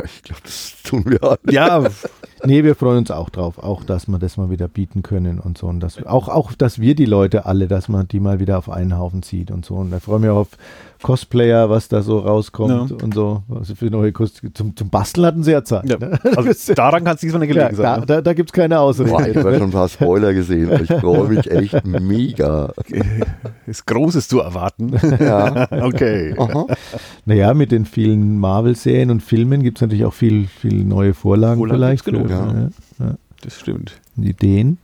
Ich 0.03 0.23
glaube, 0.23 0.41
das 0.43 0.75
tun 0.83 1.03
wir 1.05 1.23
alle. 1.23 1.39
Ja, 1.49 1.83
nee, 2.45 2.63
wir 2.63 2.75
freuen 2.75 2.99
uns 2.99 3.11
auch 3.11 3.29
drauf, 3.29 3.57
auch 3.57 3.83
dass 3.83 4.07
wir 4.07 4.19
das 4.19 4.37
mal 4.37 4.49
wieder 4.49 4.67
bieten 4.67 5.03
können 5.03 5.39
und 5.39 5.57
so. 5.57 5.67
Und 5.67 5.79
dass, 5.79 6.03
auch, 6.05 6.27
auch, 6.29 6.53
dass 6.53 6.79
wir 6.79 6.95
die 6.95 7.05
Leute 7.05 7.45
alle, 7.45 7.67
dass 7.67 7.89
man 7.89 8.07
die 8.07 8.19
mal 8.19 8.39
wieder 8.39 8.57
auf 8.57 8.69
einen 8.69 8.97
Haufen 8.97 9.23
zieht 9.23 9.51
und 9.51 9.65
so. 9.65 9.75
Und 9.75 9.91
da 9.91 9.99
freue 9.99 10.17
ich 10.17 10.21
mich 10.21 10.31
auch 10.31 10.37
auf 10.37 10.49
Cosplayer, 11.03 11.69
was 11.69 11.89
da 11.89 12.01
so 12.01 12.19
rauskommt 12.19 12.91
ja. 12.91 12.97
und 13.03 13.13
so. 13.13 13.43
Also 13.53 13.75
für 13.75 13.87
neue 13.87 14.11
Kostüme. 14.13 14.53
Zum, 14.53 14.75
zum 14.75 14.89
Basteln 14.89 15.25
hatten 15.25 15.43
sie 15.43 15.51
ja 15.51 15.63
Zeit. 15.63 15.87
Ja. 15.87 15.97
Ne? 15.97 16.17
Also 16.35 16.73
daran 16.75 17.03
kann 17.03 17.15
es 17.15 17.21
diesmal 17.21 17.41
nicht 17.41 17.49
gelegen 17.49 17.69
ja, 17.71 17.75
sein. 17.75 17.83
Da, 17.83 17.99
ne? 17.99 18.05
da, 18.05 18.21
da 18.21 18.33
gibt 18.33 18.49
es 18.49 18.53
keine 18.53 18.79
Ausrede. 18.79 19.09
Boah, 19.09 19.27
ich 19.27 19.35
habe 19.35 19.53
schon 19.53 19.63
ein 19.63 19.71
paar 19.71 19.89
Spoiler 19.89 20.33
gesehen. 20.33 20.71
Ich 20.81 20.89
freue 20.89 21.27
mich 21.27 21.51
echt 21.51 21.85
mega. 21.85 22.71
Ist 23.67 23.85
Großes 23.85 24.27
zu 24.27 24.39
erwarten. 24.39 24.93
Ja. 25.23 25.67
okay. 25.69 26.33
Aha. 26.37 26.65
Naja, 27.25 27.53
mit 27.53 27.71
den 27.71 27.85
vielen 27.85 28.39
Marvel-Serien 28.39 29.11
und 29.11 29.21
Filmen 29.21 29.61
gibt 29.61 29.77
es 29.77 29.81
natürlich 29.81 30.05
auch 30.05 30.13
viel, 30.13 30.47
viel 30.47 30.83
neue 30.83 31.13
Vorlagen, 31.13 31.59
Vorlagen 31.59 31.79
vielleicht. 31.79 32.05
Genug, 32.05 32.29
ja. 32.33 32.69
ja. 32.99 33.17
Das 33.41 33.59
stimmt. 33.59 33.99
Ideen. 34.17 34.77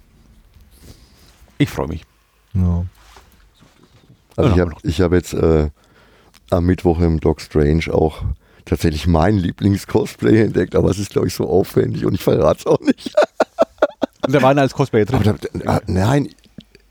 Ich 1.58 1.70
freue 1.70 1.88
mich. 1.88 2.04
Ja. 2.54 2.86
Also 4.36 4.54
ich 4.84 5.02
habe 5.02 5.14
hab 5.14 5.14
jetzt 5.14 5.34
äh, 5.34 5.70
am 6.50 6.66
Mittwoch 6.66 7.00
im 7.00 7.20
Doc 7.20 7.42
Strange 7.42 7.94
auch 7.94 8.24
tatsächlich 8.66 9.08
mein 9.08 9.38
Lieblings-Cosplay 9.38 10.44
entdeckt, 10.44 10.76
aber 10.76 10.90
es 10.90 11.00
ist, 11.00 11.12
glaube 11.12 11.28
ich, 11.28 11.34
so 11.34 11.50
aufwendig 11.50 12.06
und 12.06 12.14
ich 12.14 12.22
verrate 12.22 12.60
es 12.60 12.66
auch 12.66 12.80
nicht. 12.80 13.14
und 14.26 14.34
da 14.34 14.42
war 14.42 14.56
als 14.58 14.74
Cosplayer 14.74 15.06
drin? 15.06 15.38
Da, 15.54 15.78
äh, 15.78 15.82
nein. 15.88 16.30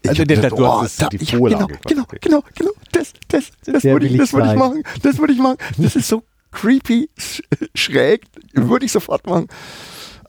Ich 0.02 0.10
also, 0.10 0.24
der, 0.24 0.36
gedacht, 0.36 0.52
oh, 0.52 0.86
da, 0.98 1.08
die 1.08 1.18
Vorlage. 1.26 1.78
Genau, 1.86 2.04
genau, 2.10 2.18
genau, 2.20 2.44
genau. 2.54 2.70
Das, 2.92 3.12
das, 3.28 3.50
das 3.64 3.84
würde 3.84 4.06
ich, 4.06 4.16
das 4.16 4.32
würd 4.32 4.46
ich 4.46 4.54
machen. 4.54 4.82
Das 5.02 5.18
würde 5.18 5.32
ich 5.32 5.38
machen. 5.38 5.56
Das 5.76 5.96
ist 5.96 6.08
so 6.08 6.22
creepy, 6.52 7.10
schräg. 7.74 8.24
Würde 8.52 8.86
ich 8.86 8.92
sofort 8.92 9.26
machen. 9.26 9.48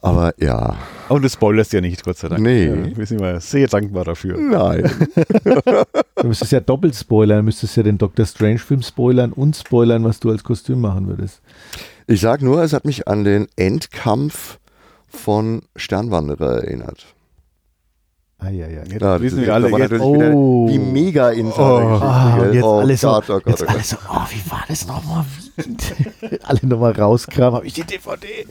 Aber 0.02 0.32
ja. 0.38 0.76
Und 1.08 1.22
du 1.22 1.28
spoilerst 1.28 1.72
ja 1.72 1.80
nicht, 1.80 2.02
Gott 2.04 2.16
sei 2.16 2.28
Dank. 2.28 2.40
Nee. 2.40 2.66
Ja, 2.66 2.96
wir 2.96 3.06
sind 3.06 3.20
mal 3.20 3.40
sehr 3.40 3.66
dankbar 3.68 4.04
dafür. 4.04 4.38
Nein. 4.38 4.90
du 6.14 6.26
müsstest 6.26 6.52
ja 6.52 6.60
doppelt 6.60 6.94
spoilern. 6.94 7.38
Du 7.38 7.42
müsstest 7.44 7.76
ja 7.76 7.82
den 7.82 7.98
Doctor 7.98 8.24
Strange-Film 8.24 8.82
spoilern 8.82 9.32
und 9.32 9.56
spoilern, 9.56 10.04
was 10.04 10.20
du 10.20 10.30
als 10.30 10.42
Kostüm 10.42 10.80
machen 10.80 11.06
würdest. 11.08 11.42
Ich 12.06 12.20
sag 12.20 12.42
nur, 12.42 12.62
es 12.62 12.72
hat 12.72 12.84
mich 12.84 13.08
an 13.08 13.24
den 13.24 13.48
Endkampf 13.56 14.58
von 15.06 15.62
Sternwanderer 15.76 16.62
erinnert. 16.62 17.06
Ah, 18.38 18.48
ja, 18.48 18.66
ja. 18.68 18.82
Jetzt 18.84 19.02
ja, 19.02 19.20
wissen 19.20 19.42
wir 19.42 19.52
alle 19.52 19.68
jetzt, 19.78 20.00
oh. 20.00 20.66
die 20.70 20.78
mega 20.78 21.30
Insider. 21.30 22.00
Oh. 22.00 22.00
Ah, 22.02 22.36
und 22.36 22.54
jetzt 22.54 22.64
oh, 22.64 22.78
alles, 22.78 23.02
Gott, 23.02 23.26
so, 23.26 23.34
oh 23.34 23.40
Gott, 23.40 23.46
jetzt 23.48 23.62
oh 23.62 23.66
Gott. 23.66 23.74
alles 23.74 23.90
so, 23.90 23.96
oh, 24.08 24.22
wie 24.30 24.50
war 24.50 24.64
das 24.66 24.86
nochmal? 24.86 25.24
alle 26.44 26.60
nochmal 26.62 26.92
rauskramen, 26.92 27.54
habe 27.56 27.66
ich 27.66 27.74
die 27.74 27.84
DVD? 27.84 28.46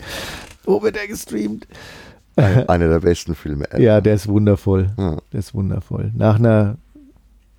Wo 0.70 0.84
wird 0.84 0.96
der 0.96 1.08
gestreamt? 1.08 1.68
Einer 2.36 2.90
der 2.90 3.00
besten 3.00 3.34
Filme 3.34 3.66
ever. 3.72 3.82
Ja, 3.82 4.02
der 4.02 4.14
ist 4.14 4.28
wundervoll. 4.28 4.92
Ja. 5.00 5.18
Der 5.34 5.40
ist 5.40 5.56
wundervoll. 5.56 6.12
Nach 6.16 6.36
einer 6.36 6.78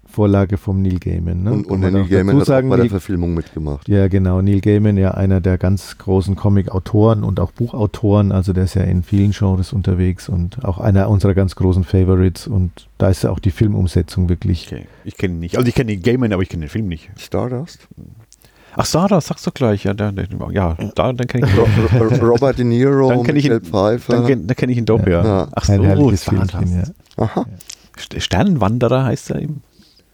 Vorlage 0.07 0.57
vom 0.57 0.81
Neil 0.81 1.01
Gaiman. 1.01 1.43
Ne? 1.43 1.53
Und, 1.53 1.67
und 1.67 1.81
Neil 1.81 2.07
Gaiman 2.07 2.39
hat 2.39 2.47
sagen, 2.47 2.69
auch 2.69 2.77
bei 2.77 2.83
der 2.83 2.91
Verfilmung 2.91 3.35
mitgemacht. 3.35 3.89
Ja, 3.89 4.07
genau. 4.07 4.41
Neil 4.43 4.61
Gaiman, 4.61 4.97
ja 4.97 5.11
einer 5.11 5.41
der 5.41 5.59
ganz 5.59 5.99
großen 5.99 6.37
Comic-Autoren 6.37 7.25
und 7.25 7.41
auch 7.41 7.51
Buchautoren. 7.51 8.31
Also 8.31 8.53
der 8.53 8.65
ist 8.65 8.75
ja 8.75 8.83
in 8.83 9.03
vielen 9.03 9.33
Genres 9.33 9.73
unterwegs 9.73 10.29
und 10.29 10.65
auch 10.65 10.79
einer 10.79 11.11
unserer 11.11 11.35
ganz 11.35 11.57
großen 11.57 11.83
Favorites. 11.83 12.47
Und 12.47 12.89
da 12.99 13.11
ist 13.11 13.25
ja 13.25 13.31
auch 13.31 13.41
die 13.41 13.51
Filmumsetzung 13.51 14.29
wirklich. 14.29 14.69
Okay. 14.71 14.87
Ich 15.05 15.17
kenne 15.17 15.35
ihn 15.35 15.41
nicht. 15.41 15.57
Also 15.57 15.67
ich 15.67 15.75
kenne 15.75 15.91
den 15.91 16.03
Gaiman, 16.03 16.33
aber 16.33 16.43
ich 16.43 16.49
kenne 16.49 16.67
den 16.67 16.71
Film 16.71 16.87
nicht. 16.87 17.11
Stardust? 17.19 17.89
Ach, 18.77 18.87
Stardust, 18.87 19.29
sagst 19.29 19.47
du 19.47 19.51
gleich. 19.51 19.85
Ja, 19.85 19.95
der, 19.95 20.13
ja 20.53 20.77
da, 20.95 21.13
dann 21.13 21.27
kenne 21.27 21.47
ich 21.47 21.55
ihn. 21.55 22.21
Robert 22.21 22.59
De 22.59 22.65
Niro, 22.65 23.09
dann 23.09 23.23
kenne 23.23 23.39
ich 23.39 23.47
ihn, 23.47 23.61
Pfeiffer. 23.61 24.23
Dann, 24.23 24.47
dann 24.47 24.57
kenne 24.57 24.73
ich 24.73 24.79
ihn 24.79 24.87
doch, 24.87 25.05
ja. 25.07 25.25
ja. 25.25 25.49
Ach 25.53 25.65
so, 25.65 25.73
Ein 25.73 26.17
Stardust. 26.17 26.63
ja. 27.17 27.25
Aha. 27.25 27.47
Sternenwanderer 28.17 29.05
heißt 29.05 29.31
er 29.31 29.43
eben. 29.43 29.63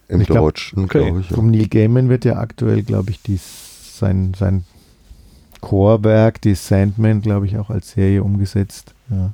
Im 0.09 0.21
ich 0.21 0.29
Deutschen, 0.29 0.85
okay. 0.85 1.05
glaube 1.05 1.21
ich. 1.21 1.31
Ja. 1.31 1.37
Vom 1.37 1.51
Neil 1.51 1.67
Gaiman 1.69 2.09
wird 2.09 2.25
ja 2.25 2.39
aktuell, 2.39 2.83
glaube 2.83 3.11
ich, 3.11 3.23
dies, 3.23 3.99
sein, 3.99 4.35
sein 4.39 4.65
Chorwerk, 5.61 6.41
die 6.43 6.55
Sandman, 6.55 7.23
glaube 7.23 7.47
ich, 7.47 7.59
auch 7.59 7.71
als 7.71 7.91
Serie 7.91 8.23
umgesetzt. 8.23 8.95
Ja. 9.11 9.33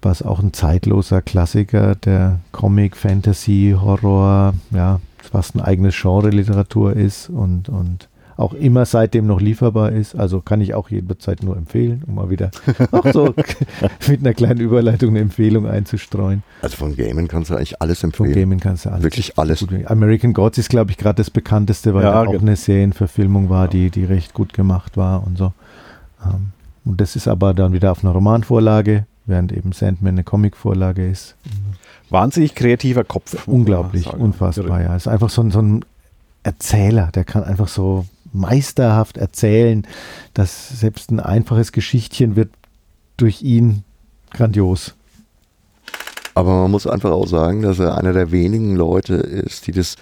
Was 0.00 0.22
auch 0.22 0.38
ein 0.38 0.52
zeitloser 0.52 1.20
Klassiker 1.22 1.94
der 1.94 2.40
Comic, 2.52 2.96
Fantasy, 2.96 3.76
Horror, 3.78 4.54
ja, 4.70 5.00
fast 5.22 5.54
ein 5.54 5.60
eigenes 5.60 5.96
Genre 6.00 6.30
Literatur 6.30 6.94
ist 6.94 7.28
und, 7.28 7.68
und 7.68 8.08
auch 8.38 8.54
immer 8.54 8.86
seitdem 8.86 9.26
noch 9.26 9.40
lieferbar 9.40 9.90
ist. 9.90 10.14
Also 10.14 10.40
kann 10.40 10.60
ich 10.60 10.72
auch 10.72 10.90
jederzeit 10.90 11.42
nur 11.42 11.56
empfehlen, 11.56 12.04
um 12.06 12.14
mal 12.14 12.30
wieder 12.30 12.52
auch 12.92 13.12
so 13.12 13.34
mit 14.08 14.20
einer 14.20 14.32
kleinen 14.32 14.60
Überleitung 14.60 15.10
eine 15.10 15.20
Empfehlung 15.20 15.66
einzustreuen. 15.66 16.44
Also 16.62 16.76
von 16.76 16.96
Gamen 16.96 17.26
kannst 17.26 17.50
du 17.50 17.56
eigentlich 17.56 17.82
alles 17.82 18.04
empfehlen. 18.04 18.32
Von 18.32 18.40
Gamen 18.40 18.60
kannst 18.60 18.86
du 18.86 18.90
alles. 18.90 19.02
Wirklich 19.02 19.38
alles. 19.38 19.66
American 19.86 20.32
Gods 20.32 20.58
ist, 20.58 20.70
glaube 20.70 20.92
ich, 20.92 20.96
gerade 20.96 21.16
das 21.16 21.30
bekannteste, 21.30 21.94
weil 21.94 22.04
ja, 22.04 22.12
da 22.12 22.30
auch 22.30 22.40
eine 22.40 22.54
Serienverfilmung 22.54 23.50
war, 23.50 23.66
die, 23.66 23.90
die 23.90 24.04
recht 24.04 24.34
gut 24.34 24.52
gemacht 24.52 24.96
war 24.96 25.26
und 25.26 25.36
so. 25.36 25.52
Ähm, 26.24 26.52
und 26.84 27.00
das 27.00 27.16
ist 27.16 27.26
aber 27.26 27.54
dann 27.54 27.72
wieder 27.72 27.90
auf 27.90 28.04
einer 28.04 28.12
Romanvorlage, 28.12 29.04
während 29.26 29.52
eben 29.52 29.72
Sandman 29.72 30.14
eine 30.14 30.24
Comicvorlage 30.24 31.06
ist. 31.06 31.34
Wahnsinnig 32.10 32.54
kreativer 32.54 33.04
Kopf. 33.04 33.46
Unglaublich, 33.46 34.12
unfassbar, 34.12 34.82
ja. 34.82 34.96
Ist 34.96 35.08
einfach 35.08 35.30
so 35.30 35.42
ein, 35.42 35.50
so 35.50 35.60
ein 35.60 35.84
Erzähler, 36.42 37.10
der 37.14 37.24
kann 37.24 37.44
einfach 37.44 37.68
so 37.68 38.06
meisterhaft 38.32 39.16
erzählen, 39.16 39.86
dass 40.34 40.68
selbst 40.80 41.10
ein 41.10 41.20
einfaches 41.20 41.72
Geschichtchen 41.72 42.36
wird 42.36 42.50
durch 43.16 43.42
ihn 43.42 43.84
grandios. 44.30 44.94
Aber 46.34 46.62
man 46.62 46.70
muss 46.70 46.86
einfach 46.86 47.10
auch 47.10 47.26
sagen, 47.26 47.62
dass 47.62 47.78
er 47.78 47.98
einer 47.98 48.12
der 48.12 48.30
wenigen 48.30 48.76
Leute 48.76 49.14
ist, 49.14 49.66
die 49.66 49.72
das 49.72 49.96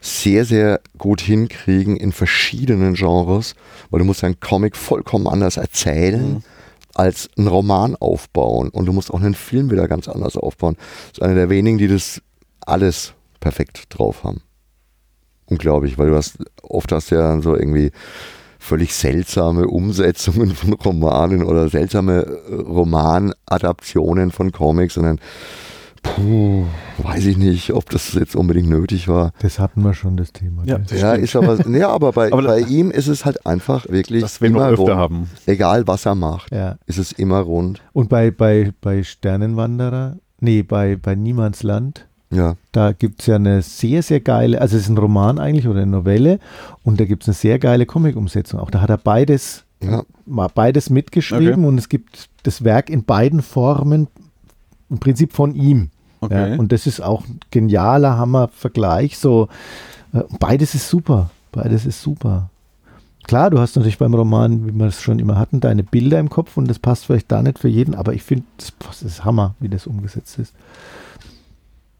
sehr, 0.00 0.44
sehr 0.44 0.80
gut 0.96 1.20
hinkriegen 1.20 1.96
in 1.96 2.12
verschiedenen 2.12 2.94
Genres, 2.94 3.54
weil 3.90 4.00
du 4.00 4.04
musst 4.04 4.24
einen 4.24 4.40
Comic 4.40 4.76
vollkommen 4.76 5.26
anders 5.26 5.56
erzählen. 5.56 6.34
Mhm 6.34 6.42
als 6.98 7.30
einen 7.36 7.48
Roman 7.48 7.96
aufbauen 7.96 8.68
und 8.70 8.86
du 8.86 8.92
musst 8.92 9.12
auch 9.12 9.20
einen 9.20 9.34
Film 9.34 9.70
wieder 9.70 9.88
ganz 9.88 10.08
anders 10.08 10.36
aufbauen. 10.36 10.76
Das 11.10 11.18
ist 11.18 11.22
einer 11.22 11.34
der 11.34 11.50
wenigen, 11.50 11.78
die 11.78 11.88
das 11.88 12.20
alles 12.66 13.14
perfekt 13.40 13.84
drauf 13.90 14.24
haben 14.24 14.42
unglaublich, 15.50 15.98
weil 15.98 16.10
du 16.10 16.16
hast, 16.16 16.38
oft 16.62 16.92
hast 16.92 17.10
du 17.10 17.16
ja 17.16 17.22
dann 17.22 17.42
so 17.42 17.56
irgendwie 17.56 17.90
völlig 18.58 18.94
seltsame 18.94 19.66
Umsetzungen 19.66 20.50
von 20.54 20.72
Romanen 20.74 21.42
oder 21.42 21.68
seltsame 21.68 22.22
äh, 22.22 22.54
Romanadaptionen 22.54 24.30
von 24.30 24.52
Comics, 24.52 24.94
sondern 24.94 25.20
Puh, 26.02 26.66
weiß 27.02 27.26
ich 27.26 27.36
nicht, 27.36 27.72
ob 27.72 27.90
das 27.90 28.12
jetzt 28.14 28.36
unbedingt 28.36 28.68
nötig 28.68 29.08
war. 29.08 29.32
Das 29.40 29.58
hatten 29.58 29.82
wir 29.82 29.94
schon, 29.94 30.16
das 30.16 30.32
Thema. 30.32 30.64
Ja, 30.64 30.80
ja 30.94 31.14
ist 31.14 31.36
aber, 31.36 31.66
ja, 31.76 31.88
aber 31.88 32.12
bei, 32.12 32.32
aber 32.32 32.42
bei 32.42 32.60
ihm 32.60 32.90
ist 32.90 33.08
es 33.08 33.24
halt 33.24 33.46
einfach 33.46 33.88
wirklich 33.88 34.22
das 34.22 34.38
immer 34.38 34.70
wir 34.70 34.78
öfter 34.78 34.96
haben. 34.96 35.30
Egal 35.46 35.86
was 35.86 36.06
er 36.06 36.14
macht, 36.14 36.52
ja. 36.52 36.76
ist 36.86 36.98
es 36.98 37.12
immer 37.12 37.40
rund. 37.40 37.82
Und 37.92 38.08
bei, 38.08 38.30
bei, 38.30 38.72
bei 38.80 39.02
Sternenwanderer, 39.02 40.16
nee, 40.40 40.62
bei, 40.62 40.96
bei 40.96 41.14
Niemandsland, 41.14 42.08
ja. 42.30 42.56
Da 42.72 42.92
gibt 42.92 43.20
es 43.20 43.26
ja 43.26 43.36
eine 43.36 43.62
sehr, 43.62 44.02
sehr 44.02 44.20
geile, 44.20 44.60
also 44.60 44.76
es 44.76 44.82
ist 44.82 44.88
ein 44.90 44.98
Roman 44.98 45.38
eigentlich 45.38 45.66
oder 45.66 45.80
eine 45.80 45.90
Novelle 45.90 46.40
und 46.82 47.00
da 47.00 47.06
gibt 47.06 47.22
es 47.22 47.28
eine 47.28 47.34
sehr 47.34 47.58
geile 47.58 47.86
Comic-Umsetzung. 47.86 48.60
Auch 48.60 48.70
da 48.70 48.82
hat 48.82 48.90
er 48.90 48.98
beides, 48.98 49.64
ja. 49.82 50.02
beides 50.54 50.90
mitgeschrieben 50.90 51.60
okay. 51.60 51.66
und 51.66 51.78
es 51.78 51.88
gibt 51.88 52.28
das 52.42 52.64
Werk 52.64 52.90
in 52.90 53.04
beiden 53.04 53.40
Formen 53.40 54.08
im 54.90 54.98
Prinzip 54.98 55.32
von 55.32 55.54
ihm. 55.54 55.90
Okay. 56.20 56.52
Ja, 56.52 56.58
und 56.58 56.72
das 56.72 56.86
ist 56.86 57.00
auch 57.00 57.24
ein 57.26 57.40
genialer 57.50 58.18
Hammer-Vergleich. 58.18 59.18
So, 59.18 59.48
äh, 60.12 60.22
beides 60.38 60.74
ist 60.74 60.88
super. 60.88 61.30
Beides 61.52 61.86
ist 61.86 62.02
super. 62.02 62.50
Klar, 63.28 63.50
du 63.50 63.58
hast 63.58 63.76
natürlich 63.76 63.98
beim 63.98 64.14
Roman, 64.14 64.66
wie 64.66 64.72
wir 64.72 64.86
es 64.86 65.02
schon 65.02 65.18
immer 65.18 65.36
hatten, 65.36 65.60
deine 65.60 65.82
Bilder 65.82 66.18
im 66.18 66.30
Kopf 66.30 66.56
und 66.56 66.68
das 66.68 66.78
passt 66.78 67.04
vielleicht 67.04 67.30
da 67.30 67.42
nicht 67.42 67.58
für 67.58 67.68
jeden, 67.68 67.94
aber 67.94 68.14
ich 68.14 68.22
finde, 68.22 68.46
das, 68.56 68.72
das 68.78 69.02
ist 69.02 69.24
Hammer, 69.24 69.54
wie 69.60 69.68
das 69.68 69.86
umgesetzt 69.86 70.38
ist. 70.38 70.54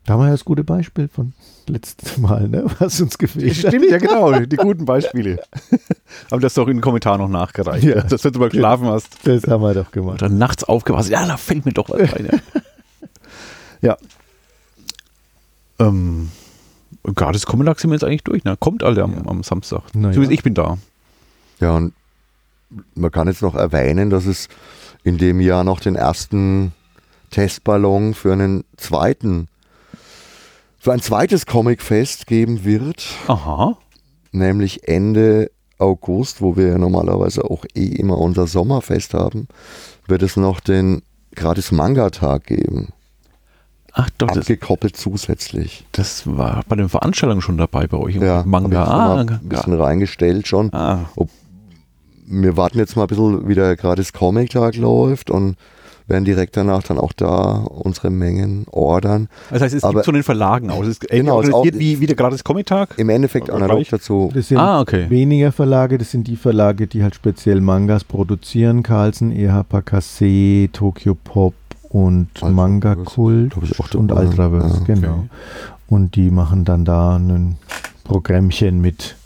Da 0.06 0.14
haben 0.14 0.20
wir 0.20 0.26
ja 0.28 0.32
das 0.32 0.46
gute 0.46 0.64
Beispiel 0.64 1.06
von 1.06 1.34
letztes 1.66 2.16
Mal, 2.16 2.48
ne? 2.48 2.64
was 2.78 2.98
uns 3.02 3.18
gefehlt 3.18 3.62
hat. 3.62 3.74
Stimmt, 3.74 3.90
ja 3.90 3.98
genau, 3.98 4.40
die 4.40 4.56
guten 4.56 4.86
Beispiele. 4.86 5.38
Aber 6.30 6.40
das 6.40 6.54
doch 6.54 6.66
in 6.66 6.78
den 6.78 6.80
Kommentaren 6.80 7.20
noch 7.20 7.28
nachgereicht, 7.28 7.84
ja. 7.84 8.00
dass 8.00 8.22
du 8.22 8.30
mal 8.38 8.48
geschlafen 8.48 8.86
hast. 8.86 9.18
Das 9.24 9.46
haben 9.46 9.62
wir 9.62 9.74
doch 9.74 9.90
gemacht. 9.90 10.22
Oder 10.22 10.30
nachts 10.30 10.64
aufgepasst, 10.64 11.10
ja, 11.10 11.26
da 11.26 11.36
fällt 11.36 11.66
mir 11.66 11.72
doch 11.72 11.90
was 11.90 12.14
ein. 12.14 12.26
ja. 13.80 13.96
Ähm, 15.78 16.30
Gratis 17.14 17.46
Kommentar 17.46 17.76
sind 17.78 17.90
wir 17.90 17.94
jetzt 17.94 18.04
eigentlich 18.04 18.24
durch, 18.24 18.44
ne? 18.44 18.56
Kommt 18.58 18.82
alle 18.82 19.02
am, 19.02 19.12
ja. 19.12 19.26
am 19.26 19.42
Samstag. 19.42 19.82
Na 19.94 20.12
Zumindest 20.12 20.30
ja. 20.30 20.34
ich 20.34 20.42
bin 20.42 20.54
da. 20.54 20.78
Ja, 21.60 21.76
und 21.76 21.92
man 22.94 23.10
kann 23.10 23.28
jetzt 23.28 23.42
noch 23.42 23.54
erwähnen, 23.54 24.10
dass 24.10 24.26
es 24.26 24.48
in 25.04 25.18
dem 25.18 25.40
Jahr 25.40 25.64
noch 25.64 25.80
den 25.80 25.94
ersten 25.94 26.72
Testballon 27.30 28.14
für 28.14 28.32
einen 28.32 28.64
zweiten 28.76 29.48
für 30.80 30.92
ein 30.92 31.00
zweites 31.00 31.46
Comicfest 31.46 32.26
geben 32.26 32.64
wird. 32.64 33.04
Aha. 33.26 33.76
Nämlich 34.30 34.86
Ende 34.86 35.50
August, 35.78 36.40
wo 36.40 36.56
wir 36.56 36.68
ja 36.68 36.78
normalerweise 36.78 37.44
auch 37.44 37.64
eh 37.74 37.86
immer 37.86 38.18
unser 38.18 38.46
Sommerfest 38.46 39.14
haben, 39.14 39.48
wird 40.06 40.22
es 40.22 40.36
noch 40.36 40.60
den 40.60 41.02
gratis 41.34 41.72
Manga-Tag 41.72 42.44
geben. 42.44 42.92
Ach 44.00 44.08
doch, 44.16 44.28
abgekoppelt 44.28 44.94
das, 44.94 45.00
zusätzlich. 45.00 45.84
Das 45.90 46.24
war 46.24 46.62
bei 46.68 46.76
den 46.76 46.88
Veranstaltungen 46.88 47.42
schon 47.42 47.58
dabei 47.58 47.88
bei 47.88 47.98
euch. 47.98 48.14
Ja, 48.14 48.44
Manga. 48.46 48.84
Ah, 48.84 49.20
ein 49.20 49.40
bisschen 49.42 49.74
reingestellt 49.74 50.46
schon. 50.46 50.72
Ah. 50.72 51.06
Ob, 51.16 51.30
wir 52.24 52.56
warten 52.56 52.78
jetzt 52.78 52.94
mal 52.94 53.02
ein 53.02 53.08
bisschen, 53.08 53.48
wie 53.48 53.56
der 53.56 53.74
gratis 53.74 54.12
Comic-Tag 54.12 54.76
läuft 54.76 55.30
und 55.30 55.56
werden 56.06 56.24
direkt 56.24 56.56
danach 56.56 56.84
dann 56.84 56.96
auch 56.96 57.12
da 57.12 57.64
unsere 57.64 58.10
Mengen 58.10 58.66
ordern. 58.70 59.28
Das 59.50 59.62
heißt, 59.62 59.74
es 59.74 59.82
Aber 59.82 59.94
gibt 59.94 60.04
so 60.04 60.12
den 60.12 60.22
Verlagen 60.22 60.70
aus. 60.70 60.82
Es 60.82 60.88
ist 60.90 61.08
genau, 61.08 61.42
es 61.42 61.52
auch, 61.52 61.64
wie, 61.64 61.98
wie 61.98 62.06
der 62.06 62.14
gratis 62.14 62.44
Comic-Tag? 62.44 62.94
Im 62.98 63.08
Endeffekt 63.08 63.50
analog 63.50 63.84
dazu. 63.90 64.30
Das 64.32 64.46
sind 64.46 64.58
ah, 64.58 64.80
okay. 64.80 65.10
weniger 65.10 65.50
Verlage, 65.50 65.98
das 65.98 66.12
sind 66.12 66.28
die 66.28 66.36
Verlage, 66.36 66.86
die 66.86 67.02
halt 67.02 67.16
speziell 67.16 67.60
Mangas 67.60 68.04
produzieren. 68.04 68.84
Carlsen, 68.84 69.32
EHPA 69.32 69.82
Kase, 69.82 70.68
Tokyo 70.72 71.16
Pop 71.16 71.54
und 71.88 72.28
Ultra 72.34 72.50
Manga 72.50 72.94
Kult 72.94 73.56
und 73.94 74.12
Ultraverse, 74.12 74.78
ja, 74.78 74.94
genau. 74.94 75.12
Okay. 75.12 75.28
Und 75.88 76.16
die 76.16 76.30
machen 76.30 76.64
dann 76.64 76.84
da 76.84 77.16
ein 77.16 77.56
Programmchen 78.04 78.80
mit 78.80 79.16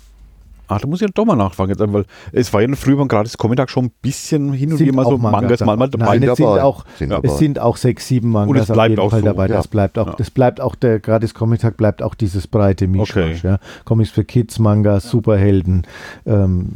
Ah, 0.73 0.79
da 0.79 0.89
muss 0.89 1.03
ich 1.03 1.11
doch 1.13 1.27
mal 1.27 1.37
nachfragen, 1.37 1.75
weil 1.93 2.07
es 2.33 2.51
war 2.55 2.63
ja 2.63 2.69
früher 2.75 2.97
beim 2.97 3.09
gratis 3.09 3.37
Comic 3.37 3.69
schon 3.69 3.87
ein 3.87 3.93
bisschen 4.01 4.55
hin 4.55 4.73
und 4.73 4.79
wieder 4.79 4.95
mal 4.95 5.05
so 5.05 5.19
Mangas, 5.19 5.61
mal, 5.61 5.77
mal 5.77 5.89
dabei. 5.89 6.19
Nein, 6.19 6.23
es 6.23 6.39
sind, 6.39 6.47
auch, 6.47 6.85
sind 6.97 7.13
es 7.23 7.39
sind 7.39 7.59
auch 7.59 7.77
sechs, 7.77 8.09
sieben 8.09 8.31
Mangas 8.31 8.49
und 8.51 8.57
es 8.57 8.67
bleibt 8.69 8.79
auf 8.79 8.89
jeden 8.89 9.01
auch 9.01 9.11
Fall 9.11 9.21
so. 9.21 9.27
dabei. 9.27 9.49
Ja. 9.49 9.57
Das 9.57 9.69
bleibt 9.69 9.99
auch, 9.99 10.07
ja. 10.07 10.15
das 10.17 10.31
bleibt 10.31 10.63
auch 10.63 10.75
der 10.75 10.99
gratis 10.99 11.35
Comic 11.35 11.61
Tag 11.61 11.77
bleibt 11.77 12.03
auch 12.03 12.15
dieses 12.15 12.47
breite 12.47 12.87
Mischmasch. 12.87 13.41
Okay. 13.41 13.41
Ja. 13.43 13.59
Comics 13.85 14.11
für 14.11 14.25
Kids, 14.25 14.59
Mangas, 14.61 15.11
Superhelden, 15.11 15.87
ähm, 16.25 16.69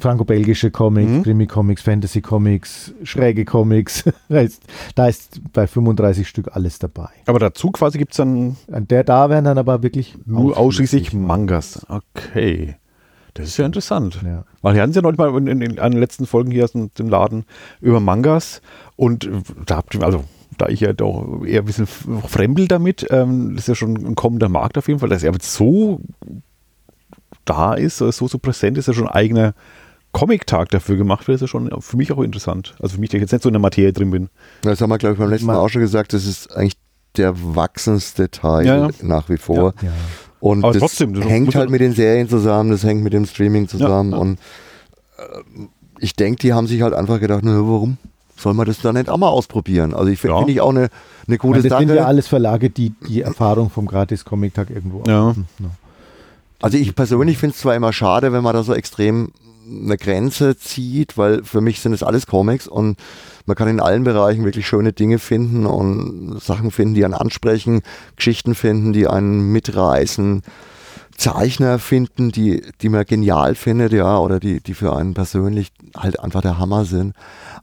franco-belgische 0.00 0.70
Comics, 0.70 1.10
mhm. 1.10 1.22
Krimi-Comics, 1.22 1.82
Fantasy-Comics, 1.82 2.94
schräge 3.02 3.44
Comics. 3.44 4.04
da, 4.28 4.40
ist, 4.40 4.62
da 4.94 5.08
ist 5.08 5.40
bei 5.52 5.66
35 5.66 6.28
Stück 6.28 6.54
alles 6.54 6.78
dabei. 6.78 7.08
Aber 7.26 7.38
dazu 7.38 7.70
quasi 7.70 7.98
gibt 7.98 8.12
es 8.12 8.18
dann. 8.18 8.56
Der 8.68 9.04
da 9.04 9.30
werden 9.30 9.46
dann 9.46 9.58
aber 9.58 9.82
wirklich 9.82 10.16
nur 10.26 10.56
ausschließlich 10.56 11.12
Mangas. 11.14 11.86
Okay. 11.88 12.76
Das 13.34 13.48
ist 13.48 13.56
ja 13.56 13.66
interessant. 13.66 14.20
Ja. 14.24 14.44
Weil 14.62 14.74
wir 14.74 14.82
hatten 14.82 14.92
ja 14.92 15.02
noch 15.02 15.16
mal 15.16 15.34
in, 15.36 15.46
in, 15.46 15.60
in 15.62 15.76
den 15.76 15.92
letzten 15.92 16.26
Folgen 16.26 16.50
hier 16.50 16.64
aus 16.64 16.72
dem 16.72 17.08
Laden 17.08 17.44
über 17.80 18.00
Mangas 18.00 18.60
und 18.96 19.30
da 19.64 19.76
habt 19.76 19.94
ihr, 19.94 20.02
also 20.02 20.24
da 20.58 20.66
ich 20.68 20.80
ja 20.80 20.92
doch 20.92 21.44
eher 21.44 21.60
ein 21.62 21.66
bisschen 21.66 21.86
fremdel 21.86 22.66
damit, 22.66 23.06
ähm, 23.10 23.54
das 23.54 23.64
ist 23.64 23.68
ja 23.68 23.74
schon 23.76 23.96
ein 23.96 24.14
kommender 24.16 24.48
Markt 24.48 24.76
auf 24.76 24.88
jeden 24.88 24.98
Fall, 24.98 25.08
dass 25.08 25.22
er 25.22 25.32
so 25.40 26.00
da 27.48 27.74
ist, 27.74 27.98
so, 27.98 28.10
so 28.10 28.38
präsent 28.38 28.78
ist, 28.78 28.86
ja 28.86 28.94
schon 28.94 29.08
ein 29.08 29.14
eigener 29.14 29.54
Comic-Tag 30.12 30.70
dafür 30.70 30.96
gemacht 30.96 31.28
wird, 31.28 31.36
ist 31.36 31.40
ja 31.42 31.48
schon 31.48 31.70
für 31.80 31.96
mich 31.96 32.12
auch 32.12 32.22
interessant. 32.22 32.74
Also 32.80 32.94
für 32.94 33.00
mich, 33.00 33.10
der 33.10 33.20
jetzt 33.20 33.32
nicht 33.32 33.42
so 33.42 33.48
in 33.48 33.54
der 33.54 33.60
Materie 33.60 33.92
drin 33.92 34.10
bin. 34.10 34.28
Das 34.62 34.80
haben 34.80 34.90
wir, 34.90 34.98
glaube 34.98 35.14
ich, 35.14 35.18
beim 35.18 35.30
letzten 35.30 35.46
Mal 35.46 35.56
auch 35.56 35.68
schon 35.68 35.82
gesagt, 35.82 36.12
das 36.12 36.26
ist 36.26 36.54
eigentlich 36.54 36.76
der 37.16 37.34
wachsendste 37.54 38.30
Teil 38.30 38.66
ja, 38.66 38.76
ja. 38.86 38.88
nach 39.02 39.28
wie 39.28 39.36
vor. 39.36 39.74
Ja. 39.82 39.90
Und 40.40 40.64
Aber 40.64 40.72
das 40.72 40.80
trotzdem, 40.80 41.14
das 41.14 41.24
hängt 41.24 41.54
halt 41.54 41.70
mit 41.70 41.80
den 41.80 41.92
Serien 41.92 42.28
zusammen, 42.28 42.70
das 42.70 42.84
hängt 42.84 43.02
mit 43.02 43.12
dem 43.12 43.26
Streaming 43.26 43.68
zusammen. 43.68 44.12
Und 44.12 44.38
äh, 45.18 45.22
ich 45.98 46.14
denke, 46.14 46.40
die 46.40 46.52
haben 46.52 46.66
sich 46.66 46.82
halt 46.82 46.94
einfach 46.94 47.18
gedacht, 47.20 47.40
na, 47.42 47.52
warum 47.52 47.98
soll 48.36 48.54
man 48.54 48.66
das 48.66 48.80
dann 48.80 48.94
nicht 48.94 49.08
auch 49.08 49.16
mal 49.18 49.28
ausprobieren? 49.28 49.94
Also 49.94 50.10
ich 50.10 50.20
finde 50.20 50.36
ja. 50.40 50.46
ich 50.46 50.60
auch 50.60 50.70
eine, 50.70 50.88
eine 51.26 51.38
gute 51.38 51.60
das 51.60 51.70
Sache. 51.70 51.82
Das 51.82 51.88
sind 51.88 51.96
ja 51.96 52.06
alles 52.06 52.28
Verlage, 52.28 52.70
die 52.70 52.94
die 53.08 53.22
Erfahrung 53.22 53.68
vom 53.68 53.86
Gratis-Comic-Tag 53.86 54.70
irgendwo 54.70 55.02
ja. 55.06 55.14
haben. 55.14 55.46
Also 56.60 56.76
ich 56.76 56.94
persönlich 56.94 57.38
finde 57.38 57.54
es 57.54 57.60
zwar 57.60 57.74
immer 57.74 57.92
schade, 57.92 58.32
wenn 58.32 58.42
man 58.42 58.54
da 58.54 58.62
so 58.62 58.74
extrem 58.74 59.30
eine 59.68 59.96
Grenze 59.96 60.56
zieht, 60.56 61.18
weil 61.18 61.44
für 61.44 61.60
mich 61.60 61.80
sind 61.80 61.92
es 61.92 62.02
alles 62.02 62.26
Comics 62.26 62.66
und 62.66 62.98
man 63.46 63.56
kann 63.56 63.68
in 63.68 63.80
allen 63.80 64.04
Bereichen 64.04 64.44
wirklich 64.44 64.66
schöne 64.66 64.92
Dinge 64.92 65.18
finden 65.18 65.66
und 65.66 66.40
Sachen 66.40 66.70
finden, 66.70 66.94
die 66.94 67.04
einen 67.04 67.14
ansprechen, 67.14 67.82
Geschichten 68.16 68.54
finden, 68.54 68.92
die 68.92 69.06
einen 69.06 69.52
mitreißen, 69.52 70.42
Zeichner 71.16 71.78
finden, 71.78 72.30
die, 72.30 72.62
die 72.80 72.88
man 72.88 73.04
genial 73.04 73.54
findet, 73.54 73.92
ja, 73.92 74.18
oder 74.18 74.38
die, 74.38 74.60
die 74.60 74.74
für 74.74 74.96
einen 74.96 75.14
persönlich 75.14 75.72
halt 75.96 76.20
einfach 76.20 76.42
der 76.42 76.58
Hammer 76.58 76.84
sind. 76.84 77.14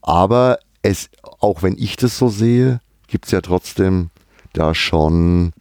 Aber 0.01 0.59
es, 0.81 1.09
auch 1.39 1.63
wenn 1.63 1.77
ich 1.77 1.95
das 1.95 2.17
so 2.17 2.27
sehe, 2.27 2.81
gibt 3.07 3.25
es 3.25 3.31
ja 3.31 3.41
trotzdem 3.41 4.09
da 4.53 4.75
schon 4.75 5.53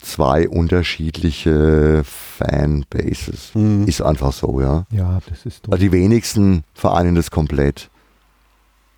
zwei 0.00 0.48
unterschiedliche 0.48 2.02
Fanbases. 2.04 3.54
Mhm. 3.54 3.86
Ist 3.86 4.02
einfach 4.02 4.32
so, 4.32 4.60
ja. 4.60 4.86
Ja, 4.90 5.18
das 5.28 5.46
ist 5.46 5.66
doch. 5.66 5.72
Also 5.72 5.82
die 5.82 5.92
wenigsten 5.92 6.64
vereinen 6.74 7.14
das 7.14 7.30
komplett. 7.30 7.90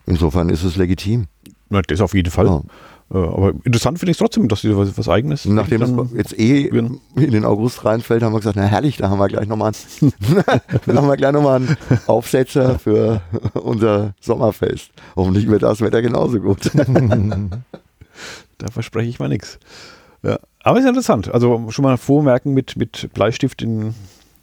Insofern 0.06 0.48
ist 0.50 0.64
es 0.64 0.76
legitim. 0.76 1.26
Na, 1.70 1.82
das 1.82 2.00
auf 2.00 2.14
jeden 2.14 2.30
Fall. 2.30 2.46
Ja. 2.46 2.62
Äh, 3.12 3.18
aber 3.18 3.52
interessant 3.64 3.98
finde 3.98 4.10
ich 4.10 4.16
es 4.16 4.18
trotzdem, 4.18 4.48
dass 4.48 4.62
sie 4.62 4.76
was, 4.76 4.96
was 4.96 5.08
Eigenes. 5.08 5.44
Nachdem 5.44 5.80
das 5.80 5.90
jetzt 6.14 6.38
eh 6.38 6.66
in 6.66 7.00
den 7.14 7.44
August 7.44 7.84
reinfällt, 7.84 8.22
haben 8.22 8.32
wir 8.32 8.38
gesagt, 8.38 8.56
na 8.56 8.64
herrlich, 8.64 8.96
da 8.96 9.10
haben 9.10 9.18
wir 9.18 9.28
gleich 9.28 9.46
nochmal 9.46 9.72
noch 10.86 11.50
einen 11.50 11.76
Aufsetzer 12.06 12.78
für 12.78 13.20
unser 13.54 14.14
Sommerfest. 14.20 14.90
Hoffentlich 15.16 15.48
wird 15.48 15.62
das 15.62 15.80
Wetter 15.80 16.02
genauso 16.02 16.40
gut. 16.40 16.70
da 18.58 18.68
verspreche 18.70 19.08
ich 19.08 19.18
mal 19.18 19.28
nichts. 19.28 19.58
Ja. 20.22 20.38
Aber 20.64 20.78
ist 20.78 20.86
interessant. 20.86 21.32
Also 21.32 21.70
schon 21.70 21.82
mal 21.82 21.98
vormerken 21.98 22.54
mit, 22.54 22.76
mit 22.76 23.10
Bleistift 23.12 23.60
in, 23.60 23.94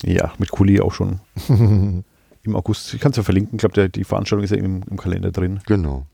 ja, 0.04 0.32
mit 0.38 0.52
Kuli 0.52 0.80
auch 0.80 0.94
schon 0.94 1.20
im 1.50 2.56
August. 2.56 2.94
Ich 2.94 3.02
kann 3.02 3.10
es 3.10 3.18
ja 3.18 3.24
verlinken. 3.24 3.56
Ich 3.56 3.62
glaube, 3.62 3.90
die 3.90 4.04
Veranstaltung 4.04 4.44
ist 4.44 4.52
ja 4.52 4.58
im, 4.58 4.84
im 4.90 4.98
Kalender 4.98 5.32
drin. 5.32 5.60
Genau. 5.66 6.06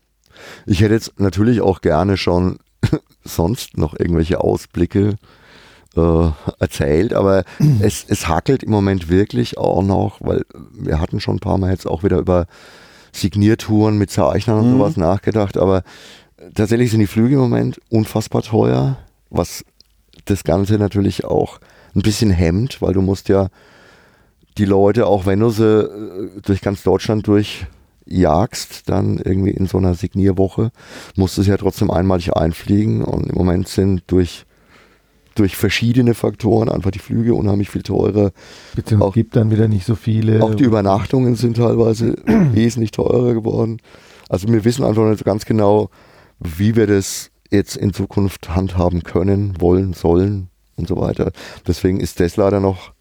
Ich 0.64 0.80
hätte 0.80 0.94
jetzt 0.94 1.20
natürlich 1.20 1.60
auch 1.60 1.82
gerne 1.82 2.16
schon 2.16 2.58
sonst 3.24 3.76
noch 3.76 3.98
irgendwelche 3.98 4.40
Ausblicke 4.40 5.16
äh, 5.94 6.30
erzählt, 6.58 7.12
aber 7.12 7.44
es, 7.80 8.06
es 8.08 8.28
hackelt 8.28 8.62
im 8.62 8.70
Moment 8.70 9.10
wirklich 9.10 9.58
auch 9.58 9.82
noch, 9.82 10.22
weil 10.22 10.46
wir 10.72 11.00
hatten 11.00 11.20
schon 11.20 11.36
ein 11.36 11.40
paar 11.40 11.58
Mal 11.58 11.70
jetzt 11.70 11.86
auch 11.86 12.02
wieder 12.02 12.18
über 12.18 12.46
Signiertouren 13.12 13.98
mit 13.98 14.10
Zeichnern 14.10 14.60
und 14.60 14.68
mhm. 14.68 14.78
sowas 14.78 14.96
nachgedacht, 14.96 15.58
aber 15.58 15.82
tatsächlich 16.54 16.90
sind 16.90 17.00
die 17.00 17.06
Flüge 17.06 17.34
im 17.34 17.40
Moment 17.40 17.78
unfassbar 17.90 18.42
teuer, 18.42 18.96
was 19.28 19.64
das 20.30 20.44
Ganze 20.44 20.78
natürlich 20.78 21.24
auch 21.24 21.58
ein 21.94 22.02
bisschen 22.02 22.30
hemmt, 22.30 22.80
weil 22.82 22.92
du 22.92 23.02
musst 23.02 23.28
ja 23.28 23.48
die 24.58 24.64
Leute, 24.64 25.06
auch 25.06 25.26
wenn 25.26 25.40
du 25.40 25.50
sie 25.50 25.64
äh, 25.64 26.40
durch 26.42 26.60
ganz 26.60 26.82
Deutschland 26.82 27.26
durch 27.26 27.66
jagst, 28.06 28.88
dann 28.88 29.18
irgendwie 29.18 29.50
in 29.50 29.66
so 29.66 29.78
einer 29.78 29.94
Signierwoche, 29.94 30.70
musst 31.16 31.36
du 31.36 31.42
es 31.42 31.46
ja 31.46 31.56
trotzdem 31.56 31.90
einmalig 31.90 32.32
einfliegen 32.34 33.04
und 33.04 33.26
im 33.28 33.36
Moment 33.36 33.68
sind 33.68 34.02
durch 34.06 34.44
durch 35.34 35.56
verschiedene 35.56 36.14
Faktoren 36.14 36.68
einfach 36.68 36.90
die 36.90 36.98
Flüge 36.98 37.32
unheimlich 37.34 37.70
viel 37.70 37.84
teurer. 37.84 38.32
Beziehungsweise 38.74 39.12
gibt 39.12 39.36
dann 39.36 39.52
wieder 39.52 39.68
nicht 39.68 39.86
so 39.86 39.94
viele. 39.94 40.42
Auch 40.42 40.56
die 40.56 40.64
Übernachtungen 40.64 41.36
sind 41.36 41.58
teilweise 41.58 42.16
wesentlich 42.26 42.90
teurer 42.90 43.34
geworden. 43.34 43.80
Also 44.28 44.48
wir 44.48 44.64
wissen 44.64 44.84
einfach 44.84 45.08
nicht 45.08 45.24
ganz 45.24 45.46
genau, 45.46 45.90
wie 46.40 46.74
wir 46.74 46.88
das 46.88 47.30
jetzt 47.50 47.76
in 47.76 47.92
Zukunft 47.92 48.50
handhaben 48.50 49.02
können, 49.02 49.60
wollen, 49.60 49.92
sollen 49.92 50.48
und 50.76 50.88
so 50.88 50.96
weiter. 50.96 51.32
Deswegen 51.66 52.00
ist 52.00 52.20
das 52.20 52.36
leider 52.36 52.60
noch 52.60 52.92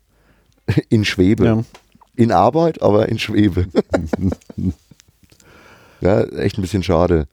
in 0.90 1.06
Schwebe. 1.06 1.46
Ja. 1.46 1.64
In 2.16 2.32
Arbeit, 2.32 2.82
aber 2.82 3.10
in 3.10 3.20
Schwebe. 3.20 3.68
ja, 6.02 6.22
echt 6.22 6.58
ein 6.58 6.62
bisschen 6.62 6.84
schade. 6.84 7.28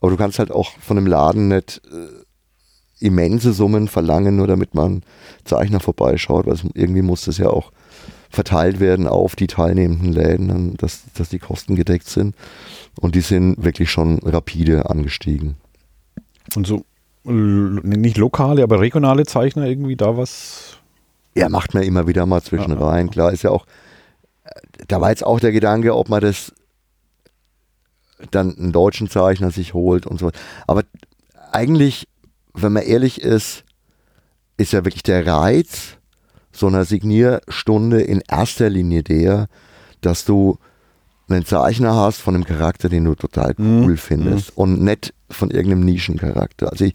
Aber 0.00 0.10
du 0.10 0.16
kannst 0.16 0.38
halt 0.38 0.50
auch 0.50 0.72
von 0.80 0.96
einem 0.96 1.06
Laden 1.06 1.48
nicht 1.48 1.82
äh, 1.92 2.24
immense 3.04 3.52
Summen 3.52 3.88
verlangen, 3.88 4.36
nur 4.36 4.46
damit 4.46 4.74
man 4.74 5.02
Zeichner 5.44 5.80
vorbeischaut, 5.80 6.46
weil 6.46 6.54
es, 6.54 6.64
irgendwie 6.74 7.02
muss 7.02 7.24
das 7.26 7.38
ja 7.38 7.48
auch 7.48 7.72
verteilt 8.30 8.80
werden 8.80 9.06
auf 9.06 9.36
die 9.36 9.46
teilnehmenden 9.46 10.12
Läden, 10.12 10.76
dass, 10.76 11.02
dass 11.14 11.28
die 11.28 11.38
Kosten 11.38 11.76
gedeckt 11.76 12.08
sind. 12.08 12.34
Und 13.00 13.14
die 13.14 13.20
sind 13.20 13.62
wirklich 13.62 13.90
schon 13.90 14.18
rapide 14.20 14.88
angestiegen. 14.90 15.56
Und 16.54 16.66
so 16.66 16.84
nicht 17.24 18.18
lokale, 18.18 18.62
aber 18.62 18.80
regionale 18.80 19.24
Zeichner 19.24 19.66
irgendwie 19.66 19.96
da 19.96 20.16
was? 20.16 20.78
Ja, 21.34 21.48
macht 21.48 21.74
man 21.74 21.82
immer 21.82 22.06
wieder 22.06 22.26
mal 22.26 22.42
zwischen 22.42 22.72
ja, 22.72 22.78
rein. 22.78 23.10
Klar, 23.10 23.32
ist 23.32 23.42
ja 23.42 23.50
auch, 23.50 23.66
da 24.88 25.00
war 25.00 25.10
jetzt 25.10 25.24
auch 25.24 25.40
der 25.40 25.52
Gedanke, 25.52 25.96
ob 25.96 26.08
man 26.10 26.20
das 26.20 26.52
dann 28.30 28.56
einen 28.56 28.72
deutschen 28.72 29.08
Zeichner 29.08 29.50
sich 29.50 29.74
holt 29.74 30.06
und 30.06 30.20
so. 30.20 30.30
Aber 30.66 30.82
eigentlich, 31.50 32.08
wenn 32.52 32.72
man 32.72 32.82
ehrlich 32.82 33.20
ist, 33.20 33.64
ist 34.56 34.72
ja 34.72 34.84
wirklich 34.84 35.02
der 35.02 35.26
Reiz 35.26 35.96
so 36.52 36.68
einer 36.68 36.84
Signierstunde 36.84 38.00
in 38.02 38.22
erster 38.28 38.70
Linie 38.70 39.02
der, 39.02 39.48
dass 40.00 40.24
du 40.24 40.58
einen 41.28 41.44
Zeichner 41.44 41.94
hast 41.94 42.20
von 42.20 42.34
einem 42.34 42.44
Charakter, 42.44 42.88
den 42.88 43.04
du 43.04 43.14
total 43.14 43.54
mhm. 43.56 43.84
cool 43.84 43.96
findest 43.96 44.56
mhm. 44.56 44.62
und 44.62 44.82
nicht 44.82 45.14
von 45.30 45.50
irgendeinem 45.50 45.84
Nischencharakter. 45.84 46.70
Also 46.70 46.84
ich, 46.84 46.94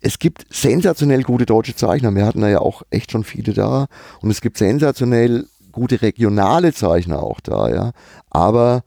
es 0.00 0.18
gibt 0.18 0.46
sensationell 0.50 1.22
gute 1.22 1.46
deutsche 1.46 1.76
Zeichner. 1.76 2.14
Wir 2.14 2.26
hatten 2.26 2.40
da 2.40 2.48
ja 2.48 2.60
auch 2.60 2.82
echt 2.90 3.12
schon 3.12 3.24
viele 3.24 3.52
da 3.52 3.86
und 4.20 4.30
es 4.30 4.40
gibt 4.40 4.58
sensationell 4.58 5.46
gute 5.72 6.02
regionale 6.02 6.72
Zeichner 6.72 7.22
auch 7.22 7.40
da, 7.40 7.68
ja. 7.68 7.92
Aber 8.30 8.82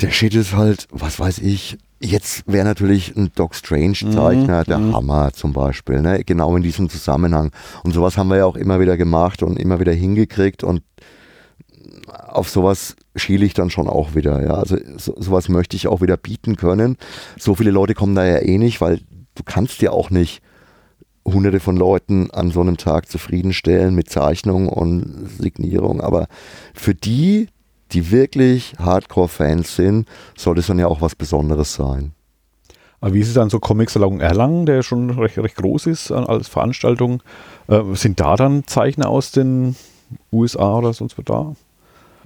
der 0.00 0.10
Shit 0.10 0.34
ist 0.34 0.54
halt, 0.54 0.86
was 0.90 1.18
weiß 1.18 1.38
ich, 1.38 1.78
jetzt 2.00 2.44
wäre 2.46 2.64
natürlich 2.64 3.16
ein 3.16 3.30
Doc 3.34 3.54
Strange 3.54 3.94
Zeichner 3.94 4.60
mhm. 4.60 4.64
der 4.64 4.78
mhm. 4.78 4.94
Hammer 4.94 5.32
zum 5.32 5.52
Beispiel, 5.52 6.00
ne? 6.00 6.22
genau 6.24 6.56
in 6.56 6.62
diesem 6.62 6.88
Zusammenhang. 6.88 7.50
Und 7.82 7.92
sowas 7.92 8.18
haben 8.18 8.28
wir 8.28 8.38
ja 8.38 8.46
auch 8.46 8.56
immer 8.56 8.80
wieder 8.80 8.96
gemacht 8.96 9.42
und 9.42 9.58
immer 9.58 9.80
wieder 9.80 9.92
hingekriegt 9.92 10.64
und 10.64 10.82
auf 12.08 12.48
sowas 12.48 12.96
schiele 13.16 13.44
ich 13.46 13.54
dann 13.54 13.70
schon 13.70 13.88
auch 13.88 14.14
wieder. 14.14 14.42
Ja. 14.42 14.54
Also 14.54 14.76
so, 14.96 15.14
sowas 15.18 15.48
möchte 15.48 15.76
ich 15.76 15.88
auch 15.88 16.00
wieder 16.00 16.16
bieten 16.16 16.56
können. 16.56 16.96
So 17.38 17.54
viele 17.54 17.70
Leute 17.70 17.94
kommen 17.94 18.14
da 18.14 18.24
ja 18.24 18.38
eh 18.38 18.58
nicht, 18.58 18.80
weil 18.80 19.00
du 19.34 19.42
kannst 19.44 19.82
ja 19.82 19.90
auch 19.90 20.10
nicht 20.10 20.42
hunderte 21.26 21.60
von 21.60 21.76
Leuten 21.76 22.30
an 22.30 22.50
so 22.50 22.60
einem 22.60 22.76
Tag 22.76 23.08
zufriedenstellen 23.08 23.94
mit 23.94 24.10
Zeichnung 24.10 24.68
und 24.68 25.28
Signierung. 25.38 26.00
Aber 26.00 26.26
für 26.74 26.94
die, 26.94 27.48
die 27.92 28.10
wirklich 28.10 28.74
Hardcore-Fans 28.78 29.76
sind, 29.76 30.06
soll 30.36 30.54
das 30.54 30.66
dann 30.66 30.78
ja 30.78 30.86
auch 30.86 31.00
was 31.00 31.14
Besonderes 31.14 31.74
sein. 31.74 32.12
Aber 33.00 33.12
wie 33.12 33.20
ist 33.20 33.28
es 33.28 33.34
dann 33.34 33.50
so 33.50 33.60
Comic-Salon 33.60 34.20
Erlangen, 34.20 34.64
der 34.64 34.82
schon 34.82 35.10
recht, 35.10 35.36
recht 35.38 35.56
groß 35.56 35.86
ist 35.86 36.10
als 36.10 36.48
Veranstaltung? 36.48 37.22
Äh, 37.68 37.82
sind 37.94 38.18
da 38.18 38.36
dann 38.36 38.66
Zeichner 38.66 39.08
aus 39.08 39.30
den 39.30 39.76
USA 40.32 40.78
oder 40.78 40.92
sonst 40.92 41.18
was 41.18 41.24
da? 41.24 41.54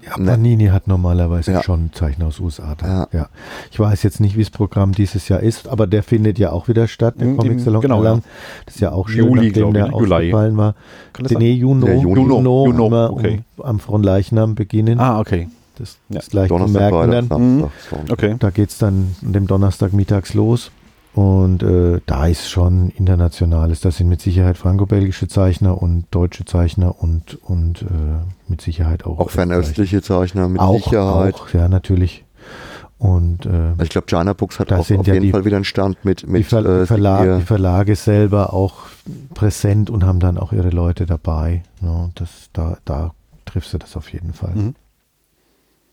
Ja, 0.05 0.16
Panini 0.16 0.66
hat 0.66 0.86
normalerweise 0.86 1.53
ja. 1.53 1.62
schon 1.62 1.92
Zeichner 1.92 2.26
aus 2.26 2.40
USA. 2.40 2.76
Ja. 2.82 3.09
ja. 3.12 3.28
Ich 3.70 3.80
weiß 3.80 4.03
jetzt 4.03 4.20
nicht, 4.20 4.36
wie 4.36 4.42
das 4.42 4.51
Programm 4.51 4.92
dieses 4.92 5.28
Jahr 5.28 5.40
ist, 5.40 5.68
aber 5.68 5.86
der 5.86 6.03
findet 6.03 6.38
ja 6.38 6.53
auch 6.53 6.68
wieder 6.68 6.86
statt, 6.86 7.14
der 7.18 7.34
Comic 7.34 7.61
Salon 7.61 7.80
genau, 7.80 8.05
Ja. 8.05 8.20
Das 8.66 8.76
ist 8.76 8.80
ja 8.80 8.92
auch 8.92 9.09
schön, 9.09 9.26
Juli, 9.26 9.49
nachdem 9.49 9.72
der 9.72 9.88
ne? 9.88 9.92
ausgefallen 9.92 10.57
war. 10.57 10.74
Nee, 11.18 11.53
Juno, 11.53 11.86
ja, 11.86 11.94
Juno, 11.94 12.14
Juno, 12.14 12.66
Juno, 12.66 12.66
Juno 12.66 13.07
okay. 13.11 13.42
um, 13.57 13.64
am 13.64 13.80
Fronleichnam 13.80 14.55
beginnen. 14.55 15.01
Ah, 15.01 15.20
okay. 15.20 15.49
Das 15.76 15.99
ist 16.09 16.30
gleich 16.30 16.49
zu 16.49 16.59
merken 16.59 17.28
dann. 17.28 17.59
Mhm. 17.59 17.64
Okay. 18.09 18.36
Da 18.38 18.51
geht 18.51 18.70
es 18.70 18.78
dann 18.78 19.14
an 19.24 19.32
dem 19.32 19.46
Donnerstag 19.46 19.92
mittags 19.92 20.34
los. 20.34 20.70
Und 21.14 21.62
äh, 21.62 22.00
da 22.06 22.26
ist 22.26 22.48
schon 22.48 22.90
internationales. 22.90 23.80
Das 23.80 23.96
sind 23.96 24.09
mit 24.09 24.20
Sicherheit 24.20 24.56
franco-belgische 24.56 25.26
Zeichner 25.26 25.80
und 25.80 26.04
deutsche 26.11 26.44
Zeichner 26.44 27.02
und, 27.02 27.38
und 27.42 27.82
äh, 27.82 27.86
mit 28.48 28.61
Sicherheit 28.61 29.04
auch. 29.04 29.18
Auch 29.18 29.30
fernöstliche 29.30 30.02
Zeichner 30.02 30.48
mit 30.48 30.61
auch, 30.61 30.84
Sicherheit. 30.84 31.34
Auch, 31.34 31.52
ja, 31.52 31.68
natürlich. 31.68 32.24
Und 32.98 33.46
äh, 33.46 33.50
also 33.50 33.82
ich 33.82 33.90
glaube, 33.90 34.06
Jana 34.11 34.32
Books 34.32 34.59
hat 34.59 34.72
auch 34.72 34.78
auf 34.78 34.88
ja 34.90 35.14
jeden 35.14 35.22
die, 35.22 35.30
Fall 35.30 35.44
wieder 35.44 35.56
einen 35.56 35.64
Stand 35.64 36.04
mit, 36.04 36.26
mit 36.26 36.40
die, 36.40 36.44
Ver 36.44 36.64
äh, 36.64 36.86
Verlag, 36.86 37.38
die 37.40 37.46
Verlage 37.46 37.94
selber 37.94 38.52
auch 38.52 38.86
präsent 39.34 39.88
und 39.88 40.04
haben 40.04 40.18
dann 40.18 40.36
auch 40.36 40.52
ihre 40.52 40.70
Leute 40.70 41.06
dabei. 41.06 41.62
Ja, 41.80 42.11
das, 42.16 42.50
da, 42.52 42.78
da 42.84 43.12
triffst 43.44 43.72
du 43.72 43.78
das 43.78 43.96
auf 43.96 44.12
jeden 44.12 44.32
Fall. 44.32 44.54
Mhm. 44.54 44.74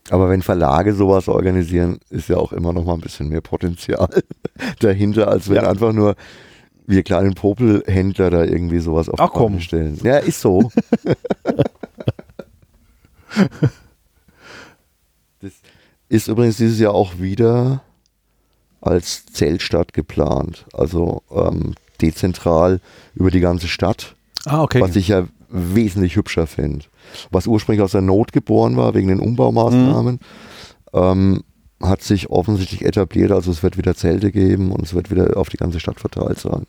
Aber 0.09 0.29
wenn 0.29 0.41
Verlage 0.43 0.93
sowas 0.93 1.27
organisieren, 1.27 1.99
ist 2.09 2.29
ja 2.29 2.37
auch 2.37 2.53
immer 2.53 2.73
noch 2.73 2.85
mal 2.85 2.93
ein 2.93 3.01
bisschen 3.01 3.29
mehr 3.29 3.41
Potenzial 3.41 4.23
dahinter, 4.79 5.27
als 5.27 5.49
wenn 5.49 5.57
ja. 5.57 5.69
einfach 5.69 5.93
nur 5.93 6.15
wir 6.87 7.01
kleinen 7.03 7.33
Popelhändler 7.33 8.29
da 8.29 8.43
irgendwie 8.43 8.79
sowas 8.79 9.09
auf 9.09 9.19
Ach, 9.19 9.31
die 9.33 9.39
Beine 9.39 9.61
stellen. 9.61 9.99
Ja, 10.03 10.17
ist 10.17 10.39
so. 10.39 10.71
das 15.41 15.51
ist 16.09 16.27
übrigens 16.27 16.57
dieses 16.57 16.79
Jahr 16.79 16.93
auch 16.93 17.17
wieder 17.17 17.81
als 18.81 19.25
Zeltstadt 19.25 19.93
geplant. 19.93 20.65
Also 20.73 21.23
ähm, 21.31 21.73
dezentral 22.01 22.79
über 23.15 23.31
die 23.31 23.39
ganze 23.39 23.67
Stadt. 23.67 24.15
Ah, 24.45 24.61
okay. 24.61 24.81
Was 24.81 24.95
ich 24.95 25.07
ja 25.07 25.27
wesentlich 25.49 26.15
hübscher 26.15 26.45
finde. 26.45 26.85
Was 27.31 27.47
ursprünglich 27.47 27.83
aus 27.83 27.91
der 27.91 28.01
Not 28.01 28.31
geboren 28.31 28.77
war, 28.77 28.93
wegen 28.93 29.07
den 29.07 29.19
Umbaumaßnahmen, 29.19 30.15
mhm. 30.15 30.19
ähm, 30.93 31.43
hat 31.81 32.01
sich 32.01 32.29
offensichtlich 32.29 32.83
etabliert. 32.85 33.31
Also 33.31 33.51
es 33.51 33.63
wird 33.63 33.77
wieder 33.77 33.95
Zelte 33.95 34.31
geben 34.31 34.71
und 34.71 34.83
es 34.83 34.93
wird 34.93 35.11
wieder 35.11 35.37
auf 35.37 35.49
die 35.49 35.57
ganze 35.57 35.79
Stadt 35.79 35.99
verteilt 35.99 36.39
sein. 36.39 36.65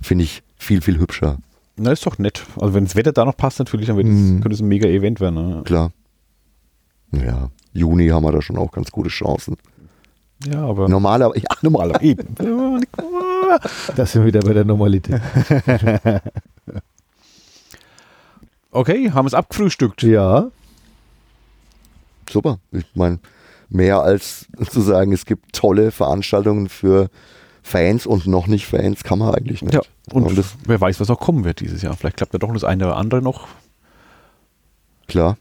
Finde 0.00 0.24
ich 0.24 0.42
viel, 0.56 0.80
viel 0.80 0.98
hübscher. 0.98 1.38
Na, 1.76 1.92
ist 1.92 2.06
doch 2.06 2.18
nett. 2.18 2.44
Also 2.60 2.74
wenn 2.74 2.84
das 2.84 2.96
Wetter 2.96 3.12
da 3.12 3.24
noch 3.24 3.36
passt 3.36 3.58
natürlich, 3.58 3.86
dann 3.86 3.96
mhm. 3.96 4.40
könnte 4.40 4.54
es 4.54 4.60
ein 4.60 4.68
mega 4.68 4.88
Event 4.88 5.20
werden. 5.20 5.34
Ne? 5.34 5.62
Klar. 5.64 5.92
Ja, 7.12 7.50
Juni 7.72 8.08
haben 8.08 8.24
wir 8.24 8.32
da 8.32 8.42
schon 8.42 8.58
auch 8.58 8.72
ganz 8.72 8.90
gute 8.90 9.08
Chancen. 9.08 9.56
Ja, 10.44 10.64
aber. 10.64 10.88
Normaler, 10.88 11.32
ja, 11.36 11.48
normaler 11.62 12.00
eben. 12.02 12.34
das 13.96 14.12
sind 14.12 14.22
wir 14.22 14.26
wieder 14.26 14.40
bei 14.40 14.52
der 14.52 14.64
Normalität. 14.64 15.20
Okay, 18.70 19.10
haben 19.12 19.26
es 19.26 19.34
abgefrühstückt. 19.34 20.02
Ja. 20.02 20.50
Super. 22.30 22.58
Ich 22.70 22.84
meine, 22.94 23.18
mehr 23.68 24.00
als 24.00 24.46
zu 24.70 24.80
sagen, 24.80 25.12
es 25.12 25.24
gibt 25.24 25.52
tolle 25.54 25.90
Veranstaltungen 25.90 26.68
für 26.68 27.08
Fans 27.62 28.06
und 28.06 28.26
noch 28.26 28.46
nicht 28.46 28.66
Fans, 28.66 29.04
kann 29.04 29.18
man 29.18 29.34
eigentlich 29.34 29.62
nicht. 29.62 29.74
Ja, 29.74 29.82
und, 30.12 30.24
und 30.24 30.38
das, 30.38 30.54
wer 30.66 30.80
weiß, 30.80 31.00
was 31.00 31.10
auch 31.10 31.20
kommen 31.20 31.44
wird 31.44 31.60
dieses 31.60 31.82
Jahr. 31.82 31.96
Vielleicht 31.96 32.16
klappt 32.16 32.32
ja 32.32 32.38
doch 32.38 32.52
das 32.52 32.64
eine 32.64 32.86
oder 32.86 32.96
andere 32.96 33.22
noch. 33.22 33.46
Klar. 35.06 35.36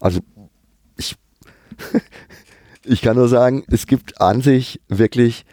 Also 0.00 0.20
ich, 0.96 1.16
ich 2.84 3.02
kann 3.02 3.16
nur 3.16 3.28
sagen, 3.28 3.64
es 3.68 3.86
gibt 3.86 4.20
an 4.20 4.42
sich 4.42 4.80
wirklich 4.88 5.44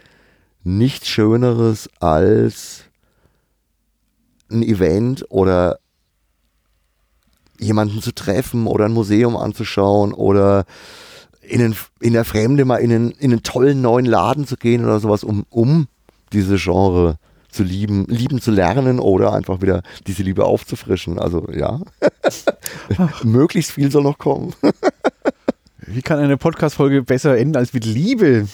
nichts 0.63 1.07
Schöneres 1.07 1.89
als 1.99 2.85
ein 4.51 4.63
Event 4.63 5.25
oder 5.29 5.79
jemanden 7.59 8.01
zu 8.01 8.13
treffen 8.13 8.67
oder 8.67 8.85
ein 8.85 8.93
Museum 8.93 9.35
anzuschauen 9.37 10.13
oder 10.13 10.65
in, 11.41 11.59
den, 11.59 11.75
in 11.99 12.13
der 12.13 12.25
Fremde 12.25 12.65
mal 12.65 12.77
in 12.77 12.91
einen, 12.91 13.11
in 13.11 13.31
einen 13.31 13.43
tollen 13.43 13.81
neuen 13.81 14.05
Laden 14.05 14.47
zu 14.47 14.55
gehen 14.55 14.83
oder 14.83 14.99
sowas, 14.99 15.23
um, 15.23 15.45
um 15.49 15.87
diese 16.31 16.57
Genre 16.57 17.17
zu 17.51 17.63
lieben, 17.63 18.05
lieben 18.07 18.41
zu 18.41 18.51
lernen 18.51 18.99
oder 18.99 19.33
einfach 19.33 19.61
wieder 19.61 19.81
diese 20.05 20.23
Liebe 20.23 20.45
aufzufrischen. 20.45 21.17
Also 21.19 21.47
ja, 21.51 21.81
möglichst 23.23 23.71
viel 23.71 23.91
soll 23.91 24.03
noch 24.03 24.17
kommen. 24.19 24.53
Wie 25.77 26.01
kann 26.01 26.19
eine 26.19 26.37
Podcast-Folge 26.37 27.01
besser 27.01 27.37
enden 27.37 27.57
als 27.57 27.73
mit 27.73 27.85
Liebe? 27.85 28.47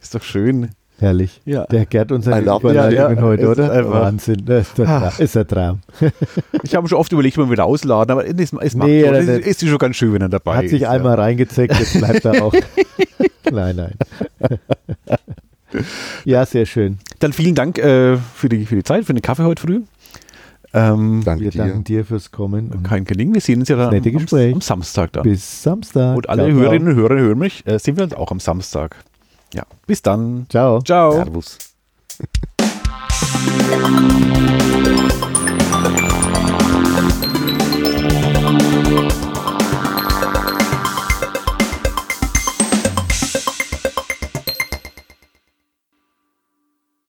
Ist 0.00 0.14
doch 0.14 0.22
schön. 0.22 0.70
Herrlich. 1.00 1.40
Ja. 1.44 1.64
Der 1.66 1.86
Gerd 1.86 2.10
und 2.10 2.22
seine 2.22 2.40
Überleitungen 2.42 2.92
ja, 2.92 3.12
ja, 3.12 3.22
heute, 3.22 3.48
oder? 3.48 3.70
Einfach. 3.70 3.92
Wahnsinn. 3.92 4.42
Das 4.44 4.68
ist, 4.68 4.78
der, 4.78 5.12
ist 5.18 5.34
der 5.36 5.46
Traum. 5.46 5.80
Ich 6.64 6.74
habe 6.74 6.88
schon 6.88 6.98
oft 6.98 7.12
überlegt, 7.12 7.36
mal 7.36 7.48
wieder 7.50 7.64
ausladen, 7.64 8.10
aber 8.10 8.26
es, 8.26 8.52
es 8.52 8.74
macht 8.74 8.88
Nee, 8.88 9.02
es 9.02 9.26
der- 9.26 9.46
ist 9.46 9.66
schon 9.66 9.78
ganz 9.78 9.94
schön, 9.96 10.12
wenn 10.12 10.22
er 10.22 10.28
dabei 10.28 10.56
Hat 10.56 10.64
ist. 10.64 10.70
sich 10.72 10.82
ja. 10.82 10.90
einmal 10.90 11.14
reingezeckt, 11.14 11.78
jetzt 11.78 11.98
bleibt 11.98 12.24
er 12.24 12.44
auch. 12.44 12.52
nein, 13.50 13.76
nein. 13.76 13.94
ja, 16.24 16.44
sehr 16.44 16.66
schön. 16.66 16.98
Dann 17.20 17.32
vielen 17.32 17.54
Dank 17.54 17.78
äh, 17.78 18.16
für, 18.34 18.48
die, 18.48 18.66
für 18.66 18.74
die 18.74 18.82
Zeit, 18.82 19.04
für 19.04 19.14
den 19.14 19.22
Kaffee 19.22 19.44
heute 19.44 19.62
früh. 19.62 19.82
Ähm, 20.74 21.22
Danke 21.24 21.44
Wir 21.44 21.50
dir. 21.52 21.58
danken 21.58 21.84
dir 21.84 22.04
fürs 22.04 22.30
Kommen. 22.30 22.70
Und 22.72 22.82
kein 22.82 23.04
Gelingen, 23.04 23.34
wir 23.34 23.40
sehen 23.40 23.60
uns 23.60 23.68
ja 23.68 23.76
dann 23.76 23.94
am, 23.94 24.52
am 24.54 24.60
Samstag 24.60 25.12
dann. 25.12 25.22
bis 25.22 25.62
Samstag. 25.62 26.16
Und 26.16 26.28
alle 26.28 26.44
ciao. 26.46 26.56
Hörerinnen 26.56 26.88
und 26.88 26.96
Hörer 26.96 27.18
hören 27.18 27.38
mich, 27.38 27.66
äh, 27.66 27.78
sehen 27.78 27.96
wir 27.96 28.04
uns 28.04 28.14
auch 28.14 28.30
am 28.30 28.40
Samstag. 28.40 28.96
Ja, 29.54 29.64
bis 29.86 30.02
dann. 30.02 30.46
Ciao. 30.48 30.80
Ciao. 30.82 31.12
Servus. 31.12 31.58